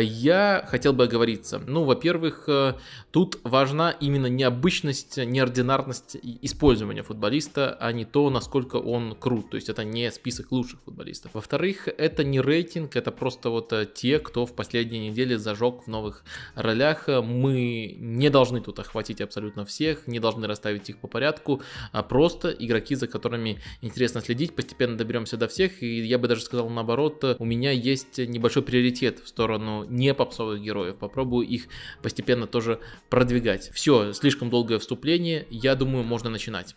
я 0.00 0.64
хотел 0.68 0.92
бы 0.92 1.02
оговориться. 1.02 1.58
Ну, 1.58 1.82
во-первых, 1.82 2.03
Во-первых, 2.04 2.44
э, 2.48 2.74
тут 3.12 3.38
важна 3.44 3.90
именно 3.90 4.26
необычность, 4.26 5.16
неординарность 5.16 6.18
использования 6.42 7.02
футболиста, 7.02 7.78
а 7.80 7.92
не 7.92 8.04
то, 8.04 8.28
насколько 8.28 8.76
он 8.76 9.14
крут. 9.14 9.48
То 9.48 9.54
есть 9.54 9.70
это 9.70 9.84
не 9.84 10.10
список 10.10 10.52
лучших 10.52 10.80
футболистов. 10.84 11.30
Во-вторых, 11.32 11.88
это 11.88 12.22
не 12.22 12.42
рейтинг, 12.42 12.94
это 12.94 13.10
просто 13.10 13.48
вот 13.48 13.72
э, 13.72 13.86
те, 13.86 14.18
кто 14.18 14.44
в 14.44 14.54
последние 14.54 15.08
недели 15.08 15.36
зажег 15.36 15.84
в 15.84 15.86
новых 15.86 16.24
ролях. 16.54 17.08
Мы 17.08 17.96
не 17.98 18.28
должны 18.28 18.60
тут 18.60 18.80
охватить 18.80 19.22
абсолютно 19.22 19.64
всех, 19.64 20.06
не 20.06 20.20
должны 20.20 20.46
расставить 20.46 20.90
их 20.90 20.98
по 20.98 21.08
порядку, 21.08 21.62
а 21.92 22.02
просто 22.02 22.50
игроки, 22.50 22.96
за 22.96 23.06
которыми 23.06 23.62
интересно 23.80 24.20
следить. 24.20 24.54
Постепенно 24.54 24.98
доберемся 24.98 25.38
до 25.38 25.48
всех, 25.48 25.82
и 25.82 26.02
я 26.02 26.18
бы 26.18 26.28
даже 26.28 26.42
сказал 26.42 26.68
наоборот, 26.68 27.24
у 27.38 27.44
меня 27.46 27.70
есть 27.70 28.18
небольшой 28.18 28.62
приоритет 28.62 29.20
в 29.20 29.28
сторону 29.28 29.86
не 29.88 30.12
попсовых 30.12 30.60
героев. 30.60 30.96
Попробую 30.96 31.46
их 31.46 31.68
постепенно 32.04 32.46
тоже 32.46 32.80
продвигать. 33.08 33.70
Все, 33.72 34.12
слишком 34.12 34.50
долгое 34.50 34.78
вступление, 34.78 35.46
я 35.48 35.74
думаю, 35.74 36.04
можно 36.04 36.28
начинать. 36.28 36.76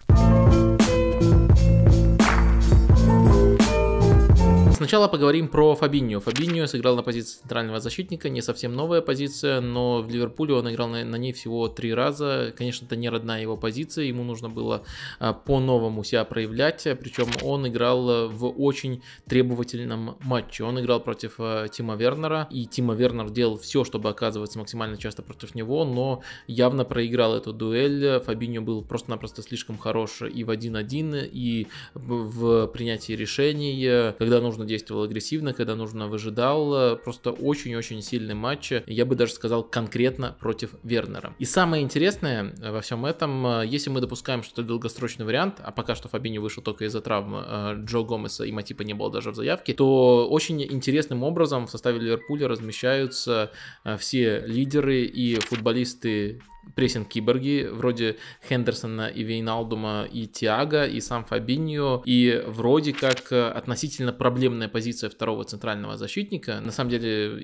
Сначала 4.77 5.07
поговорим 5.07 5.47
про 5.47 5.73
Фабиньо. 5.73 6.19
Фабиньо 6.19 6.67
сыграл 6.67 6.95
на 6.95 7.01
позиции 7.01 7.39
центрального 7.39 7.79
защитника, 7.79 8.29
не 8.29 8.43
совсем 8.43 8.73
новая 8.73 9.01
позиция, 9.01 9.59
но 9.59 10.03
в 10.03 10.07
Ливерпуле 10.11 10.53
он 10.53 10.69
играл 10.71 10.87
на, 10.87 11.03
на 11.03 11.15
ней 11.15 11.33
всего 11.33 11.67
три 11.67 11.95
раза. 11.95 12.53
Конечно, 12.55 12.85
это 12.85 12.95
не 12.95 13.09
родная 13.09 13.41
его 13.41 13.57
позиция, 13.57 14.05
ему 14.05 14.23
нужно 14.23 14.49
было 14.49 14.83
а, 15.17 15.33
по-новому 15.33 16.03
себя 16.03 16.23
проявлять, 16.25 16.87
причем 16.99 17.25
он 17.41 17.67
играл 17.67 18.29
в 18.29 18.49
очень 18.49 19.01
требовательном 19.27 20.15
матче. 20.21 20.63
Он 20.63 20.79
играл 20.79 20.99
против 20.99 21.37
а, 21.39 21.67
Тима 21.69 21.95
Вернера, 21.95 22.47
и 22.51 22.67
Тима 22.67 22.93
Вернер 22.93 23.31
делал 23.31 23.57
все, 23.57 23.83
чтобы 23.83 24.09
оказываться 24.09 24.59
максимально 24.59 24.97
часто 24.97 25.23
против 25.23 25.55
него, 25.55 25.85
но 25.85 26.21
явно 26.45 26.85
проиграл 26.85 27.35
эту 27.35 27.51
дуэль. 27.51 28.19
Фабиньо 28.19 28.61
был 28.61 28.83
просто-напросто 28.83 29.41
слишком 29.41 29.79
хорош 29.79 30.21
и 30.21 30.43
в 30.43 30.51
1-1, 30.51 31.27
и 31.33 31.65
в 31.95 32.67
принятии 32.67 33.13
решений, 33.13 34.13
когда 34.19 34.39
нужно 34.39 34.66
действовал 34.67 35.03
агрессивно, 35.03 35.53
когда 35.53 35.75
нужно 35.75 36.07
выжидал. 36.07 36.97
Просто 36.97 37.31
очень-очень 37.31 38.01
сильный 38.01 38.35
матч. 38.35 38.73
Я 38.85 39.05
бы 39.05 39.15
даже 39.15 39.33
сказал 39.33 39.63
конкретно 39.63 40.35
против 40.39 40.71
Вернера. 40.83 41.35
И 41.39 41.45
самое 41.45 41.83
интересное 41.83 42.53
во 42.61 42.81
всем 42.81 43.05
этом, 43.05 43.63
если 43.63 43.89
мы 43.89 44.01
допускаем, 44.01 44.43
что 44.43 44.61
это 44.61 44.67
долгосрочный 44.67 45.25
вариант, 45.25 45.55
а 45.63 45.71
пока 45.71 45.95
что 45.95 46.09
Фабини 46.09 46.37
вышел 46.37 46.61
только 46.61 46.85
из-за 46.85 47.01
травм 47.01 47.35
э, 47.35 47.75
Джо 47.85 48.03
Гомеса 48.03 48.43
и 48.43 48.51
Матипа 48.51 48.83
не 48.83 48.93
было 48.93 49.11
даже 49.11 49.31
в 49.31 49.35
заявке, 49.35 49.73
то 49.73 50.27
очень 50.29 50.61
интересным 50.63 51.23
образом 51.23 51.67
в 51.67 51.71
составе 51.71 51.99
Ливерпуля 51.99 52.47
размещаются 52.47 53.51
э, 53.83 53.97
все 53.97 54.41
лидеры 54.45 55.03
и 55.03 55.35
футболисты 55.35 56.41
прессинг 56.75 57.07
киборги, 57.07 57.67
вроде 57.71 58.17
Хендерсона 58.47 59.07
и 59.07 59.23
Вейналдума 59.23 60.07
и 60.11 60.27
Тиаго, 60.27 60.85
и 60.85 60.99
сам 61.01 61.25
Фабиньо, 61.25 62.01
и 62.05 62.43
вроде 62.47 62.93
как 62.93 63.31
э, 63.31 63.49
относительно 63.49 64.13
проблемная 64.13 64.67
позиция 64.67 65.09
второго 65.09 65.43
центрального 65.43 65.97
защитника. 65.97 66.59
На 66.61 66.71
самом 66.71 66.89
деле 66.89 67.39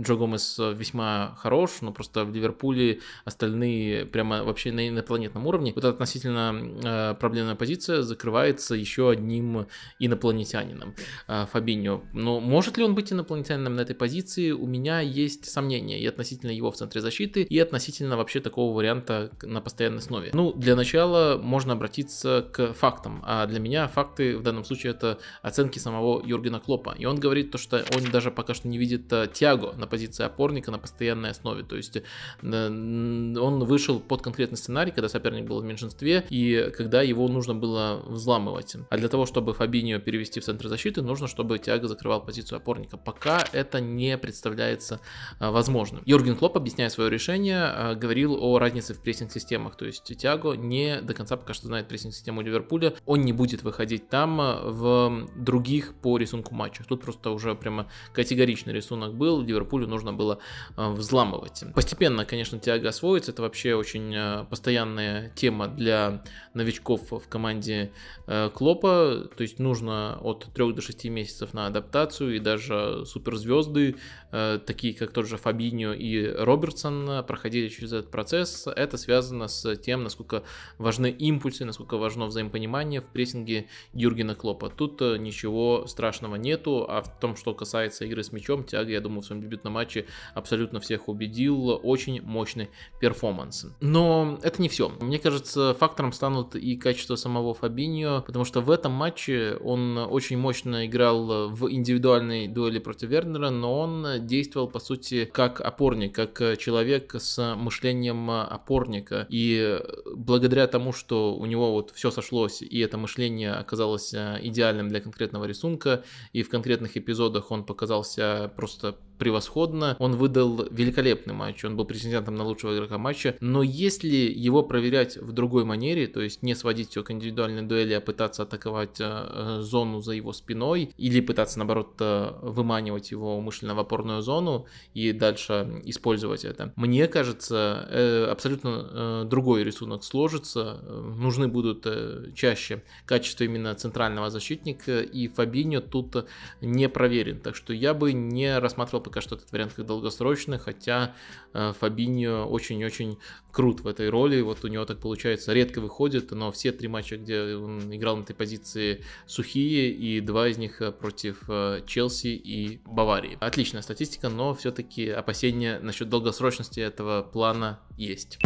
Джо 0.00 0.16
Гомес 0.16 0.58
весьма 0.58 1.36
хорош, 1.38 1.80
но 1.80 1.92
просто 1.92 2.24
в 2.24 2.34
Ливерпуле 2.34 3.00
остальные 3.24 4.06
прямо 4.06 4.44
вообще 4.44 4.72
на 4.72 4.88
инопланетном 4.88 5.46
уровне. 5.46 5.72
Вот 5.74 5.84
эта 5.84 5.90
относительно 5.90 6.54
э, 6.82 7.14
проблемная 7.18 7.54
позиция 7.54 8.02
закрывается 8.02 8.74
еще 8.74 9.10
одним 9.10 9.66
инопланетянином 9.98 10.94
э, 11.28 11.46
Фабиньо. 11.52 12.02
Но 12.12 12.40
может 12.40 12.76
ли 12.76 12.84
он 12.84 12.94
быть 12.94 13.12
инопланетянином 13.12 13.74
на 13.74 13.80
этой 13.80 13.94
позиции? 13.94 14.50
У 14.50 14.66
меня 14.66 15.00
есть 15.00 15.50
сомнения 15.50 16.00
и 16.00 16.06
относительно 16.06 16.50
его 16.50 16.70
в 16.70 16.76
центре 16.76 17.00
защиты, 17.00 17.42
и 17.42 17.58
относительно 17.58 18.16
вообще 18.16 18.40
такого 18.40 18.53
такого 18.54 18.76
варианта 18.76 19.32
на 19.42 19.60
постоянной 19.60 19.98
основе? 19.98 20.30
Ну, 20.32 20.52
для 20.52 20.76
начала 20.76 21.38
можно 21.38 21.72
обратиться 21.72 22.46
к 22.52 22.72
фактам. 22.72 23.20
А 23.26 23.46
для 23.46 23.58
меня 23.58 23.88
факты 23.88 24.38
в 24.38 24.42
данном 24.42 24.64
случае 24.64 24.92
это 24.92 25.18
оценки 25.42 25.80
самого 25.80 26.22
Юргена 26.24 26.60
Клопа. 26.60 26.94
И 26.96 27.04
он 27.04 27.18
говорит 27.18 27.50
то, 27.50 27.58
что 27.58 27.84
он 27.96 28.12
даже 28.12 28.30
пока 28.30 28.54
что 28.54 28.68
не 28.68 28.78
видит 28.78 29.12
э, 29.12 29.26
Тиаго 29.32 29.72
на 29.72 29.88
позиции 29.88 30.24
опорника 30.24 30.70
на 30.70 30.78
постоянной 30.78 31.30
основе. 31.30 31.64
То 31.64 31.74
есть 31.74 31.96
э, 31.96 32.02
он 32.42 33.64
вышел 33.64 33.98
под 33.98 34.22
конкретный 34.22 34.56
сценарий, 34.56 34.92
когда 34.92 35.08
соперник 35.08 35.46
был 35.46 35.60
в 35.60 35.64
меньшинстве 35.64 36.24
и 36.30 36.72
когда 36.76 37.02
его 37.02 37.26
нужно 37.26 37.56
было 37.56 38.04
взламывать. 38.06 38.76
А 38.88 38.96
для 38.96 39.08
того, 39.08 39.26
чтобы 39.26 39.52
Фабиньо 39.52 39.98
перевести 39.98 40.38
в 40.38 40.44
центр 40.44 40.68
защиты, 40.68 41.02
нужно, 41.02 41.26
чтобы 41.26 41.58
Тиаго 41.58 41.88
закрывал 41.88 42.24
позицию 42.24 42.58
опорника. 42.58 42.96
Пока 42.98 43.44
это 43.52 43.80
не 43.80 44.16
представляется 44.16 45.00
э, 45.40 45.50
возможным. 45.50 46.02
Юрген 46.06 46.36
Клоп, 46.36 46.56
объясняя 46.56 46.88
свое 46.88 47.10
решение, 47.10 47.96
говорил 47.96 48.33
о 48.36 48.58
разнице 48.58 48.94
в 48.94 49.00
прессинг-системах. 49.00 49.76
То 49.76 49.86
есть 49.86 50.04
Тиаго 50.16 50.54
не 50.54 51.00
до 51.00 51.14
конца 51.14 51.36
пока 51.36 51.54
что 51.54 51.66
знает 51.66 51.88
прессинг-систему 51.88 52.40
Ливерпуля. 52.40 52.94
Он 53.06 53.22
не 53.22 53.32
будет 53.32 53.62
выходить 53.62 54.08
там 54.08 54.40
э, 54.40 54.70
в 54.70 55.28
других 55.36 55.94
по 55.94 56.18
рисунку 56.18 56.54
матчах. 56.54 56.86
Тут 56.86 57.02
просто 57.02 57.30
уже 57.30 57.54
прямо 57.54 57.88
категоричный 58.12 58.72
рисунок 58.72 59.14
был. 59.14 59.40
Ливерпулю 59.40 59.86
нужно 59.86 60.12
было 60.12 60.38
э, 60.76 60.90
взламывать. 60.90 61.64
Постепенно, 61.74 62.24
конечно, 62.24 62.58
Тиаго 62.58 62.88
освоится. 62.88 63.32
Это 63.32 63.42
вообще 63.42 63.74
очень 63.74 64.14
э, 64.14 64.44
постоянная 64.50 65.30
тема 65.30 65.68
для 65.68 66.22
новичков 66.54 67.10
в 67.10 67.28
команде 67.28 67.92
Клопа. 68.26 69.28
То 69.36 69.42
есть 69.42 69.58
нужно 69.58 70.18
от 70.20 70.46
3 70.54 70.72
до 70.72 70.80
6 70.80 71.04
месяцев 71.06 71.54
на 71.54 71.66
адаптацию. 71.66 72.36
И 72.36 72.38
даже 72.38 73.04
суперзвезды, 73.06 73.96
такие 74.30 74.94
как 74.94 75.12
тот 75.12 75.26
же 75.26 75.36
Фабиньо 75.36 75.92
и 75.92 76.26
Робертсон, 76.26 77.24
проходили 77.26 77.68
через 77.68 77.92
этот 77.92 78.10
процесс 78.10 78.23
процесс, 78.24 78.66
это 78.74 78.96
связано 78.96 79.48
с 79.48 79.76
тем, 79.76 80.02
насколько 80.02 80.44
важны 80.78 81.10
импульсы, 81.10 81.66
насколько 81.66 81.98
важно 81.98 82.24
взаимопонимание 82.24 83.02
в 83.02 83.04
прессинге 83.04 83.66
Юргена 83.92 84.34
Клопа. 84.34 84.70
Тут 84.70 85.02
э, 85.02 85.18
ничего 85.18 85.86
страшного 85.86 86.36
нету, 86.36 86.86
а 86.88 87.02
в 87.02 87.20
том, 87.20 87.36
что 87.36 87.52
касается 87.52 88.06
игры 88.06 88.22
с 88.22 88.32
мячом, 88.32 88.64
Тяга, 88.64 88.90
я 88.90 89.02
думаю, 89.02 89.20
в 89.20 89.26
своем 89.26 89.42
дебютном 89.42 89.74
матче 89.74 90.06
абсолютно 90.32 90.80
всех 90.80 91.08
убедил. 91.08 91.78
Очень 91.82 92.22
мощный 92.22 92.70
перформанс. 92.98 93.66
Но 93.80 94.38
это 94.42 94.62
не 94.62 94.70
все. 94.70 94.88
Мне 94.88 95.18
кажется, 95.18 95.74
фактором 95.74 96.14
станут 96.14 96.56
и 96.56 96.76
качество 96.76 97.16
самого 97.16 97.52
Фабиньо, 97.52 98.22
потому 98.24 98.46
что 98.46 98.62
в 98.62 98.70
этом 98.70 98.92
матче 98.92 99.58
он 99.62 99.98
очень 99.98 100.38
мощно 100.38 100.86
играл 100.86 101.50
в 101.50 101.70
индивидуальной 101.70 102.48
дуэли 102.48 102.78
против 102.78 103.10
Вернера, 103.10 103.50
но 103.50 103.78
он 103.80 104.26
действовал, 104.26 104.68
по 104.68 104.78
сути, 104.78 105.26
как 105.26 105.60
опорник, 105.60 106.14
как 106.14 106.58
человек 106.58 107.14
с 107.18 107.54
мышлением 107.56 108.13
опорника. 108.30 109.26
И 109.28 109.80
благодаря 110.14 110.66
тому, 110.66 110.92
что 110.92 111.34
у 111.34 111.46
него 111.46 111.72
вот 111.72 111.90
все 111.90 112.10
сошлось, 112.10 112.62
и 112.62 112.78
это 112.80 112.98
мышление 112.98 113.52
оказалось 113.52 114.14
э, 114.14 114.38
идеальным 114.42 114.88
для 114.88 115.00
конкретного 115.00 115.44
рисунка, 115.44 116.04
и 116.32 116.42
в 116.42 116.48
конкретных 116.48 116.96
эпизодах 116.96 117.50
он 117.50 117.64
показался 117.64 118.52
просто 118.56 118.96
превосходно. 119.24 119.96
Он 120.00 120.16
выдал 120.16 120.66
великолепный 120.70 121.32
матч, 121.32 121.64
он 121.64 121.76
был 121.76 121.86
претендентом 121.86 122.34
на 122.36 122.44
лучшего 122.44 122.76
игрока 122.76 122.98
матча, 122.98 123.36
но 123.40 123.62
если 123.62 124.08
его 124.08 124.62
проверять 124.62 125.16
в 125.16 125.32
другой 125.32 125.64
манере, 125.64 126.06
то 126.06 126.20
есть 126.20 126.42
не 126.42 126.54
сводить 126.54 126.90
все 126.90 127.02
к 127.02 127.10
индивидуальной 127.10 127.62
дуэли, 127.62 127.94
а 127.94 128.02
пытаться 128.02 128.42
атаковать 128.42 129.00
э, 129.00 129.04
э 129.04 129.60
зону 129.60 130.00
за 130.00 130.12
его 130.12 130.34
спиной, 130.34 130.90
или 130.98 131.20
пытаться, 131.20 131.58
наоборот, 131.58 131.94
э, 132.00 132.32
выманивать 132.42 133.12
его 133.12 133.38
умышленно 133.38 133.74
в 133.74 133.78
опорную 133.78 134.20
зону 134.20 134.66
и 134.92 135.12
дальше 135.12 135.80
использовать 135.84 136.44
это, 136.44 136.74
мне 136.76 137.08
кажется, 137.08 138.30
абсолютно 138.30 139.24
другой 139.24 139.64
рисунок 139.64 140.04
сложится. 140.04 140.80
Нужны 141.16 141.48
будут 141.48 141.86
чаще 142.34 142.82
качества 143.06 143.44
именно 143.44 143.74
центрального 143.74 144.28
защитника, 144.28 145.00
и 145.00 145.28
Фабиньо 145.28 145.80
тут 145.80 146.26
не 146.60 146.88
проверен, 146.88 147.40
так 147.40 147.56
что 147.56 147.72
я 147.72 147.94
бы 147.94 148.12
не 148.12 148.58
рассматривал 148.58 149.02
пока 149.14 149.20
что 149.20 149.36
этот 149.36 149.52
вариант 149.52 149.74
как 149.74 149.86
долгосрочный, 149.86 150.58
хотя 150.58 151.14
э, 151.52 151.72
Фабиньо 151.78 152.46
очень-очень 152.46 153.18
крут 153.52 153.82
в 153.82 153.86
этой 153.86 154.08
роли, 154.08 154.40
вот 154.40 154.64
у 154.64 154.68
него 154.68 154.84
так 154.86 154.98
получается, 154.98 155.52
редко 155.52 155.80
выходит, 155.80 156.32
но 156.32 156.50
все 156.50 156.72
три 156.72 156.88
матча, 156.88 157.16
где 157.16 157.54
он 157.54 157.94
играл 157.94 158.16
на 158.16 158.22
этой 158.22 158.34
позиции 158.34 159.04
сухие, 159.26 159.90
и 159.90 160.20
два 160.20 160.48
из 160.48 160.58
них 160.58 160.82
э, 160.82 160.90
против 160.90 161.44
э, 161.48 161.82
Челси 161.86 162.26
и 162.26 162.80
Баварии. 162.86 163.38
Отличная 163.40 163.82
статистика, 163.82 164.28
но 164.28 164.52
все-таки 164.52 165.08
опасения 165.10 165.78
насчет 165.78 166.08
долгосрочности 166.08 166.80
этого 166.80 167.22
плана 167.22 167.78
есть. 167.96 168.40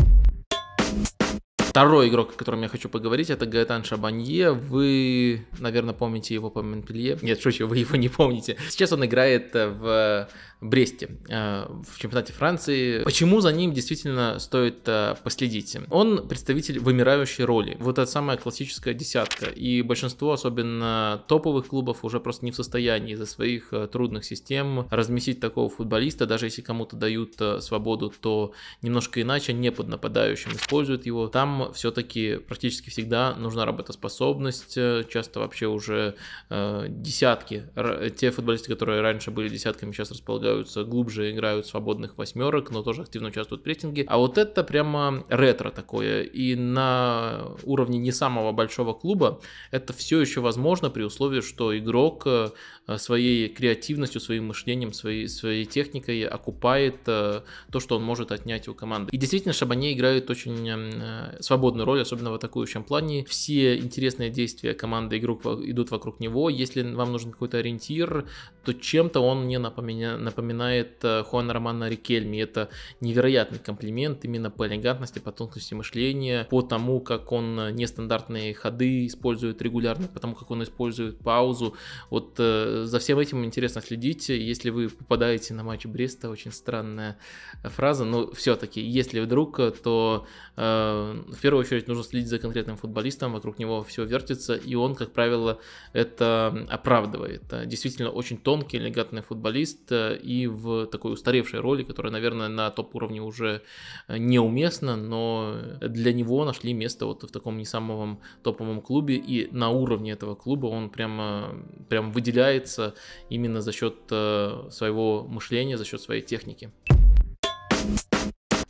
Второй 1.79 2.09
игрок, 2.09 2.33
о 2.33 2.37
котором 2.37 2.63
я 2.63 2.69
хочу 2.69 2.89
поговорить, 2.89 3.31
это 3.31 3.47
Гаэтан 3.47 3.85
Шабанье. 3.85 4.51
Вы, 4.51 5.47
наверное, 5.61 5.95
помните 5.95 6.35
его 6.35 6.51
по 6.51 6.61
Монпелье. 6.61 7.19
Нет, 7.23 7.41
шучу, 7.41 7.69
вы 7.69 7.79
его 7.79 7.95
не 7.95 8.09
помните. 8.09 8.57
Сейчас 8.69 8.91
он 8.93 9.05
играет 9.05 9.55
в 9.55 10.29
Бресте 10.61 11.11
э, 11.29 11.67
в 11.89 12.01
чемпионате 12.01 12.33
Франции. 12.33 13.05
Почему 13.05 13.41
за 13.41 13.53
ним 13.53 13.73
действительно 13.73 14.41
стоит 14.41 14.81
э, 14.87 15.15
последить? 15.23 15.77
Он 15.89 16.27
представитель 16.27 16.81
вымирающей 16.81 17.45
роли. 17.45 17.77
Вот 17.79 17.99
эта 17.99 18.11
самая 18.11 18.37
классическая 18.37 18.93
десятка. 18.93 19.47
И 19.47 19.83
большинство, 19.83 20.33
особенно 20.33 21.23
топовых 21.29 21.69
клубов, 21.69 22.05
уже 22.05 22.19
просто 22.19 22.45
не 22.45 22.51
в 22.51 22.57
состоянии 22.57 23.13
из-за 23.13 23.27
своих 23.27 23.73
э, 23.73 23.87
трудных 23.87 24.25
систем 24.25 24.89
разместить 24.91 25.39
такого 25.39 25.69
футболиста. 25.69 26.27
Даже 26.27 26.47
если 26.47 26.63
кому-то 26.63 26.97
дают 26.97 27.37
свободу, 27.61 28.13
то 28.21 28.53
немножко 28.83 29.23
иначе, 29.23 29.53
не 29.53 29.71
под 29.71 29.87
нападающим 29.87 30.51
используют 30.51 31.07
его. 31.07 31.29
Там 31.29 31.73
все-таки 31.73 32.37
практически 32.37 32.91
всегда 32.91 33.37
нужна 33.37 33.65
работоспособность. 33.65 34.75
Часто 34.75 35.39
вообще 35.39 35.67
уже 35.67 36.17
десятки. 36.51 37.71
Те 38.17 38.33
футболисты, 38.33 38.73
которые 38.73 39.03
раньше 39.03 39.31
были 39.31 39.49
десятками, 39.49 39.93
сейчас 39.93 40.11
располагаются 40.11 40.48
продвигаются 40.49 40.85
глубже, 40.85 41.31
играют 41.31 41.67
свободных 41.67 42.17
восьмерок, 42.17 42.71
но 42.71 42.83
тоже 42.83 43.03
активно 43.03 43.29
участвуют 43.29 43.61
в 43.61 43.65
прессинге. 43.65 44.05
А 44.09 44.19
вот 44.19 44.39
это 44.39 44.65
прямо 44.65 45.25
ретро 45.29 45.71
такое. 45.71 46.23
И 46.23 46.55
на 46.55 47.49
уровне 47.65 47.99
не 47.99 48.13
самого 48.13 48.53
большого 48.53 48.95
клуба 48.95 49.41
это 49.71 49.93
все 49.93 50.21
еще 50.21 50.41
возможно 50.41 50.91
при 50.91 51.03
условии, 51.03 51.41
что 51.41 51.77
игрок 51.77 52.27
э, 52.27 52.51
своей 52.97 53.49
креативностью, 53.49 54.21
своим 54.21 54.49
мышлением, 54.49 54.93
своей, 54.93 55.29
своей 55.29 55.65
техникой 55.65 56.25
окупает 56.25 56.97
э, 57.07 57.43
то, 57.71 57.81
что 57.81 57.97
он 57.97 58.05
может 58.05 58.33
отнять 58.33 58.69
у 58.69 58.75
команды. 58.75 59.11
И 59.13 59.17
действительно, 59.17 59.53
Шабане 59.53 59.93
играет 59.93 60.31
очень 60.31 60.69
э, 60.69 61.37
свободную 61.41 61.87
роль, 61.87 62.01
особенно 62.01 62.31
в 62.31 62.35
атакующем 62.35 62.83
плане. 62.85 63.25
Все 63.25 63.77
интересные 63.79 64.31
действия 64.31 64.75
команды 64.75 65.19
игрок 65.19 65.45
идут 65.45 65.91
вокруг 65.91 66.21
него. 66.21 66.51
Если 66.51 66.83
вам 66.83 67.13
нужен 67.13 67.33
какой-то 67.33 67.59
ориентир, 67.59 68.27
то 68.65 68.73
чем-то 68.73 69.21
он 69.21 69.45
мне 69.45 69.59
напоминает 69.59 70.21
напоминает 70.39 70.99
э, 71.03 71.25
Хуана 71.25 71.53
Романа 71.53 71.89
Рикельми. 71.89 72.39
Это 72.39 72.69
невероятный 73.01 73.59
комплимент 73.59 74.25
именно 74.25 74.51
по 74.51 74.67
элегантности, 74.69 75.19
по 75.19 75.33
тонкости 75.33 75.75
мышления, 75.75 76.47
по 76.49 76.63
тому, 76.63 77.01
как 77.01 77.33
он 77.33 77.59
э, 77.59 77.71
нестандартные 77.73 78.55
ходы 78.55 79.07
использует 79.07 79.61
регулярно, 79.63 80.07
потому 80.07 80.35
как 80.35 80.51
он 80.51 80.63
использует 80.63 81.19
паузу. 81.19 81.75
Вот 82.11 82.37
э, 82.39 82.85
за 82.85 82.99
всем 83.01 83.19
этим 83.19 83.45
интересно 83.45 83.81
следить. 83.81 84.29
Если 84.29 84.71
вы 84.71 84.89
попадаете 84.89 85.55
на 85.55 85.65
матч 85.65 85.87
Бреста, 85.87 86.31
очень 86.31 86.53
странная 86.53 87.19
фраза, 87.65 88.05
но 88.05 88.31
все-таки, 88.33 88.81
если 88.81 89.21
вдруг, 89.21 89.57
то 89.83 90.27
э, 90.57 90.63
в 90.63 91.41
первую 91.41 91.65
очередь 91.65 91.89
нужно 91.89 92.05
следить 92.05 92.29
за 92.29 92.39
конкретным 92.39 92.77
футболистом, 92.77 93.33
вокруг 93.33 93.59
него 93.59 93.83
все 93.83 94.05
вертится, 94.05 94.55
и 94.55 94.77
он, 94.77 94.95
как 94.95 95.13
правило, 95.13 95.59
это 95.93 96.67
оправдывает. 96.69 97.43
Действительно 97.67 98.11
очень 98.11 98.39
тонкий, 98.39 98.77
элегантный 98.77 99.23
футболист, 99.23 99.91
и 100.29 100.47
в 100.47 100.87
такой 100.87 101.13
устаревшей 101.13 101.61
роли, 101.61 101.85
которая, 101.85 102.13
наверное, 102.13 102.49
на 102.49 102.71
топ-уровне 102.71 103.23
уже 103.23 103.63
э, 104.09 104.19
неуместна, 104.19 104.97
но 104.97 105.57
для 105.81 106.13
него 106.13 106.45
нашли 106.45 106.75
место 106.75 107.07
вот 107.07 107.23
в 107.23 107.33
таком 107.33 107.57
не 107.57 107.65
самом 107.65 108.21
топовом 108.43 108.83
клубе, 108.83 109.17
и 109.17 109.49
на 109.53 109.71
уровне 109.71 110.13
этого 110.13 110.35
клуба 110.35 110.67
он 110.67 110.91
прямо, 110.91 111.55
прям 111.89 112.13
выделяется 112.13 112.95
именно 113.31 113.63
за 113.63 113.73
счет 113.73 113.95
э, 114.11 114.69
своего 114.71 115.25
мышления, 115.25 115.79
за 115.79 115.85
счет 115.85 116.03
своей 116.03 116.23
техники. 116.23 116.71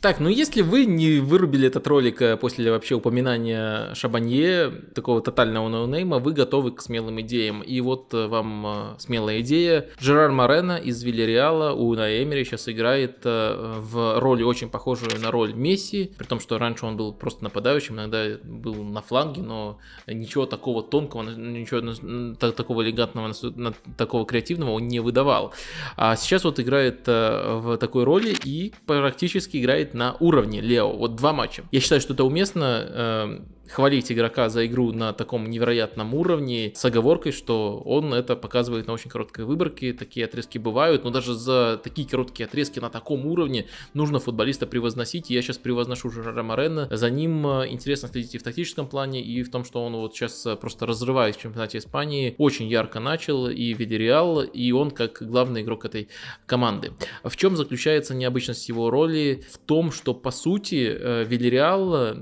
Так, 0.01 0.21
ну 0.21 0.29
если 0.29 0.61
вы 0.61 0.85
не 0.85 1.19
вырубили 1.19 1.67
этот 1.67 1.85
ролик 1.85 2.21
э, 2.21 2.37
после 2.37 2.71
вообще 2.71 2.95
упоминания 2.95 3.93
Шабанье, 3.95 4.71
такого 4.95 5.21
тотального 5.21 5.67
ноунейма, 5.67 6.19
вы 6.19 6.31
готовы 6.31 6.71
к 6.71 6.81
смелым 6.81 7.19
идеям. 7.19 7.61
И 7.61 7.81
вот 7.81 8.13
э, 8.13 8.27
вам 8.27 8.65
э, 8.65 8.99
смелая 8.99 9.41
идея. 9.41 9.87
Жерар 9.99 10.31
Морено 10.31 10.77
из 10.77 11.03
Вильяреала 11.03 11.73
у 11.73 11.95
Эмери 11.95 12.45
сейчас 12.45 12.69
играет 12.69 13.25
в 13.25 14.19
роли 14.19 14.43
очень 14.43 14.69
похожую 14.69 15.19
на 15.19 15.31
роль 15.31 15.53
Месси, 15.53 16.13
при 16.17 16.25
том, 16.25 16.39
что 16.39 16.57
раньше 16.57 16.85
он 16.85 16.95
был 16.95 17.11
просто 17.11 17.43
нападающим, 17.43 17.95
иногда 17.95 18.37
был 18.41 18.75
на 18.75 19.01
фланге, 19.01 19.41
но 19.41 19.79
ничего 20.07 20.45
такого 20.45 20.81
тонкого, 20.81 21.23
ничего 21.23 22.37
такого 22.37 22.83
элегантного, 22.83 23.33
такого 23.97 24.25
креативного 24.25 24.71
он 24.71 24.87
не 24.87 25.01
выдавал. 25.01 25.53
А 25.97 26.15
сейчас 26.15 26.45
вот 26.45 26.57
играет 26.61 27.05
в 27.05 27.77
такой 27.77 28.05
роли 28.05 28.33
и 28.45 28.73
практически 28.85 29.57
играет 29.57 29.88
на 29.93 30.15
уровне 30.19 30.61
Лео. 30.61 30.91
Вот 30.91 31.15
два 31.15 31.33
матча. 31.33 31.63
Я 31.71 31.79
считаю, 31.79 32.01
что 32.01 32.13
это 32.13 32.23
уместно. 32.23 33.41
Хвалить 33.71 34.11
игрока 34.11 34.49
за 34.49 34.65
игру 34.65 34.91
на 34.93 35.13
таком 35.13 35.47
невероятном 35.47 36.15
уровне 36.15 36.71
с 36.73 36.83
оговоркой, 36.85 37.31
что 37.31 37.79
он 37.85 38.15
это 38.15 38.35
показывает 38.35 38.87
на 38.87 38.93
очень 38.93 39.11
короткой 39.11 39.45
выборке, 39.45 39.93
такие 39.93 40.25
отрезки 40.25 40.57
бывают, 40.57 41.03
но 41.03 41.11
даже 41.11 41.35
за 41.35 41.79
такие 41.83 42.07
короткие 42.07 42.47
отрезки 42.47 42.79
на 42.79 42.89
таком 42.89 43.27
уровне 43.27 43.67
нужно 43.93 44.19
футболиста 44.19 44.65
превозносить, 44.65 45.29
я 45.29 45.43
сейчас 45.43 45.59
превозношу 45.59 46.09
Жерара 46.09 46.41
Морена, 46.41 46.87
за 46.89 47.11
ним 47.11 47.45
э, 47.45 47.67
интересно 47.69 48.09
следить 48.09 48.33
и 48.33 48.37
в 48.39 48.43
тактическом 48.43 48.87
плане, 48.87 49.21
и 49.21 49.43
в 49.43 49.51
том, 49.51 49.63
что 49.63 49.85
он 49.85 49.95
вот 49.97 50.15
сейчас 50.15 50.47
э, 50.47 50.55
просто 50.55 50.87
разрывает 50.87 51.35
в 51.35 51.39
чемпионате 51.41 51.77
Испании, 51.77 52.33
очень 52.39 52.67
ярко 52.67 52.99
начал 52.99 53.49
и 53.49 53.73
Видереал, 53.73 54.41
и 54.41 54.71
он 54.71 54.89
как 54.89 55.21
главный 55.21 55.61
игрок 55.61 55.85
этой 55.85 56.09
команды. 56.47 56.93
В 57.23 57.35
чем 57.37 57.55
заключается 57.55 58.15
необычность 58.15 58.67
его 58.67 58.89
роли? 58.89 59.43
В 59.51 59.59
том, 59.59 59.91
что 59.91 60.15
по 60.15 60.31
сути 60.31 60.89
э, 60.89 61.23
Видереал 61.23 62.15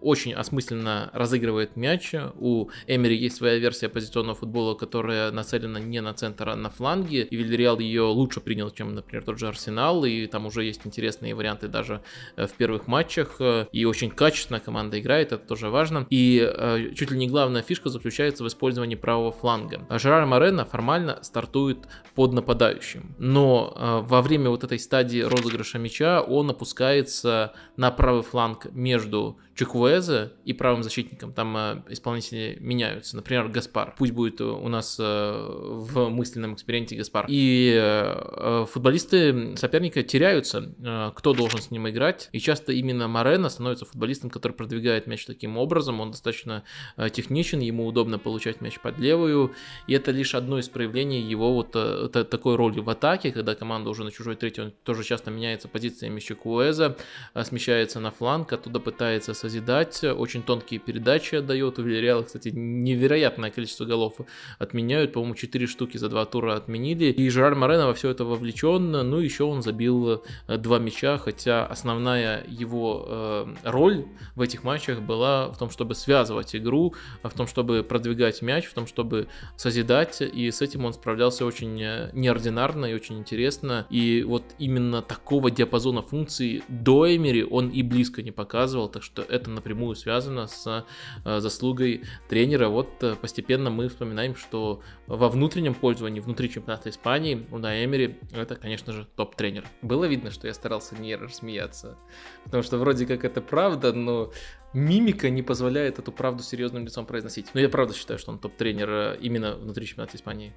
очень 0.00 0.34
осмысленно 0.34 0.65
мысленно 0.66 1.10
разыгрывает 1.12 1.76
мяч. 1.76 2.14
У 2.34 2.70
Эмери 2.86 3.16
есть 3.16 3.36
своя 3.36 3.58
версия 3.58 3.88
позиционного 3.88 4.36
футбола, 4.36 4.74
которая 4.74 5.30
нацелена 5.30 5.78
не 5.78 6.00
на 6.00 6.12
центр, 6.12 6.48
а 6.48 6.56
на 6.56 6.70
фланге. 6.70 7.22
И 7.22 7.36
Вильяреал 7.36 7.78
ее 7.78 8.02
лучше 8.02 8.40
принял, 8.40 8.70
чем, 8.70 8.94
например, 8.94 9.24
тот 9.24 9.38
же 9.38 9.46
Арсенал. 9.46 10.04
И 10.04 10.26
там 10.26 10.46
уже 10.46 10.64
есть 10.64 10.80
интересные 10.84 11.34
варианты 11.34 11.68
даже 11.68 12.02
э, 12.36 12.46
в 12.46 12.52
первых 12.52 12.88
матчах. 12.88 13.40
И 13.72 13.84
очень 13.84 14.10
качественно 14.10 14.58
команда 14.58 14.98
играет, 14.98 15.32
это 15.32 15.46
тоже 15.46 15.70
важно. 15.70 16.06
И 16.10 16.40
э, 16.42 16.92
чуть 16.96 17.10
ли 17.12 17.18
не 17.18 17.28
главная 17.28 17.62
фишка 17.62 17.88
заключается 17.88 18.42
в 18.42 18.48
использовании 18.48 18.96
правого 18.96 19.30
фланга. 19.30 19.86
Жерар 19.90 20.26
Морено 20.26 20.64
формально 20.64 21.22
стартует 21.22 21.78
под 22.14 22.32
нападающим. 22.32 23.14
Но 23.18 23.72
э, 23.76 24.00
во 24.08 24.20
время 24.20 24.50
вот 24.50 24.64
этой 24.64 24.78
стадии 24.80 25.20
розыгрыша 25.20 25.78
мяча 25.78 26.22
он 26.22 26.50
опускается 26.50 27.52
на 27.76 27.90
правый 27.90 28.22
фланг 28.22 28.66
между 28.72 29.38
Чуквуэзе 29.56 30.32
и 30.44 30.52
правым 30.56 30.82
защитником. 30.82 31.32
Там 31.32 31.56
э, 31.56 31.82
исполнители 31.88 32.56
меняются. 32.60 33.16
Например, 33.16 33.48
Гаспар. 33.48 33.94
Пусть 33.96 34.12
будет 34.12 34.40
у 34.40 34.68
нас 34.68 34.96
э, 34.98 35.02
в 35.02 36.08
мысленном 36.08 36.54
эксперименте 36.54 36.96
Гаспар. 36.96 37.26
И 37.28 37.76
э, 37.78 38.66
футболисты 38.70 39.56
соперника 39.56 40.02
теряются, 40.02 40.74
э, 40.78 41.10
кто 41.14 41.32
должен 41.32 41.60
с 41.60 41.70
ним 41.70 41.88
играть. 41.88 42.28
И 42.32 42.40
часто 42.40 42.72
именно 42.72 43.08
Морено 43.08 43.48
становится 43.48 43.84
футболистом, 43.84 44.30
который 44.30 44.52
продвигает 44.52 45.06
мяч 45.06 45.24
таким 45.26 45.56
образом. 45.56 46.00
Он 46.00 46.10
достаточно 46.10 46.64
э, 46.96 47.10
техничен, 47.10 47.60
ему 47.60 47.86
удобно 47.86 48.18
получать 48.18 48.60
мяч 48.60 48.80
под 48.80 48.98
левую. 48.98 49.52
И 49.86 49.94
это 49.94 50.10
лишь 50.10 50.34
одно 50.34 50.58
из 50.58 50.68
проявлений 50.68 51.20
его 51.20 51.52
вот 51.52 51.70
э, 51.74 52.08
такой 52.08 52.56
роли 52.56 52.80
в 52.80 52.90
атаке, 52.90 53.32
когда 53.32 53.54
команда 53.54 53.90
уже 53.90 54.04
на 54.04 54.10
чужой 54.10 54.36
третий, 54.36 54.62
он 54.62 54.72
тоже 54.84 55.04
часто 55.04 55.30
меняется 55.30 55.68
позициями 55.68 56.20
Чукуэза, 56.20 56.96
э, 57.34 57.44
смещается 57.44 58.00
на 58.00 58.10
фланг, 58.10 58.52
оттуда 58.52 58.80
пытается 58.80 59.34
созидать, 59.34 60.02
очень 60.04 60.42
тонкие 60.46 60.80
передачи 60.80 61.34
отдает. 61.34 61.78
У 61.78 61.82
Вильяреала, 61.82 62.22
кстати, 62.22 62.48
невероятное 62.48 63.50
количество 63.50 63.84
голов 63.84 64.14
отменяют, 64.58 65.12
по-моему, 65.12 65.34
4 65.34 65.66
штуки 65.66 65.98
за 65.98 66.08
два 66.08 66.24
тура 66.24 66.56
отменили. 66.56 67.06
И 67.06 67.28
Жерар 67.28 67.54
Морено 67.54 67.86
во 67.86 67.94
все 67.94 68.10
это 68.10 68.24
вовлечен, 68.24 68.90
ну 68.90 69.18
еще 69.18 69.44
он 69.44 69.62
забил 69.62 70.22
э, 70.46 70.56
два 70.58 70.78
мяча, 70.78 71.18
хотя 71.18 71.66
основная 71.66 72.44
его 72.48 73.04
э, 73.06 73.54
роль 73.64 74.06
в 74.34 74.40
этих 74.40 74.64
матчах 74.64 75.00
была 75.00 75.48
в 75.48 75.58
том, 75.58 75.70
чтобы 75.70 75.94
связывать 75.94 76.54
игру, 76.54 76.94
в 77.22 77.30
том, 77.30 77.46
чтобы 77.46 77.82
продвигать 77.82 78.42
мяч, 78.42 78.66
в 78.66 78.74
том, 78.74 78.86
чтобы 78.86 79.28
созидать, 79.56 80.20
и 80.20 80.50
с 80.50 80.62
этим 80.62 80.84
он 80.84 80.92
справлялся 80.92 81.44
очень 81.44 81.80
э, 81.82 82.10
неординарно 82.12 82.86
и 82.86 82.94
очень 82.94 83.18
интересно. 83.18 83.86
И 83.90 84.22
вот 84.22 84.44
именно 84.58 85.02
такого 85.02 85.50
диапазона 85.50 86.02
функций 86.02 86.62
до 86.68 87.14
Эмери 87.14 87.44
он 87.44 87.70
и 87.70 87.82
близко 87.82 88.22
не 88.22 88.30
показывал, 88.30 88.88
так 88.88 89.02
что 89.02 89.22
это 89.22 89.50
напрямую 89.50 89.96
связано 89.96 90.25
с 90.46 90.84
э, 91.24 91.40
заслугой 91.40 92.04
тренера. 92.28 92.68
Вот 92.68 93.02
э, 93.02 93.16
постепенно 93.16 93.70
мы 93.70 93.88
вспоминаем, 93.88 94.34
что 94.34 94.82
во 95.06 95.28
внутреннем 95.28 95.74
пользовании, 95.74 96.20
внутри 96.20 96.50
чемпионата 96.50 96.90
Испании, 96.90 97.46
у 97.50 97.58
Эмери 97.58 98.18
это, 98.32 98.56
конечно 98.56 98.92
же, 98.92 99.06
топ-тренер. 99.16 99.64
Было 99.82 100.04
видно, 100.04 100.30
что 100.30 100.46
я 100.46 100.54
старался 100.54 100.96
не 100.96 101.16
рассмеяться, 101.16 101.96
потому 102.44 102.62
что 102.62 102.78
вроде 102.78 103.06
как 103.06 103.24
это 103.24 103.40
правда, 103.40 103.92
но 103.92 104.32
мимика 104.72 105.30
не 105.30 105.42
позволяет 105.42 105.98
эту 105.98 106.12
правду 106.12 106.42
серьезным 106.42 106.84
лицом 106.84 107.06
произносить. 107.06 107.48
Но 107.54 107.60
я 107.60 107.68
правда 107.68 107.94
считаю, 107.94 108.18
что 108.18 108.32
он 108.32 108.38
топ-тренер 108.38 108.90
э, 108.90 109.18
именно 109.20 109.56
внутри 109.56 109.86
чемпионата 109.86 110.16
Испании. 110.16 110.54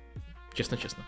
Честно-честно. 0.54 1.04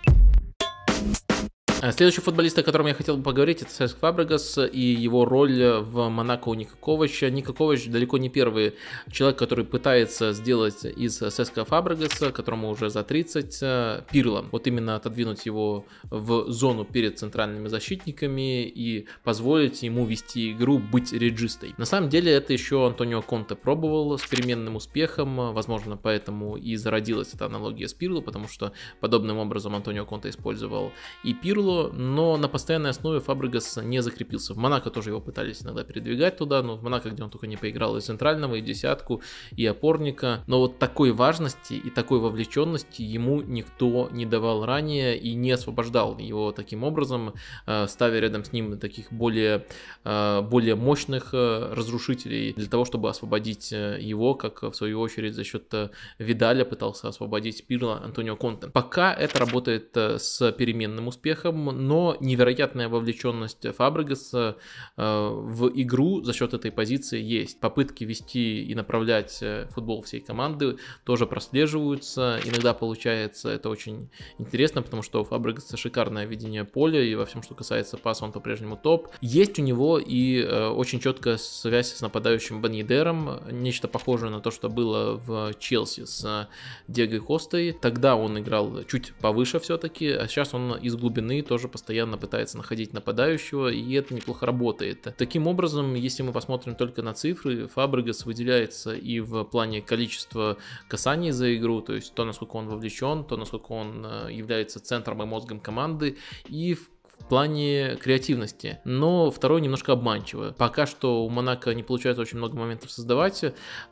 А 1.84 1.91
следующий 1.91 2.21
футболист, 2.21 2.59
о 2.59 2.63
котором 2.63 2.86
я 2.86 2.93
хотел 2.93 3.17
бы 3.17 3.23
поговорить, 3.23 3.63
это 3.63 3.71
Сеск 3.71 3.97
Фабрегас 3.97 4.59
и 4.71 4.79
его 4.79 5.25
роль 5.25 5.79
в 5.79 6.09
Монако 6.09 6.49
у 6.49 6.53
Ника 6.53 6.75
Ковача. 6.79 7.32
Далеко 7.32 8.19
не 8.19 8.29
первый 8.29 8.75
человек, 9.11 9.39
который 9.39 9.65
пытается 9.65 10.32
сделать 10.34 10.86
из 10.86 11.17
Сеска 11.17 11.65
Фабрегаса, 11.65 12.32
которому 12.32 12.69
уже 12.69 12.91
за 12.91 13.03
30, 13.03 14.05
Пирлом. 14.11 14.49
Вот 14.51 14.67
именно 14.67 14.95
отодвинуть 14.95 15.47
его 15.47 15.88
в 16.03 16.51
зону 16.51 16.86
перед 16.86 17.17
центральными 17.17 17.67
защитниками 17.67 18.63
и 18.63 19.07
позволить 19.23 19.82
ему 19.82 20.05
вести 20.05 20.51
игру, 20.51 20.77
быть 20.77 21.11
реджистой. 21.11 21.73
На 21.79 21.86
самом 21.86 22.09
деле 22.09 22.32
это 22.32 22.53
еще 22.53 22.86
Антонио 22.86 23.23
Конте 23.23 23.55
пробовал 23.55 24.19
с 24.19 24.27
переменным 24.27 24.75
успехом, 24.75 25.51
возможно 25.51 25.97
поэтому 25.97 26.57
и 26.57 26.75
зародилась 26.75 27.34
эта 27.34 27.47
аналогия 27.47 27.88
с 27.88 27.93
Пирло, 27.95 28.21
потому 28.21 28.47
что 28.47 28.71
подобным 28.99 29.39
образом 29.39 29.73
Антонио 29.73 30.05
Конте 30.05 30.29
использовал 30.29 30.91
и 31.23 31.34
Пирло, 31.34 31.70
но 31.93 32.38
на 32.38 32.47
постоянной 32.47 32.89
основе 32.89 33.19
Фабрегас 33.19 33.78
не 33.78 34.01
закрепился. 34.01 34.53
В 34.53 34.57
Монако 34.57 34.89
тоже 34.89 35.09
его 35.09 35.22
пытались 35.22 35.61
иногда 35.63 35.84
передвигать 35.84 36.38
туда, 36.38 36.61
но 36.61 36.76
в 36.76 36.84
Монако, 36.84 37.09
где 37.09 37.24
он 37.24 37.30
только 37.30 37.47
не 37.47 37.57
поиграл 37.57 37.97
и 37.97 38.01
центрального, 38.01 38.55
и 38.55 38.61
десятку, 38.61 39.22
и 39.55 39.65
опорника, 39.65 40.43
но 40.47 40.59
вот 40.59 40.80
такой 40.80 41.11
важности 41.11 41.74
и 41.74 41.89
такой 41.89 42.19
вовлеченности 42.19 43.01
ему 43.01 43.41
никто 43.41 44.09
не 44.11 44.26
давал 44.26 44.65
ранее 44.65 45.17
и 45.17 45.34
не 45.34 45.51
освобождал 45.51 46.17
его 46.17 46.51
таким 46.51 46.84
образом, 46.84 47.34
э, 47.67 47.88
ставя 47.88 48.19
рядом 48.19 48.43
с 48.43 48.51
ним 48.53 48.80
таких 48.80 49.11
более, 49.11 49.65
э, 50.03 50.41
более 50.41 50.76
мощных 50.76 51.34
э, 51.34 51.74
разрушителей 51.74 52.53
для 52.53 52.67
того, 52.67 52.86
чтобы 52.86 53.09
освободить 53.09 53.72
его, 53.72 54.36
как 54.36 54.63
в 54.63 54.74
свою 54.74 54.99
очередь 54.99 55.36
за 55.36 55.43
счет 55.43 55.74
Видаля 56.19 56.65
пытался 56.65 57.07
освободить 57.07 57.65
Пирло 57.65 58.01
Антонио 58.03 58.36
Конте. 58.36 58.67
Пока 58.67 59.13
это 59.13 59.39
работает 59.39 59.95
с 59.95 60.51
переменным 60.51 61.07
успехом, 61.07 61.61
но 61.66 62.18
невероятная 62.20 62.89
вовлеченность 62.89 63.66
Фабрегаса 63.76 64.57
в 64.97 65.72
игру 65.76 66.24
за 66.24 66.34
счет 66.34 66.53
этой 66.53 66.72
позиции 66.72 67.22
есть. 67.22 67.59
Попытки 67.59 68.03
вести 68.03 68.64
и 68.64 68.76
направлять 68.76 69.43
футбол 69.70 70.01
всей 70.01 70.22
команды 70.22 70.78
тоже 71.03 71.26
прослеживаются. 71.26 72.39
Иногда 72.45 72.74
получается 72.74 73.49
это 73.49 73.70
очень 73.70 74.09
интересно, 74.38 74.82
потому 74.82 75.03
что 75.03 75.22
у 75.22 75.24
Фабрегаса 75.26 75.78
шикарное 75.78 76.26
видение 76.26 76.64
поля, 76.64 77.03
и 77.03 77.16
во 77.16 77.26
всем, 77.26 77.43
что 77.43 77.55
касается 77.55 77.97
паса, 77.97 78.26
он 78.26 78.32
по-прежнему 78.32 78.78
топ. 78.78 79.09
Есть 79.22 79.59
у 79.59 79.62
него 79.62 79.99
и 79.99 80.39
э, 80.41 80.68
очень 80.68 80.99
четкая 80.99 81.38
связь 81.38 81.93
с 81.93 82.01
нападающим 82.01 82.62
Банидером, 82.62 83.41
нечто 83.51 83.88
похожее 83.88 84.32
на 84.32 84.39
то, 84.39 84.51
что 84.51 84.70
было 84.70 85.16
в 85.16 85.53
Челси 85.59 86.05
с 86.05 86.24
э, 86.24 86.47
Диего 86.88 87.24
Костой. 87.24 87.74
Тогда 87.74 88.16
он 88.16 88.39
играл 88.39 88.84
чуть 88.84 89.14
повыше 89.16 89.59
все-таки, 89.59 90.09
а 90.09 90.28
сейчас 90.28 90.53
он 90.53 90.76
из 90.76 90.95
глубины 90.95 91.41
тоже 91.51 91.67
постоянно 91.67 92.17
пытается 92.17 92.55
находить 92.55 92.93
нападающего, 92.93 93.67
и 93.67 93.93
это 93.95 94.13
неплохо 94.13 94.45
работает. 94.45 95.13
Таким 95.17 95.47
образом, 95.47 95.95
если 95.95 96.23
мы 96.23 96.31
посмотрим 96.31 96.75
только 96.75 97.01
на 97.01 97.13
цифры, 97.13 97.67
Фабрегас 97.67 98.25
выделяется 98.25 98.93
и 98.93 99.19
в 99.19 99.43
плане 99.43 99.81
количества 99.81 100.55
касаний 100.87 101.31
за 101.31 101.53
игру, 101.57 101.81
то 101.81 101.93
есть 101.93 102.13
то, 102.13 102.23
насколько 102.23 102.55
он 102.55 102.69
вовлечен, 102.69 103.25
то, 103.25 103.35
насколько 103.35 103.73
он 103.73 104.05
э, 104.05 104.31
является 104.31 104.79
центром 104.79 105.23
и 105.23 105.25
мозгом 105.25 105.59
команды, 105.59 106.15
и 106.47 106.73
в 106.73 106.89
плане 107.28 107.97
креативности, 107.97 108.80
но 108.84 109.32
второй 109.32 109.61
немножко 109.61 109.93
обманчиво. 109.93 110.55
Пока 110.57 110.86
что 110.86 111.24
у 111.26 111.30
Монако 111.30 111.74
не 111.74 111.84
получается 111.84 112.22
очень 112.22 112.38
много 112.38 112.57
моментов 112.57 112.91
создавать, 112.91 113.43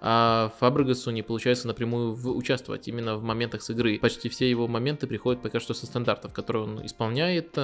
а 0.01 0.51
Фабрегасу 0.59 1.11
не 1.11 1.21
получается 1.21 1.67
напрямую 1.67 2.13
в, 2.13 2.29
участвовать 2.35 2.87
именно 2.87 3.15
в 3.17 3.23
моментах 3.23 3.61
с 3.61 3.69
игры. 3.69 3.99
Почти 3.99 4.29
все 4.29 4.49
его 4.49 4.67
моменты 4.67 5.07
приходят 5.07 5.41
пока 5.41 5.59
что 5.59 5.73
со 5.73 5.85
стандартов, 5.85 6.33
которые 6.33 6.63
он 6.63 6.85
исполняет, 6.85 7.57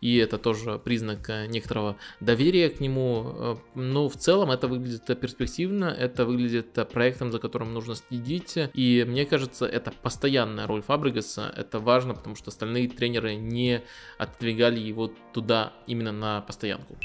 и 0.00 0.16
это 0.16 0.38
тоже 0.38 0.78
признак 0.78 1.28
некоторого 1.48 1.96
доверия 2.20 2.68
к 2.70 2.80
нему. 2.80 3.58
Но 3.74 4.08
в 4.08 4.16
целом 4.16 4.50
это 4.50 4.68
выглядит 4.68 5.04
перспективно, 5.20 5.86
это 5.86 6.24
выглядит 6.24 6.72
проектом, 6.92 7.32
за 7.32 7.38
которым 7.38 7.72
нужно 7.72 7.94
следить, 7.94 8.54
и 8.74 9.04
мне 9.06 9.26
кажется, 9.26 9.66
это 9.66 9.92
постоянная 10.02 10.66
роль 10.66 10.82
Фабрегаса, 10.82 11.52
это 11.56 11.78
важно, 11.80 12.14
потому 12.14 12.36
что 12.36 12.50
остальные 12.50 12.88
тренеры 12.88 13.34
не 13.34 13.82
отодвигали 14.18 14.78
его 14.80 15.05
туда 15.32 15.72
именно 15.86 16.12
на 16.12 16.40
постоянку. 16.40 16.96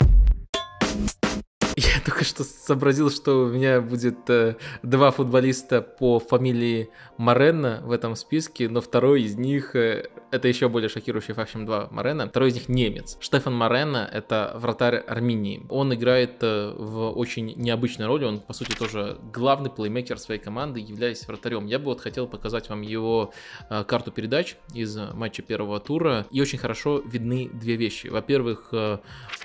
Только 2.05 2.23
что 2.23 2.43
сообразил, 2.43 3.11
что 3.11 3.45
у 3.45 3.47
меня 3.49 3.81
будет 3.81 4.29
э, 4.29 4.55
два 4.81 5.11
футболиста 5.11 5.81
по 5.81 6.19
фамилии 6.19 6.89
Морена 7.17 7.81
в 7.83 7.91
этом 7.91 8.15
списке, 8.15 8.69
но 8.69 8.81
второй 8.81 9.23
из 9.23 9.35
них, 9.35 9.75
э, 9.75 10.09
это 10.31 10.47
еще 10.47 10.69
более 10.69 10.89
шокирующий 10.89 11.33
факт, 11.33 11.51
чем 11.51 11.65
два 11.65 11.89
Морена, 11.91 12.27
второй 12.27 12.49
из 12.49 12.55
них 12.55 12.69
немец. 12.69 13.17
Штефан 13.19 13.53
Морена— 13.53 14.09
это 14.13 14.53
вратарь 14.55 14.97
Армении. 14.97 15.65
Он 15.69 15.93
играет 15.93 16.37
э, 16.41 16.73
в 16.75 17.11
очень 17.11 17.53
необычной 17.55 18.07
роли, 18.07 18.25
он, 18.25 18.39
по 18.39 18.53
сути, 18.53 18.71
тоже 18.75 19.19
главный 19.33 19.69
плеймейкер 19.69 20.17
своей 20.17 20.39
команды, 20.39 20.79
являясь 20.79 21.27
вратарем. 21.27 21.67
Я 21.67 21.77
бы 21.77 21.85
вот 21.85 22.01
хотел 22.01 22.27
показать 22.27 22.69
вам 22.69 22.81
его 22.81 23.33
э, 23.69 23.83
карту 23.83 24.11
передач 24.11 24.55
из 24.73 24.97
матча 25.13 25.43
первого 25.43 25.79
тура, 25.79 26.25
и 26.31 26.41
очень 26.41 26.57
хорошо 26.57 26.99
видны 26.99 27.49
две 27.49 27.75
вещи. 27.75 28.07
Во-первых, 28.07 28.69
э, 28.71 28.97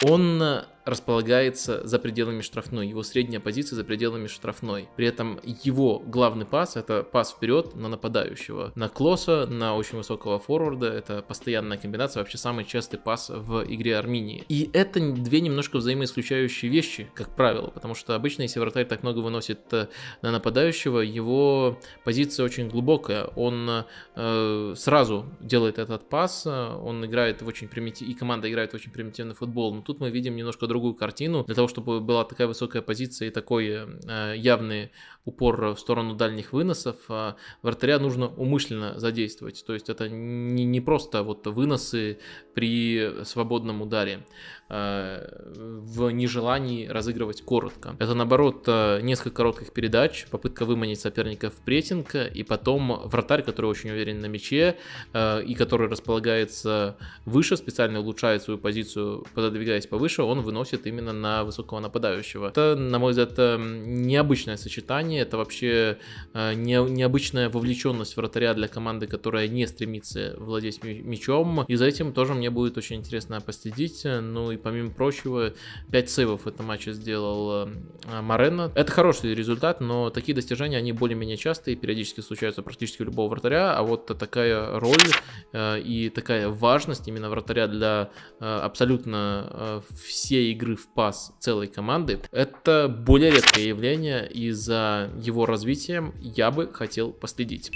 он 0.03 0.43
располагается 0.87 1.84
за 1.87 1.99
пределами 1.99 2.41
штрафной, 2.41 2.87
его 2.87 3.03
средняя 3.03 3.41
позиция 3.41 3.76
за 3.76 3.84
пределами 3.84 4.28
штрафной. 4.28 4.89
При 4.95 5.07
этом 5.09 5.41
его 5.45 5.99
главный 5.99 6.47
пас 6.47 6.76
это 6.76 7.03
пас 7.03 7.32
вперед 7.32 7.74
на 7.74 7.89
нападающего, 7.89 8.72
на 8.76 8.89
Клоса, 8.89 9.47
на 9.47 9.74
очень 9.74 9.99
высокого 9.99 10.39
форварда, 10.39 10.87
это 10.87 11.22
постоянная 11.22 11.76
комбинация, 11.76 12.20
вообще 12.20 12.39
самый 12.39 12.64
частый 12.64 13.01
пас 13.01 13.30
в 13.30 13.64
игре 13.64 13.97
Армении. 13.99 14.45
И 14.49 14.70
это 14.72 15.01
две 15.01 15.41
немножко 15.41 15.78
взаимоисключающие 15.78 16.70
вещи, 16.70 17.11
как 17.14 17.34
правило, 17.34 17.66
потому 17.68 17.97
что 17.97 18.14
обычно, 18.14 18.43
если 18.43 18.61
вратарь 18.61 18.87
так 18.87 19.03
много 19.03 19.18
выносит 19.18 19.61
э, 19.72 19.89
на 20.22 20.30
нападающего, 20.30 21.01
его 21.01 21.80
позиция 22.05 22.45
очень 22.45 22.68
глубокая, 22.68 23.24
он 23.34 23.84
э, 24.14 24.74
сразу 24.76 25.26
делает 25.41 25.80
этот 25.80 26.09
пас, 26.09 26.47
он 26.47 27.05
играет 27.05 27.43
в 27.43 27.49
очень 27.49 27.66
примитивный, 27.66 28.14
и 28.14 28.16
команда 28.16 28.49
играет 28.49 28.70
в 28.70 28.74
очень 28.76 28.93
примитивный 28.93 29.34
футбол, 29.34 29.74
но 29.74 29.82
тут 29.82 29.99
мы 29.99 30.11
видим 30.11 30.37
немножко 30.37 30.68
другую 30.77 30.95
картину. 30.95 31.45
Для 31.45 31.55
того, 31.55 31.68
чтобы 31.68 32.01
была 32.01 32.24
такая 32.24 32.47
высокая 32.47 32.83
позиция 32.83 33.29
и 33.29 33.31
такой 33.31 33.68
э, 33.68 34.35
явный 34.37 34.91
упор 35.27 35.74
в 35.74 35.79
сторону 35.79 36.14
дальних 36.14 36.53
выносов, 36.53 36.97
э, 37.09 37.35
вратаря 37.62 37.99
нужно 37.99 38.29
умышленно 38.29 38.99
задействовать. 38.99 39.62
То 39.66 39.74
есть 39.74 39.91
это 39.91 40.09
не, 40.09 40.64
не 40.64 40.81
просто 40.81 41.22
вот 41.22 41.47
выносы 41.49 42.18
при 42.55 43.24
свободном 43.24 43.83
ударе. 43.83 44.24
Э, 44.68 45.27
в 45.57 46.11
нежелании 46.11 46.87
разыгрывать 46.87 47.43
коротко. 47.43 47.97
Это 47.99 48.14
наоборот 48.14 48.64
э, 48.66 49.01
несколько 49.03 49.31
коротких 49.31 49.72
передач, 49.72 50.27
попытка 50.31 50.64
выманить 50.64 51.01
соперника 51.01 51.51
в 51.51 51.57
прессинг, 51.57 52.14
и 52.14 52.43
потом 52.43 53.03
вратарь, 53.05 53.43
который 53.43 53.66
очень 53.66 53.91
уверен 53.91 54.20
на 54.20 54.27
мяче 54.27 54.77
и 55.14 55.55
который 55.55 55.89
располагается 55.89 56.97
выше, 57.24 57.57
специально 57.57 58.01
улучшает 58.01 58.43
свою 58.43 58.59
позицию, 58.59 59.24
пододвигаясь 59.35 59.87
повыше, 59.87 60.22
он 60.22 60.41
выносит 60.41 60.87
именно 60.87 61.12
на 61.12 61.45
высокого 61.45 61.81
нападающего. 61.81 62.49
Это, 62.49 62.77
на 62.77 62.99
мой 62.99 63.11
взгляд, 63.11 63.37
необычное 63.37 64.57
сочетание, 64.57 65.16
это 65.21 65.37
вообще 65.37 65.99
не, 66.35 66.83
необычная 66.91 67.49
вовлеченность 67.49 68.17
вратаря 68.17 68.55
для 68.55 68.69
команды, 68.69 69.07
которая 69.07 69.49
не 69.49 69.67
стремится 69.67 70.35
владеть 70.39 70.83
мячом, 70.83 71.64
и 71.64 71.75
за 71.75 71.87
этим 71.87 72.12
тоже 72.12 72.35
мне 72.35 72.51
будет 72.51 72.77
очень 72.79 72.97
интересно 72.97 73.41
последить. 73.41 74.03
Ну 74.05 74.51
и 74.51 74.57
помимо 74.57 74.91
прочего 74.91 75.53
5 75.91 76.11
сейвов 76.11 76.43
в 76.45 76.49
этом 76.49 76.67
матче 76.67 76.93
сделал 76.93 77.69
э, 77.69 78.21
Морено. 78.21 78.73
Это 78.75 78.91
хороший 78.91 79.35
результат, 79.35 79.81
но 79.81 80.11
такие 80.11 80.35
достижения, 80.35 80.79
они 80.79 80.93
более-менее 80.93 81.37
частые, 81.37 81.77
периодически 81.77 82.21
случаются 82.21 82.62
практически 82.62 83.03
у 83.03 83.07
любого 83.07 83.29
вратаря, 83.29 83.77
а 83.77 83.83
вот 83.83 84.07
такая 84.19 84.79
роль 84.79 84.97
э, 85.53 85.81
и 85.81 86.09
такая 86.11 86.49
важность 86.49 87.09
именно 87.09 87.31
вратаря 87.31 87.67
для 87.67 88.11
э, 88.41 88.45
абсолютно 88.45 89.83
всей 90.05 90.53
игры 90.53 90.77
в 90.77 90.89
пас 90.89 91.33
целой 91.41 91.67
команды, 91.67 92.21
это 92.31 92.89
более 92.89 93.31
редкое 93.31 93.69
явление, 93.69 94.29
и 94.29 94.51
его 95.21 95.47
развитием 95.47 96.15
я 96.21 96.51
бы 96.51 96.71
хотел 96.73 97.13
последить. 97.13 97.73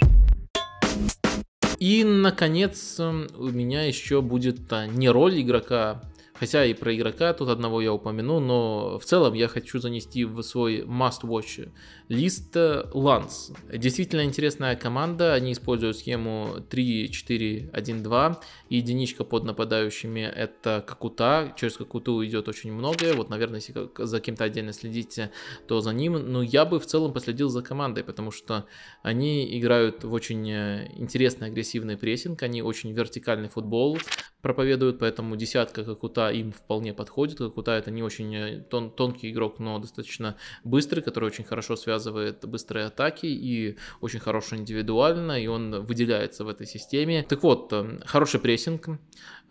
И, 1.79 2.03
наконец, 2.03 2.99
у 2.99 3.49
меня 3.49 3.83
еще 3.83 4.21
будет 4.21 4.59
не 4.93 5.09
роль 5.09 5.41
игрока 5.41 6.01
Хотя 6.41 6.65
и 6.65 6.73
про 6.73 6.95
игрока 6.95 7.33
тут 7.33 7.49
одного 7.49 7.81
я 7.81 7.93
упомяну, 7.93 8.39
но 8.39 8.97
в 8.97 9.05
целом 9.05 9.35
я 9.35 9.47
хочу 9.47 9.77
занести 9.77 10.25
в 10.25 10.41
свой 10.41 10.81
must-watch 10.81 11.69
лист 12.09 12.57
Ланс. 12.93 13.51
Действительно 13.71 14.23
интересная 14.23 14.75
команда, 14.75 15.35
они 15.35 15.51
используют 15.51 15.99
схему 15.99 16.55
3-4-1-2, 16.71 18.37
единичка 18.69 19.23
под 19.23 19.43
нападающими 19.43 20.21
это 20.21 20.83
Какута, 20.87 21.53
через 21.59 21.77
Какуту 21.77 22.25
идет 22.25 22.47
очень 22.47 22.73
многое, 22.73 23.13
вот, 23.13 23.29
наверное, 23.29 23.59
если 23.59 23.75
за 24.03 24.19
кем-то 24.19 24.43
отдельно 24.43 24.73
следите, 24.73 25.29
то 25.67 25.79
за 25.79 25.93
ним, 25.93 26.13
но 26.13 26.41
я 26.41 26.65
бы 26.65 26.79
в 26.79 26.87
целом 26.87 27.13
последил 27.13 27.49
за 27.49 27.61
командой, 27.61 28.03
потому 28.03 28.31
что 28.31 28.65
они 29.03 29.59
играют 29.59 30.03
в 30.03 30.11
очень 30.11 30.49
интересный 30.49 31.49
агрессивный 31.49 31.97
прессинг, 31.97 32.41
они 32.41 32.63
очень 32.63 32.93
вертикальный 32.93 33.47
футбол 33.47 33.99
проповедуют, 34.41 34.99
поэтому 34.99 35.35
десятка 35.35 35.83
Какута 35.83 36.29
им 36.29 36.51
вполне 36.51 36.93
подходит, 36.93 37.37
Какута 37.37 37.71
это 37.73 37.91
не 37.91 38.03
очень 38.03 38.63
тон, 38.69 38.91
тонкий 38.91 39.31
игрок, 39.31 39.59
но 39.59 39.79
достаточно 39.79 40.35
быстрый, 40.63 41.01
который 41.01 41.25
очень 41.25 41.43
хорошо 41.43 41.75
связывает 41.75 42.45
быстрые 42.45 42.85
атаки 42.85 43.25
и 43.25 43.77
очень 44.01 44.19
хорошо 44.19 44.55
индивидуально, 44.55 45.41
и 45.41 45.47
он 45.47 45.85
выделяется 45.85 46.43
в 46.43 46.49
этой 46.49 46.67
системе. 46.67 47.25
Так 47.27 47.43
вот, 47.43 47.71
э, 47.73 47.99
хороший 48.05 48.39
прессинг, 48.39 48.87
э, 48.87 48.97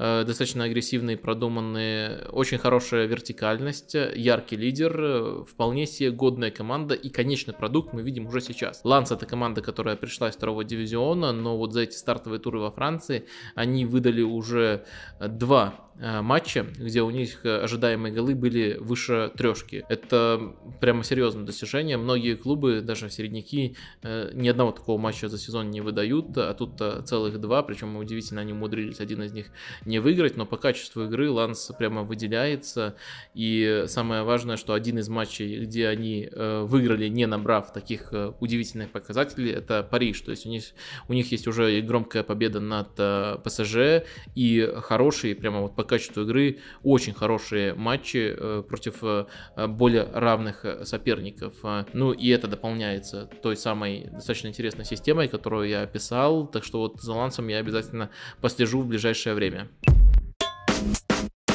достаточно 0.01 0.65
агрессивный, 0.65 1.19
продуманный, 1.19 2.25
очень 2.29 2.57
хорошая 2.57 3.07
вертикальность, 3.07 3.95
яркий 3.95 4.57
лидер, 4.57 4.97
э, 4.99 5.45
вполне 5.45 5.87
себе 5.87 6.11
годная 6.11 6.51
команда 6.51 6.95
и 6.95 7.11
конечный 7.11 7.53
продукт 7.53 7.93
мы 7.93 8.03
видим 8.03 8.27
уже 8.27 8.41
сейчас. 8.41 8.81
Ланс 8.83 9.13
это 9.13 9.27
команда, 9.27 9.61
которая 9.61 9.97
пришла 9.97 10.31
из 10.31 10.37
второго 10.37 10.65
дивизиона, 10.65 11.33
но 11.33 11.59
вот 11.59 11.75
за 11.75 11.83
эти 11.83 11.97
стартовые 11.97 12.41
туры 12.41 12.61
во 12.61 12.71
Франции 12.71 13.27
они 13.55 13.85
выдали 13.85 14.23
уже 14.23 14.87
два 15.21 15.90
Э, 15.90 15.90
матче, 16.01 16.67
где 16.79 17.03
у 17.03 17.11
них 17.11 17.45
э, 17.45 17.59
ожидаемые 17.59 18.13
голы 18.15 18.35
были 18.35 18.79
выше 18.81 19.31
трешки. 19.37 19.85
Это 19.89 20.55
прямо 20.81 21.05
серьезное 21.05 21.45
достижение. 21.45 21.99
Многие 21.99 22.37
клубы, 22.37 22.81
даже 22.81 23.11
середняки, 23.11 23.77
э, 24.03 24.31
ни 24.33 24.49
одного 24.49 24.73
такого 24.73 24.99
матча 24.99 25.29
за 25.29 25.37
сезон 25.37 25.71
не 25.71 25.83
выдают, 25.83 26.37
а 26.39 26.55
тут 26.55 26.81
целых 27.07 27.39
два, 27.39 27.63
причем 27.63 27.97
удивительно, 27.97 28.41
они 28.41 28.53
умудрились 28.53 29.01
один 29.01 29.23
из 29.23 29.33
них 29.33 29.51
не 29.85 29.99
выиграть, 29.99 30.37
но 30.37 30.47
по 30.47 30.57
качеству 30.57 31.05
игры 31.05 31.31
Ланс 31.31 31.71
прямо 31.79 32.03
выделяется. 32.03 32.97
И 33.35 33.85
самое 33.87 34.23
важное, 34.23 34.57
что 34.57 34.73
один 34.73 34.99
из 34.99 35.09
матчей, 35.09 35.65
где 35.65 35.89
они 35.89 36.31
выиграли, 36.33 37.09
не 37.09 37.27
набрав 37.27 37.73
таких 37.73 38.13
удивительных 38.41 38.91
показателей, 38.91 39.51
это 39.51 39.83
Париж. 39.83 40.21
То 40.23 40.31
есть 40.31 40.47
у 40.47 40.49
них, 40.49 40.65
у 41.09 41.13
них 41.13 41.31
есть 41.31 41.47
уже 41.47 41.81
громкая 41.83 42.23
победа 42.23 42.61
над 42.61 43.43
ПСЖ 43.43 44.05
и 44.35 44.73
хороший, 44.83 45.35
прямо 45.35 45.61
вот 45.61 45.77
по 45.77 45.90
качеству 45.91 46.23
игры 46.23 46.59
очень 46.83 47.13
хорошие 47.13 47.75
матчи 47.75 48.35
э, 48.37 48.63
против 48.67 49.03
э, 49.03 49.27
более 49.67 50.05
равных 50.05 50.65
э, 50.65 50.85
соперников. 50.85 51.55
Ну 51.93 52.13
и 52.13 52.29
это 52.29 52.47
дополняется 52.47 53.29
той 53.43 53.57
самой 53.57 54.09
достаточно 54.13 54.49
интересной 54.49 54.85
системой, 54.85 55.29
которую 55.29 55.69
я 55.69 55.83
описал. 55.83 56.47
Так 56.47 56.65
что 56.65 56.79
вот 56.79 57.01
за 57.03 57.13
лансом 57.13 57.49
я 57.49 57.59
обязательно 57.59 58.11
послежу 58.41 58.81
в 58.81 58.87
ближайшее 58.87 59.35
время. 59.35 59.69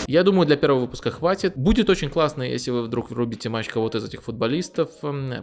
Я 0.08 0.24
думаю, 0.24 0.46
для 0.46 0.56
первого 0.56 0.82
выпуска 0.82 1.10
хватит. 1.10 1.54
Будет 1.56 1.90
очень 1.90 2.10
классно, 2.10 2.44
если 2.44 2.72
вы 2.72 2.84
вдруг 2.84 3.10
врубите 3.10 3.50
матч 3.50 3.68
кого-то 3.70 3.98
из 3.98 4.06
этих 4.06 4.24
футболистов, 4.24 4.90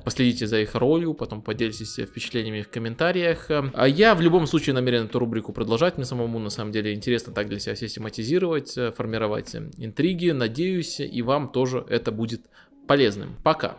последите 0.05 0.47
за 0.47 0.61
их 0.61 0.75
ролью, 0.75 1.15
потом 1.15 1.43
поделитесь 1.43 1.97
впечатлениями 1.97 2.63
в 2.63 2.71
комментариях. 2.71 3.47
А 3.51 3.87
я 3.87 4.15
в 4.15 4.21
любом 4.21 4.47
случае 4.47 4.75
намерен 4.75 5.05
эту 5.05 5.19
рубрику 5.19 5.53
продолжать. 5.53 5.97
Мне 5.97 6.07
самому 6.07 6.39
на 6.39 6.51
самом 6.51 6.73
деле 6.73 6.95
интересно 6.95 7.33
так 7.33 7.49
для 7.49 7.59
себя 7.59 7.75
систематизировать, 7.75 8.79
формировать 8.97 9.55
интриги. 9.55 10.31
Надеюсь, 10.31 11.01
и 11.01 11.23
вам 11.23 11.49
тоже 11.49 11.85
это 11.89 12.13
будет 12.13 12.43
полезным. 12.87 13.37
Пока. 13.43 13.77